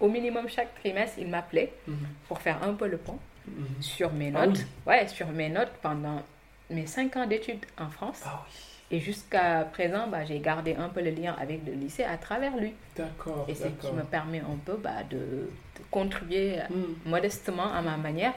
au 0.00 0.08
minimum, 0.08 0.48
chaque 0.48 0.72
trimestre, 0.80 1.18
il 1.18 1.28
m'appelait 1.28 1.70
Mhm. 1.86 1.96
pour 2.28 2.38
faire 2.40 2.62
un 2.62 2.72
peu 2.72 2.86
le 2.88 2.96
pont 2.96 3.18
sur 3.80 4.10
mes 4.12 4.32
Ah 4.34 4.46
notes. 4.46 4.58
oui. 4.58 4.64
Ouais, 4.86 5.06
sur 5.08 5.26
mes 5.28 5.48
notes 5.50 5.72
pendant 5.82 6.22
mes 6.70 6.86
cinq 6.86 7.16
ans 7.16 7.26
d'études 7.26 7.64
en 7.78 7.88
France. 7.88 8.20
Ah 8.24 8.44
oui. 8.46 8.54
Et 8.90 9.00
jusqu'à 9.00 9.68
présent, 9.70 10.06
bah, 10.08 10.24
j'ai 10.24 10.38
gardé 10.40 10.74
un 10.74 10.88
peu 10.88 11.02
le 11.02 11.10
lien 11.10 11.36
avec 11.38 11.60
le 11.66 11.72
lycée 11.72 12.04
à 12.04 12.16
travers 12.16 12.56
lui. 12.56 12.72
D'accord. 12.96 13.44
Et 13.48 13.54
c'est 13.54 13.64
ce 13.80 13.86
qui 13.86 13.92
me 13.92 14.02
permet 14.02 14.40
un 14.40 14.56
peu 14.64 14.76
bah, 14.82 15.02
de, 15.10 15.16
de 15.16 15.50
contribuer 15.90 16.56
Mhm. 16.70 16.94
modestement 17.06 17.70
à 17.72 17.82
ma 17.82 17.96
manière 17.98 18.32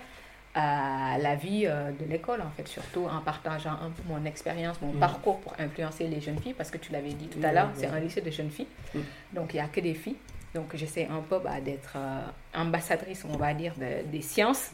à 0.54 1.18
la 1.20 1.36
vie 1.36 1.64
euh, 1.66 1.92
de 1.92 2.04
l'école, 2.04 2.42
en 2.42 2.50
fait, 2.58 2.68
surtout 2.68 3.06
en 3.10 3.22
partageant 3.22 3.72
un 3.72 3.90
peu 3.90 4.04
mon 4.10 4.26
expérience, 4.26 4.82
mon 4.82 4.92
Mhm. 4.92 5.00
parcours 5.00 5.40
pour 5.40 5.54
influencer 5.58 6.08
les 6.08 6.20
jeunes 6.20 6.40
filles, 6.40 6.54
parce 6.54 6.70
que 6.70 6.78
tu 6.78 6.92
l'avais 6.92 7.14
dit 7.14 7.28
tout 7.28 7.40
à 7.42 7.54
l'heure, 7.54 7.70
c'est 7.74 7.88
un 7.88 8.00
lycée 8.02 8.20
de 8.20 8.30
jeunes 8.32 8.52
filles, 8.52 8.68
Mhm. 8.94 9.04
donc 9.32 9.54
il 9.54 9.58
n'y 9.58 9.62
a 9.62 9.68
que 9.70 9.80
des 9.80 9.94
filles. 9.94 10.18
Donc 10.54 10.76
j'essaie 10.76 11.08
un 11.08 11.22
peu 11.22 11.40
bah, 11.40 11.62
d'être 11.62 11.94
euh, 11.96 12.22
ambassadrice, 12.56 13.24
on 13.26 13.38
va 13.38 13.54
dire, 13.54 13.74
de- 13.78 14.04
des 14.12 14.22
sciences 14.22 14.72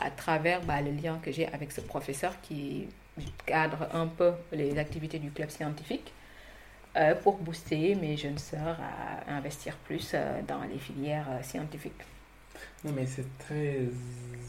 à 0.00 0.10
travers 0.10 0.62
bah, 0.62 0.80
le 0.80 0.92
lien 0.92 1.18
que 1.22 1.32
j'ai 1.32 1.46
avec 1.48 1.72
ce 1.72 1.80
professeur 1.80 2.40
qui 2.42 2.88
cadre 3.46 3.88
un 3.92 4.06
peu 4.06 4.32
les 4.52 4.78
activités 4.78 5.18
du 5.18 5.30
club 5.32 5.50
scientifique 5.50 6.12
euh, 6.96 7.14
pour 7.16 7.38
booster 7.38 7.94
mes 7.96 8.16
jeunes 8.16 8.38
sœurs 8.38 8.78
à 8.80 9.32
investir 9.32 9.76
plus 9.78 10.12
euh, 10.14 10.40
dans 10.46 10.62
les 10.64 10.78
filières 10.78 11.28
scientifiques. 11.42 12.02
Non, 12.84 12.92
mais 12.92 13.06
c'est 13.06 13.26
très 13.38 13.88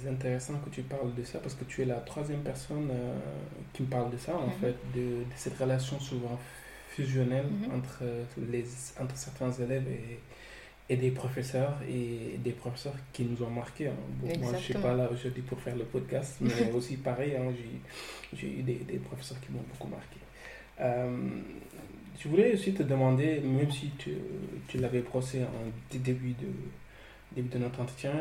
intéressant 0.07 0.53
que 0.59 0.69
tu 0.69 0.81
parles 0.83 1.13
de 1.15 1.23
ça 1.23 1.39
parce 1.39 1.55
que 1.55 1.63
tu 1.65 1.81
es 1.81 1.85
la 1.85 1.99
troisième 1.99 2.41
personne 2.41 2.89
qui 3.73 3.83
me 3.83 3.87
parle 3.87 4.11
de 4.11 4.17
ça, 4.17 4.35
en 4.35 4.47
Mhm. 4.47 4.51
fait, 4.61 4.75
de, 4.95 5.23
de 5.23 5.25
cette 5.35 5.57
relation 5.57 5.99
souvent 5.99 6.39
fusionnelle 6.89 7.45
Mhm. 7.45 7.75
entre, 7.77 8.03
les, 8.37 8.65
entre 8.99 9.17
certains 9.17 9.51
élèves 9.51 9.87
et, 9.87 10.19
et 10.91 10.97
des 10.97 11.11
professeurs 11.11 11.77
et 11.87 12.37
des 12.39 12.51
professeurs 12.51 12.95
qui 13.13 13.23
nous 13.23 13.41
ont 13.43 13.49
marqués. 13.51 13.87
hein. 13.87 13.93
Bon, 14.19 14.27
moi, 14.39 14.51
je 14.53 14.57
ne 14.57 14.61
suis 14.63 14.73
pas 14.81 14.95
là 14.95 15.09
aujourd'hui 15.11 15.41
pour 15.43 15.59
faire 15.59 15.75
le 15.75 15.83
podcast, 15.85 16.37
mais 16.41 16.71
aussi 16.75 16.97
pareil, 16.97 17.35
hein, 17.35 17.51
j'ai- 17.55 18.37
j'ai 18.37 18.59
eu 18.59 18.63
des, 18.63 18.75
des 18.91 18.97
professeurs 18.97 19.39
qui 19.39 19.51
m'ont 19.51 19.63
beaucoup 19.71 19.87
marqué. 19.87 20.17
Euh, 20.81 21.29
je 22.19 22.27
voulais 22.27 22.53
aussi 22.53 22.73
te 22.73 22.83
demander, 22.83 23.39
même 23.41 23.71
si 23.71 23.91
tu, 23.97 24.11
tu 24.67 24.77
l'avais 24.79 25.01
brossé 25.01 25.43
en 25.43 25.65
dé- 25.91 25.99
début 25.99 26.31
de, 26.31 26.47
début 27.35 27.49
de 27.49 27.59
notre 27.59 27.81
entretien, 27.81 28.13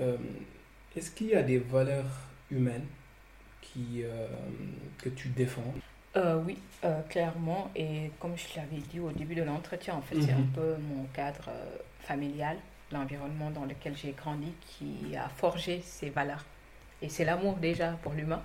euh, 0.00 0.16
est-ce 0.96 1.10
qu'il 1.12 1.28
y 1.28 1.34
a 1.34 1.42
des 1.42 1.58
valeurs 1.58 2.10
humaines 2.50 2.86
qui, 3.62 4.02
euh, 4.02 4.26
que 4.98 5.08
tu 5.10 5.28
défends? 5.28 5.74
Euh, 6.16 6.40
oui, 6.46 6.58
euh, 6.84 7.00
clairement. 7.08 7.70
Et 7.76 8.10
comme 8.20 8.36
je 8.36 8.56
l'avais 8.58 8.80
dit 8.90 9.00
au 9.00 9.10
début 9.10 9.34
de 9.34 9.42
l'entretien, 9.42 9.94
en 9.94 10.00
fait, 10.02 10.20
c'est 10.22 10.32
un 10.32 10.38
Mhm. 10.38 10.48
peu 10.54 10.76
mon 10.76 11.04
cadre 11.12 11.48
euh, 11.48 11.76
familial, 12.00 12.56
l'environnement 12.92 13.50
dans 13.50 13.64
lequel 13.64 13.96
j'ai 13.96 14.12
grandi 14.12 14.52
qui 14.66 15.14
a 15.16 15.28
forgé 15.28 15.80
ces 15.84 16.10
valeurs. 16.10 16.44
Et 17.02 17.10
c'est 17.10 17.26
l'amour 17.26 17.56
déjà 17.56 17.90
pour 18.02 18.12
l'humain. 18.14 18.40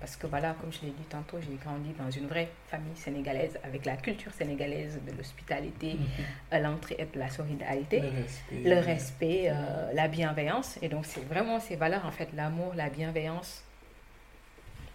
Parce 0.00 0.16
que 0.16 0.26
voilà, 0.26 0.54
comme 0.60 0.70
je 0.70 0.82
l'ai 0.82 0.90
dit 0.92 1.04
tantôt, 1.08 1.38
j'ai 1.40 1.54
grandi 1.56 1.92
dans 1.98 2.10
une 2.10 2.26
vraie 2.26 2.50
famille 2.68 2.94
sénégalaise 2.94 3.58
avec 3.64 3.86
la 3.86 3.96
culture 3.96 4.32
sénégalaise 4.34 5.00
de 5.10 5.16
l'hospitalité, 5.16 5.94
Mhm. 5.94 6.04
euh, 6.52 6.58
l'entraide, 6.58 7.08
la 7.14 7.30
solidarité, 7.30 8.00
Le 8.02 8.08
respect. 8.10 8.62
le 8.68 8.78
respect, 8.80 9.52
la 9.94 10.08
bienveillance. 10.08 10.78
Et 10.82 10.90
donc, 10.90 11.06
c'est 11.06 11.24
vraiment 11.24 11.58
ces 11.58 11.76
valeurs, 11.76 12.04
en 12.04 12.10
fait, 12.10 12.28
l'amour, 12.36 12.74
la 12.76 12.90
bienveillance 12.90 13.64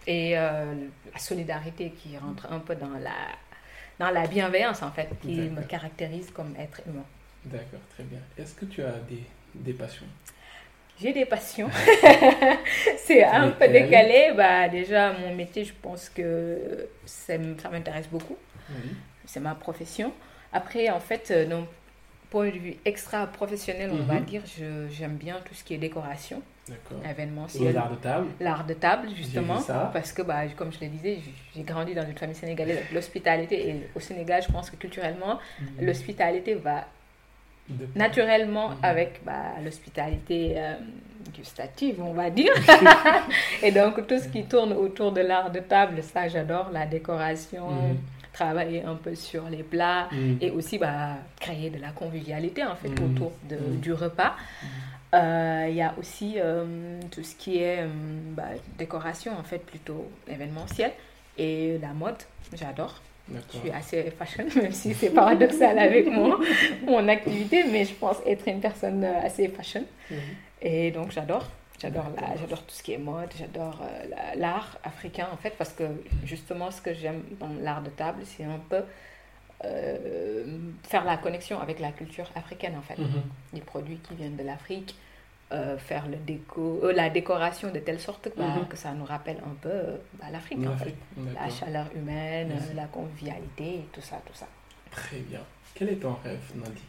et 0.06 0.38
euh, 0.38 0.74
la 1.12 1.18
solidarité 1.18 1.92
qui 1.92 2.16
rentre 2.18 2.52
un 2.52 2.58
peu 2.60 2.74
dans 2.76 2.98
la, 2.98 3.14
dans 3.98 4.10
la 4.10 4.26
bienveillance, 4.26 4.82
en 4.82 4.92
fait, 4.92 5.18
qui 5.20 5.50
me 5.50 5.62
caractérise 5.62 6.30
comme 6.30 6.54
être 6.58 6.82
humain. 6.86 7.06
D'accord, 7.44 7.86
très 7.88 8.04
bien. 8.04 8.20
Est-ce 8.36 8.54
que 8.54 8.64
tu 8.64 8.82
as 8.82 8.98
des, 9.00 9.22
des 9.54 9.74
passions? 9.74 10.06
J'ai 11.00 11.12
des 11.12 11.26
passions. 11.26 11.70
c'est 12.98 13.24
un 13.24 13.50
peu 13.50 13.68
décalé. 13.68 14.32
Bah, 14.36 14.68
déjà, 14.68 15.12
mon 15.12 15.34
métier, 15.34 15.64
je 15.64 15.72
pense 15.80 16.08
que 16.08 16.88
ça 17.04 17.38
m'intéresse 17.38 18.08
beaucoup. 18.08 18.36
Oui. 18.68 19.02
c'est 19.26 19.40
ma 19.40 19.54
profession. 19.54 20.12
Après, 20.52 20.90
en 20.90 21.00
fait, 21.00 21.30
euh, 21.30 21.46
d'un 21.46 21.66
point 22.30 22.46
de 22.50 22.58
vue 22.58 22.76
extra-professionnel, 22.84 23.90
on 23.92 24.04
va 24.04 24.20
Mhm. 24.20 24.26
dire, 24.26 24.42
j'aime 24.90 25.16
bien 25.16 25.40
tout 25.46 25.54
ce 25.54 25.64
qui 25.64 25.74
est 25.74 25.78
décoration, 25.78 26.42
Événementiel, 27.08 27.74
l'art 27.74 27.90
de 27.90 27.96
table 27.96 28.26
l'art 28.40 28.64
de 28.66 28.74
table, 28.74 29.08
justement. 29.16 29.60
Parce 29.92 30.12
que, 30.12 30.22
bah, 30.22 30.46
comme 30.56 30.72
je 30.72 30.80
le 30.80 30.86
disais, 30.88 31.18
j'ai 31.54 31.62
grandi 31.62 31.94
dans 31.94 32.06
une 32.06 32.16
famille 32.16 32.36
sénégalaise 32.36 32.78
avec 32.78 32.92
l'hospitalité. 32.92 33.68
Et 33.68 33.88
au 33.96 34.00
Sénégal, 34.00 34.42
je 34.46 34.52
pense 34.52 34.70
que 34.70 34.76
culturellement, 34.76 35.38
Mhm. 35.60 35.86
l'hospitalité 35.86 36.54
va 36.54 36.86
De- 37.68 37.86
naturellement 37.94 38.70
Mhm. 38.70 38.76
avec 38.82 39.20
bah, 39.24 39.54
l'hospitalité 39.64 40.54
euh, 40.56 40.74
gustative, 41.34 42.02
on 42.02 42.12
va 42.12 42.28
dire. 42.28 42.52
et 43.62 43.70
donc, 43.70 44.06
tout 44.06 44.18
ce 44.18 44.28
qui 44.28 44.44
tourne 44.44 44.72
autour 44.72 45.12
de 45.12 45.20
l'art 45.20 45.50
de 45.50 45.60
table, 45.60 46.02
ça, 46.02 46.26
j'adore. 46.28 46.70
La 46.72 46.86
décoration, 46.86 47.68
Mhm. 47.70 47.96
travailler 48.32 48.82
un 48.84 48.94
peu 48.96 49.14
sur 49.14 49.48
les 49.48 49.62
plats 49.62 50.08
et 50.40 50.50
aussi 50.50 50.78
bah, 50.78 51.16
créer 51.38 51.70
de 51.70 51.78
la 51.80 51.90
convivialité 51.90 52.64
en 52.64 52.74
fait 52.76 52.88
autour 53.00 53.32
de, 53.48 53.56
du 53.76 53.92
repas. 53.92 54.34
Euh, 55.14 55.66
Il 55.68 55.74
y 55.74 55.82
a 55.82 55.94
aussi 55.98 56.34
euh, 56.38 57.00
tout 57.10 57.22
ce 57.22 57.34
qui 57.36 57.58
est 57.58 57.82
euh, 57.82 57.88
bah, 58.36 58.44
décoration 58.78 59.32
en 59.38 59.42
fait 59.42 59.58
plutôt 59.58 60.10
événementielle 60.28 60.92
et 61.38 61.78
la 61.80 61.92
mode, 61.92 62.16
j'adore. 62.54 63.00
Je 63.52 63.58
suis 63.58 63.70
assez 63.70 64.10
fashion, 64.10 64.44
même 64.56 64.72
si 64.72 64.94
c'est 64.94 65.10
paradoxal 65.10 65.78
avec 65.78 66.06
mon, 66.06 66.36
mon 66.86 67.08
activité, 67.08 67.64
mais 67.70 67.84
je 67.84 67.94
pense 67.94 68.16
être 68.26 68.46
une 68.48 68.60
personne 68.60 69.04
assez 69.04 69.48
fashion. 69.48 69.84
Mhm. 70.10 70.16
Et 70.62 70.90
donc 70.90 71.12
j'adore. 71.12 71.46
J'adore 71.80 72.06
j'adore 72.40 72.62
tout 72.62 72.74
ce 72.74 72.82
qui 72.82 72.92
est 72.92 72.98
mode, 72.98 73.30
j'adore 73.36 73.80
la- 74.08 74.36
l'art 74.36 74.78
africain 74.84 75.26
en 75.32 75.36
fait, 75.36 75.54
parce 75.58 75.72
que 75.72 75.84
justement 76.24 76.70
ce 76.70 76.80
que 76.80 76.94
j'aime 76.94 77.22
dans 77.40 77.48
l'art 77.60 77.82
de 77.82 77.90
table, 77.90 78.22
c'est 78.24 78.44
un 78.44 78.60
peu 78.70 78.82
euh, 79.64 80.44
faire 80.84 81.04
la 81.04 81.16
connexion 81.16 81.60
avec 81.60 81.78
la 81.80 81.90
culture 81.92 82.30
africaine 82.34 82.74
en 82.78 82.82
fait. 82.82 82.98
Mhm. 83.00 83.22
Les 83.54 83.60
produits 83.60 83.98
qui 83.98 84.14
viennent 84.14 84.36
de 84.36 84.42
l'Afrique, 84.44 84.96
euh, 85.52 85.76
faire 85.78 86.06
le 86.08 86.16
déco, 86.16 86.80
euh, 86.82 86.92
la 86.92 87.10
décoration 87.10 87.70
de 87.70 87.78
telle 87.78 88.00
sorte 88.00 88.30
que, 88.34 88.40
Mhm. 88.40 88.66
que 88.68 88.76
ça 88.76 88.92
nous 88.92 89.04
rappelle 89.04 89.36
un 89.38 89.54
peu 89.60 89.70
bah, 90.14 90.26
l'Afrique 90.32 90.66
en 90.66 90.76
fait. 90.76 90.94
La 91.34 91.48
chaleur 91.50 91.86
humaine, 91.94 92.48
Merci. 92.54 92.68
euh, 92.70 92.74
la 92.76 92.86
convivialité, 92.86 93.80
tout 93.92 94.00
ça, 94.00 94.16
tout 94.26 94.34
ça. 94.34 94.46
Très 94.90 95.18
bien. 95.18 95.40
Quel 95.74 95.90
est 95.90 95.96
ton 95.96 96.14
rêve, 96.24 96.38
Nandi 96.54 96.82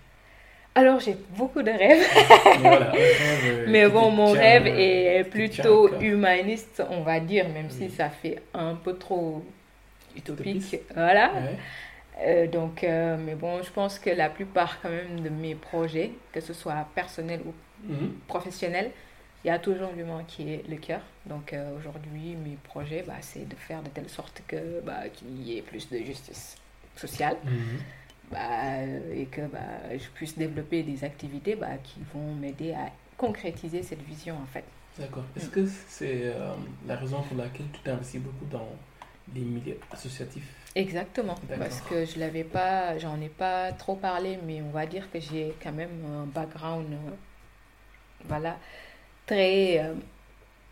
Alors 0.75 0.99
j'ai 0.99 1.15
beaucoup 1.37 1.61
de 1.61 1.71
rêves. 1.71 2.03
Voilà, 2.59 2.89
un 2.89 2.91
rêve, 2.93 3.65
Mais 3.69 3.87
bon, 3.89 4.09
mon 4.11 4.31
rêve 4.31 4.67
est 4.67 5.23
plutôt 5.29 5.93
humaniste, 5.99 6.81
on 6.89 7.01
va 7.01 7.19
dire, 7.19 7.47
même 7.49 7.69
si 7.69 7.89
ça 7.89 8.09
fait 8.09 8.41
un 8.53 8.75
peu 8.75 8.97
trop 8.97 9.43
utopique. 10.15 10.47
Utopiste. 10.55 10.81
Voilà. 10.93 11.33
Ouais. 11.33 11.57
Euh, 12.21 12.47
donc, 12.47 12.83
euh, 12.83 13.17
mais 13.17 13.35
bon, 13.35 13.61
je 13.63 13.71
pense 13.71 13.97
que 13.99 14.09
la 14.09 14.29
plupart 14.29 14.79
quand 14.81 14.89
même 14.89 15.21
de 15.21 15.29
mes 15.29 15.55
projets, 15.55 16.11
que 16.31 16.41
ce 16.41 16.53
soit 16.53 16.87
personnel 16.95 17.41
ou 17.45 17.53
Mhm. 17.85 18.13
professionnel, 18.27 18.91
il 19.43 19.47
y 19.47 19.51
a 19.51 19.59
toujours 19.59 19.91
l'humain 19.91 20.23
qui 20.25 20.53
est 20.53 20.63
le 20.69 20.77
cœur. 20.77 21.01
Donc 21.25 21.51
euh, 21.51 21.77
aujourd'hui, 21.77 22.35
mes 22.35 22.57
projets, 22.63 23.03
bah, 23.05 23.15
c'est 23.21 23.45
de 23.47 23.55
faire 23.55 23.81
de 23.81 23.89
telle 23.89 24.07
sorte 24.09 24.41
que 24.47 24.79
bah, 24.85 25.09
qu'il 25.11 25.41
y 25.41 25.57
ait 25.57 25.61
plus 25.61 25.89
de 25.89 25.97
justice 25.97 26.55
sociale. 26.95 27.35
Mhm. 27.43 27.79
bah, 28.31 28.83
et 29.13 29.25
que 29.25 29.41
bah, 29.41 29.59
je 29.97 30.07
puisse 30.13 30.37
développer 30.37 30.81
des 30.83 31.03
activités 31.03 31.55
bah, 31.55 31.75
qui 31.83 31.99
vont 32.13 32.33
m'aider 32.35 32.71
à 32.73 32.89
concrétiser 33.17 33.83
cette 33.83 34.01
vision 34.01 34.35
en 34.41 34.45
fait. 34.45 34.63
D'accord. 34.97 35.23
Est-ce 35.35 35.49
que 35.49 35.65
c'est 35.65 36.31
la 36.87 36.95
raison 36.95 37.21
pour 37.23 37.35
laquelle 37.37 37.65
tu 37.73 37.79
t'investis 37.81 38.21
beaucoup 38.21 38.45
dans 38.45 38.69
les 39.35 39.41
milieux 39.41 39.77
associatifs? 39.91 40.47
Exactement, 40.75 41.35
parce 41.59 41.81
que 41.81 42.03
je 42.05 42.17
l'avais 42.19 42.43
pas, 42.43 42.97
j'en 42.97 43.21
ai 43.21 43.29
pas 43.29 43.71
trop 43.73 43.95
parlé, 43.95 44.39
mais 44.45 44.61
on 44.61 44.71
va 44.71 44.85
dire 44.87 45.09
que 45.11 45.19
j'ai 45.19 45.53
quand 45.61 45.71
même 45.71 45.91
un 46.05 46.25
background, 46.25 46.87
euh, 46.91 47.11
voilà, 48.25 48.57
très 49.27 49.79
euh, 49.79 49.93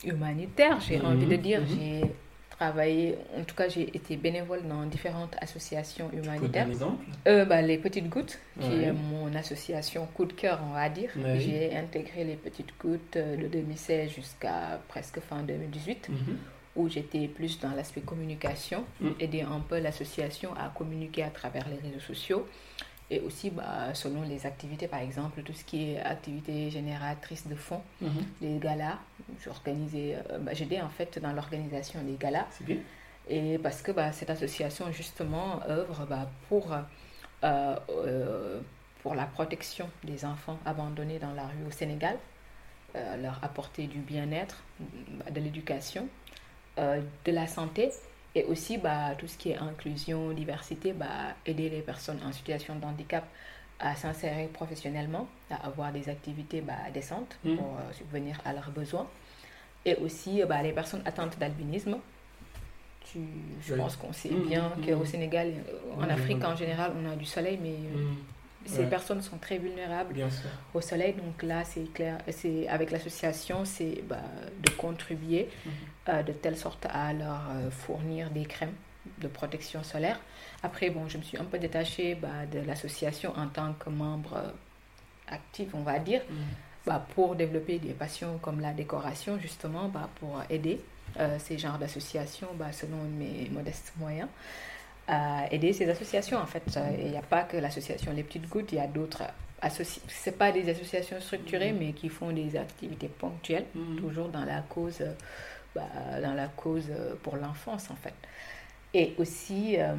humanitaire, 0.03 0.79
j'ai 0.79 0.97
Mhm, 0.99 1.05
envie 1.05 1.27
de 1.27 1.35
dire. 1.35 1.61
mhm. 1.61 1.67
J'ai 1.77 2.01
travaillé, 2.49 3.15
en 3.37 3.43
tout 3.43 3.55
cas, 3.55 3.69
j'ai 3.69 3.95
été 3.95 4.17
bénévole 4.17 4.61
dans 4.67 4.83
différentes 4.85 5.35
associations 5.41 6.09
Tu 6.09 6.17
peux 6.17 6.23
humanitaires. 6.23 6.65
un 6.67 6.71
exemple 6.71 7.05
Euh, 7.27 7.45
bah, 7.45 7.61
les 7.61 7.77
Petites 7.77 8.09
Gouttes, 8.09 8.39
qui 8.59 8.83
est 8.83 8.91
mon 8.91 9.33
association 9.35 10.07
coup 10.15 10.25
de 10.25 10.33
cœur, 10.33 10.59
on 10.67 10.73
va 10.73 10.89
dire. 10.89 11.11
Ouais. 11.15 11.39
J'ai 11.39 11.75
intégré 11.75 12.23
les 12.23 12.35
Petites 12.35 12.73
Gouttes 12.79 13.17
euh, 13.17 13.35
de 13.37 13.47
2016 13.47 14.09
jusqu'à 14.11 14.79
presque 14.87 15.19
fin 15.19 15.43
2018, 15.43 16.09
Mhm. 16.09 16.37
Où 16.75 16.87
j'étais 16.89 17.27
plus 17.27 17.59
dans 17.59 17.71
l'aspect 17.71 18.01
communication, 18.01 18.85
Mm. 18.99 19.09
aider 19.19 19.41
un 19.41 19.59
peu 19.59 19.79
l'association 19.79 20.53
à 20.55 20.69
communiquer 20.69 21.23
à 21.23 21.29
travers 21.29 21.67
les 21.67 21.75
réseaux 21.77 21.99
sociaux. 21.99 22.47
Et 23.09 23.19
aussi, 23.19 23.49
bah, 23.49 23.93
selon 23.93 24.21
les 24.21 24.45
activités, 24.45 24.87
par 24.87 25.01
exemple, 25.01 25.43
tout 25.43 25.51
ce 25.51 25.65
qui 25.65 25.91
est 25.91 25.99
activité 25.99 26.71
génératrice 26.71 27.45
de 27.45 27.55
fonds, 27.55 27.81
Mhm. 27.99 28.09
les 28.41 28.57
galas. 28.57 28.99
J'organisais, 29.43 30.15
euh, 30.31 30.37
bah, 30.39 30.53
j'aidais 30.53 30.79
en 30.81 30.87
fait 30.89 31.19
dans 31.19 31.33
l'organisation 31.33 32.01
des 32.03 32.15
galas. 32.15 32.45
C'est 32.51 32.65
bien. 32.65 32.77
Et 33.27 33.57
parce 33.57 33.81
que 33.81 33.91
bah, 33.91 34.13
cette 34.13 34.29
association, 34.29 34.89
justement, 34.93 35.59
œuvre 35.67 36.05
bah, 36.09 36.29
pour, 36.47 36.71
euh, 36.71 37.75
euh, 37.89 38.61
pour 39.03 39.13
la 39.15 39.25
protection 39.25 39.89
des 40.05 40.23
enfants 40.23 40.59
abandonnés 40.65 41.19
dans 41.19 41.33
la 41.33 41.43
rue 41.43 41.65
au 41.67 41.71
Sénégal, 41.71 42.17
euh, 42.95 43.17
leur 43.17 43.39
apporter 43.43 43.87
du 43.87 43.99
bien-être, 43.99 44.63
de 45.29 45.39
l'éducation, 45.41 46.07
euh, 46.77 47.01
de 47.25 47.31
la 47.31 47.47
santé 47.47 47.91
et 48.35 48.43
aussi 48.45 48.77
bah, 48.77 49.13
tout 49.17 49.27
ce 49.27 49.37
qui 49.37 49.51
est 49.51 49.57
inclusion, 49.57 50.31
diversité, 50.31 50.93
bah, 50.93 51.35
aider 51.45 51.69
les 51.69 51.81
personnes 51.81 52.19
en 52.25 52.31
situation 52.31 52.75
de 52.75 52.85
handicap 52.85 53.25
à 53.79 53.95
s'insérer 53.95 54.45
professionnellement, 54.53 55.27
à 55.49 55.65
avoir 55.67 55.91
des 55.91 56.07
activités 56.07 56.61
bah, 56.61 56.73
décentes 56.93 57.37
Mm. 57.43 57.55
pour 57.55 57.65
euh, 57.77 57.91
subvenir 57.93 58.39
à 58.45 58.53
leurs 58.53 58.69
besoins. 58.71 59.07
Et 59.85 59.95
aussi 59.95 60.41
bah, 60.47 60.61
les 60.61 60.71
personnes 60.71 61.01
atteintes 61.05 61.37
d'albinisme. 61.39 61.97
Tu- 63.11 63.19
Je 63.61 63.73
Oui. 63.73 63.79
pense 63.79 63.95
qu'on 63.97 64.13
sait 64.13 64.29
Mm, 64.29 64.43
bien 64.47 64.69
mm, 64.77 64.85
qu'au. 64.85 65.05
Sénégal, 65.05 65.53
en 65.99 66.07
Afrique 66.09 66.43
en 66.45 66.55
général, 66.55 66.93
on 66.95 67.11
a 67.11 67.15
du 67.15 67.25
soleil, 67.25 67.59
mais 67.61 67.71
Mhm. 67.71 68.15
Ces 68.65 68.79
Ouais. 68.81 68.89
personnes 68.89 69.21
sont 69.21 69.37
très 69.37 69.57
vulnérables 69.57 70.13
Bien 70.13 70.29
sûr. 70.29 70.49
au 70.73 70.81
soleil. 70.81 71.13
Donc 71.13 71.43
là, 71.43 71.63
c'est 71.63 71.91
clair, 71.93 72.17
c'est 72.29 72.67
avec 72.67 72.91
l'association, 72.91 73.65
c'est 73.65 74.03
bah, 74.07 74.17
de 74.59 74.69
contribuer 74.71 75.49
Mhm. 75.65 75.71
euh, 76.09 76.23
de 76.23 76.31
telle 76.31 76.57
sorte 76.57 76.85
à 76.91 77.13
leur 77.13 77.41
euh, 77.51 77.69
fournir 77.71 78.29
des 78.31 78.45
crèmes 78.45 78.73
de 79.19 79.27
protection 79.27 79.83
solaire. 79.83 80.19
Après, 80.63 80.89
bon, 80.89 81.07
je 81.07 81.17
me 81.17 81.23
suis 81.23 81.37
un 81.37 81.45
peu 81.45 81.57
détachée 81.59 82.15
bah, 82.15 82.45
de 82.51 82.59
l'association 82.59 83.33
en 83.35 83.47
tant 83.47 83.73
que 83.73 83.89
membre 83.89 84.33
euh, 84.35 84.49
actif, 85.27 85.69
on 85.73 85.81
va 85.83 85.99
dire, 85.99 86.21
Mhm. 86.29 86.35
bah, 86.85 87.05
pour 87.15 87.35
développer 87.35 87.79
des 87.79 87.93
passions 87.93 88.37
comme 88.39 88.59
la 88.59 88.73
décoration, 88.73 89.39
justement, 89.39 89.87
bah, 89.89 90.09
pour 90.19 90.41
aider 90.49 90.79
ces 91.39 91.57
genres 91.57 91.77
d'associations 91.77 92.47
bah, 92.55 92.71
selon 92.71 93.03
mes 93.19 93.49
modestes 93.51 93.91
moyens. 93.97 94.29
Aider 95.51 95.73
ces 95.73 95.89
associations 95.89 96.37
en 96.37 96.45
fait. 96.45 96.63
Euh, 96.77 96.89
Il 96.99 97.11
n'y 97.11 97.17
a 97.17 97.21
pas 97.21 97.43
que 97.43 97.57
l'association 97.57 98.11
Les 98.13 98.23
Petites 98.23 98.47
Gouttes, 98.49 98.71
il 98.71 98.77
y 98.77 98.81
a 98.81 98.87
d'autres 98.87 99.23
associations. 99.61 100.01
Ce 100.07 100.29
pas 100.29 100.51
des 100.51 100.69
associations 100.69 101.19
structurées, 101.19 101.71
Mhm. 101.73 101.79
mais 101.79 101.93
qui 101.93 102.09
font 102.09 102.31
des 102.31 102.55
activités 102.55 103.07
ponctuelles, 103.09 103.65
Mhm. 103.75 103.97
toujours 103.97 104.29
dans 104.29 104.45
la 104.45 104.61
cause, 104.61 105.01
euh, 105.01 105.13
bah, 105.75 105.81
dans 106.21 106.33
la 106.33 106.47
cause 106.47 106.85
euh, 106.89 107.15
pour 107.23 107.35
l'enfance 107.37 107.89
en 107.91 107.95
fait. 107.95 108.13
Et 108.93 109.13
aussi, 109.17 109.75
euh, 109.77 109.93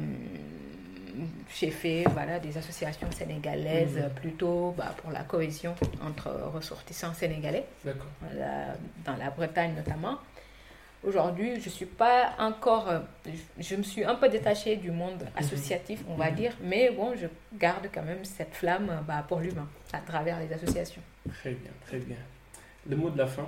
j'ai 1.55 1.71
fait 1.71 2.03
voilà, 2.11 2.39
des 2.39 2.57
associations 2.57 3.11
sénégalaises 3.11 3.95
Mhm. 3.97 4.03
euh, 4.03 4.09
plutôt 4.09 4.73
bah, 4.77 4.93
pour 4.97 5.11
la 5.11 5.21
cohésion 5.23 5.75
entre 6.05 6.29
ressortissants 6.53 7.13
sénégalais, 7.13 7.65
voilà, 7.83 8.75
dans 9.05 9.15
la 9.15 9.29
Bretagne 9.29 9.73
notamment. 9.75 10.17
Aujourd'hui, 11.03 11.59
je 11.59 11.69
suis 11.69 11.85
pas 11.85 12.31
encore, 12.39 12.87
euh, 12.89 12.99
je, 13.59 13.75
me 13.75 13.83
suis 13.83 14.05
un 14.05 14.15
peu 14.15 14.29
détachée 14.29 14.77
du 14.77 14.89
monde 14.91 15.25
associatif, 15.35 15.99
on 16.07 16.15
va 16.15 16.29
Mhm. 16.29 16.35
dire, 16.35 16.53
mais 16.61 16.91
bon, 16.91 17.13
je 17.19 17.27
garde 17.57 17.89
quand 17.93 18.03
même 18.03 18.23
cette 18.23 18.53
flamme 18.55 18.89
euh, 18.89 19.01
bah, 19.05 19.25
pour 19.27 19.39
l'humain 19.41 19.67
à 19.91 19.99
travers 19.99 20.39
les 20.39 20.51
associations. 20.53 21.01
Très 21.41 21.51
bien, 21.51 21.71
très 21.85 21.97
bien. 21.97 22.15
Le 22.89 22.95
mot 22.95 23.09
de 23.09 23.17
la 23.17 23.27
fin? 23.27 23.47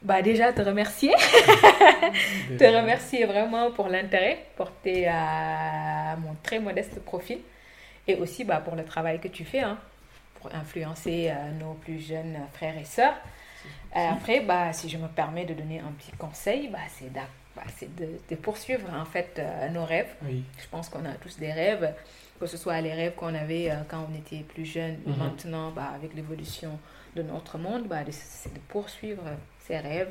Bah 0.00 0.20
déjà 0.22 0.52
te 0.52 0.62
remercier, 0.62 1.12
te 2.58 2.64
remercier 2.64 3.24
vraiment 3.26 3.70
pour 3.70 3.88
l'intérêt 3.88 4.46
porté 4.56 5.06
à 5.08 6.16
mon 6.18 6.34
très 6.42 6.58
modeste 6.58 7.00
profil 7.04 7.38
et 8.08 8.16
aussi 8.16 8.44
bah, 8.44 8.60
pour 8.64 8.74
le 8.76 8.84
travail 8.84 9.20
que 9.20 9.28
tu 9.28 9.44
fais 9.44 9.60
hein, 9.60 9.78
pour 10.40 10.52
influencer 10.54 11.30
euh, 11.30 11.50
nos 11.60 11.74
plus 11.74 12.00
jeunes 12.00 12.36
frères 12.54 12.76
et 12.78 12.84
sœurs. 12.84 13.14
Euh, 13.96 14.08
après, 14.10 14.40
bah, 14.40 14.72
si 14.72 14.88
je 14.88 14.96
me 14.98 15.08
permets 15.08 15.44
de 15.44 15.54
donner 15.54 15.80
un 15.80 15.92
petit 15.98 16.12
conseil, 16.12 16.68
bah, 16.68 16.78
c'est 16.88 17.12
d'a- 17.12 17.28
bah, 17.54 17.62
c'est 17.76 17.94
de, 17.94 18.08
de 18.30 18.36
poursuivre 18.36 18.88
en 18.94 19.04
fait 19.04 19.36
euh, 19.38 19.68
nos 19.68 19.84
rêves. 19.84 20.14
Oui. 20.22 20.42
Je 20.58 20.66
pense 20.68 20.88
qu'on 20.88 21.04
a 21.04 21.12
tous 21.20 21.38
des 21.38 21.52
rêves, 21.52 21.92
que 22.40 22.46
ce 22.46 22.56
soit 22.56 22.80
les 22.80 22.92
rêves 22.94 23.14
qu'on 23.14 23.34
avait 23.34 23.70
euh, 23.70 23.74
quand 23.88 24.06
on 24.10 24.14
était 24.16 24.42
plus 24.44 24.64
jeune, 24.64 24.96
ou 25.06 25.10
Mhm. 25.10 25.18
maintenant 25.18 25.70
bah, 25.70 25.90
avec 25.94 26.14
l'évolution 26.14 26.78
de 27.14 27.22
notre 27.22 27.58
monde, 27.58 27.86
bah, 27.86 27.98
c'est 28.10 28.52
de 28.54 28.58
poursuivre 28.60 29.22
ses 29.66 29.76
rêves, 29.78 30.08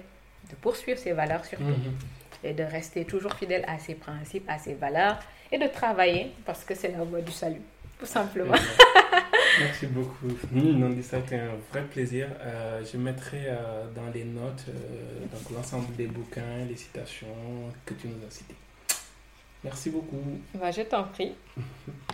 de 0.50 0.56
poursuivre 0.56 1.00
ses 1.00 1.14
valeurs 1.14 1.44
surtout, 1.46 1.64
Mhm. 1.64 1.98
et 2.44 2.54
de 2.54 2.64
rester 2.64 3.06
toujours 3.06 3.34
fidèle 3.34 3.66
à 3.68 3.80
ses 3.80 3.96
principes, 3.96 4.48
à 4.48 4.60
ses 4.60 4.76
valeurs, 4.76 5.18
et 5.52 5.58
de 5.58 5.68
travailler 5.68 6.32
parce 6.46 6.64
que 6.64 6.76
c'est 6.76 6.90
la 6.92 7.04
voie 7.04 7.22
du 7.22 7.32
salut, 7.32 7.62
tout 8.00 8.06
simplement. 8.06 8.54
Merci 9.60 9.88
beaucoup. 9.88 10.28
Mmh, 10.52 10.80
Nandi, 10.80 11.04
ça 11.04 11.18
a 11.18 11.20
été 11.20 11.36
un 11.36 11.56
vrai 11.72 11.84
plaisir. 11.84 12.28
Euh, 12.42 12.84
je 12.84 12.98
mettrai 12.98 13.44
euh, 13.48 13.86
dans 13.96 14.10
les 14.14 14.24
notes 14.24 14.66
euh, 14.70 15.20
donc 15.32 15.50
l'ensemble 15.56 15.96
des 15.96 16.08
bouquins, 16.08 16.66
les 16.68 16.76
citations 16.76 17.28
que 17.86 17.94
tu 17.94 18.08
nous 18.08 18.26
as 18.28 18.32
citées. 18.32 18.56
Merci 19.64 19.90
beaucoup. 19.92 20.22
Bah, 20.56 20.72
je 20.72 20.82
t'en 20.82 21.04
prie. 21.04 21.34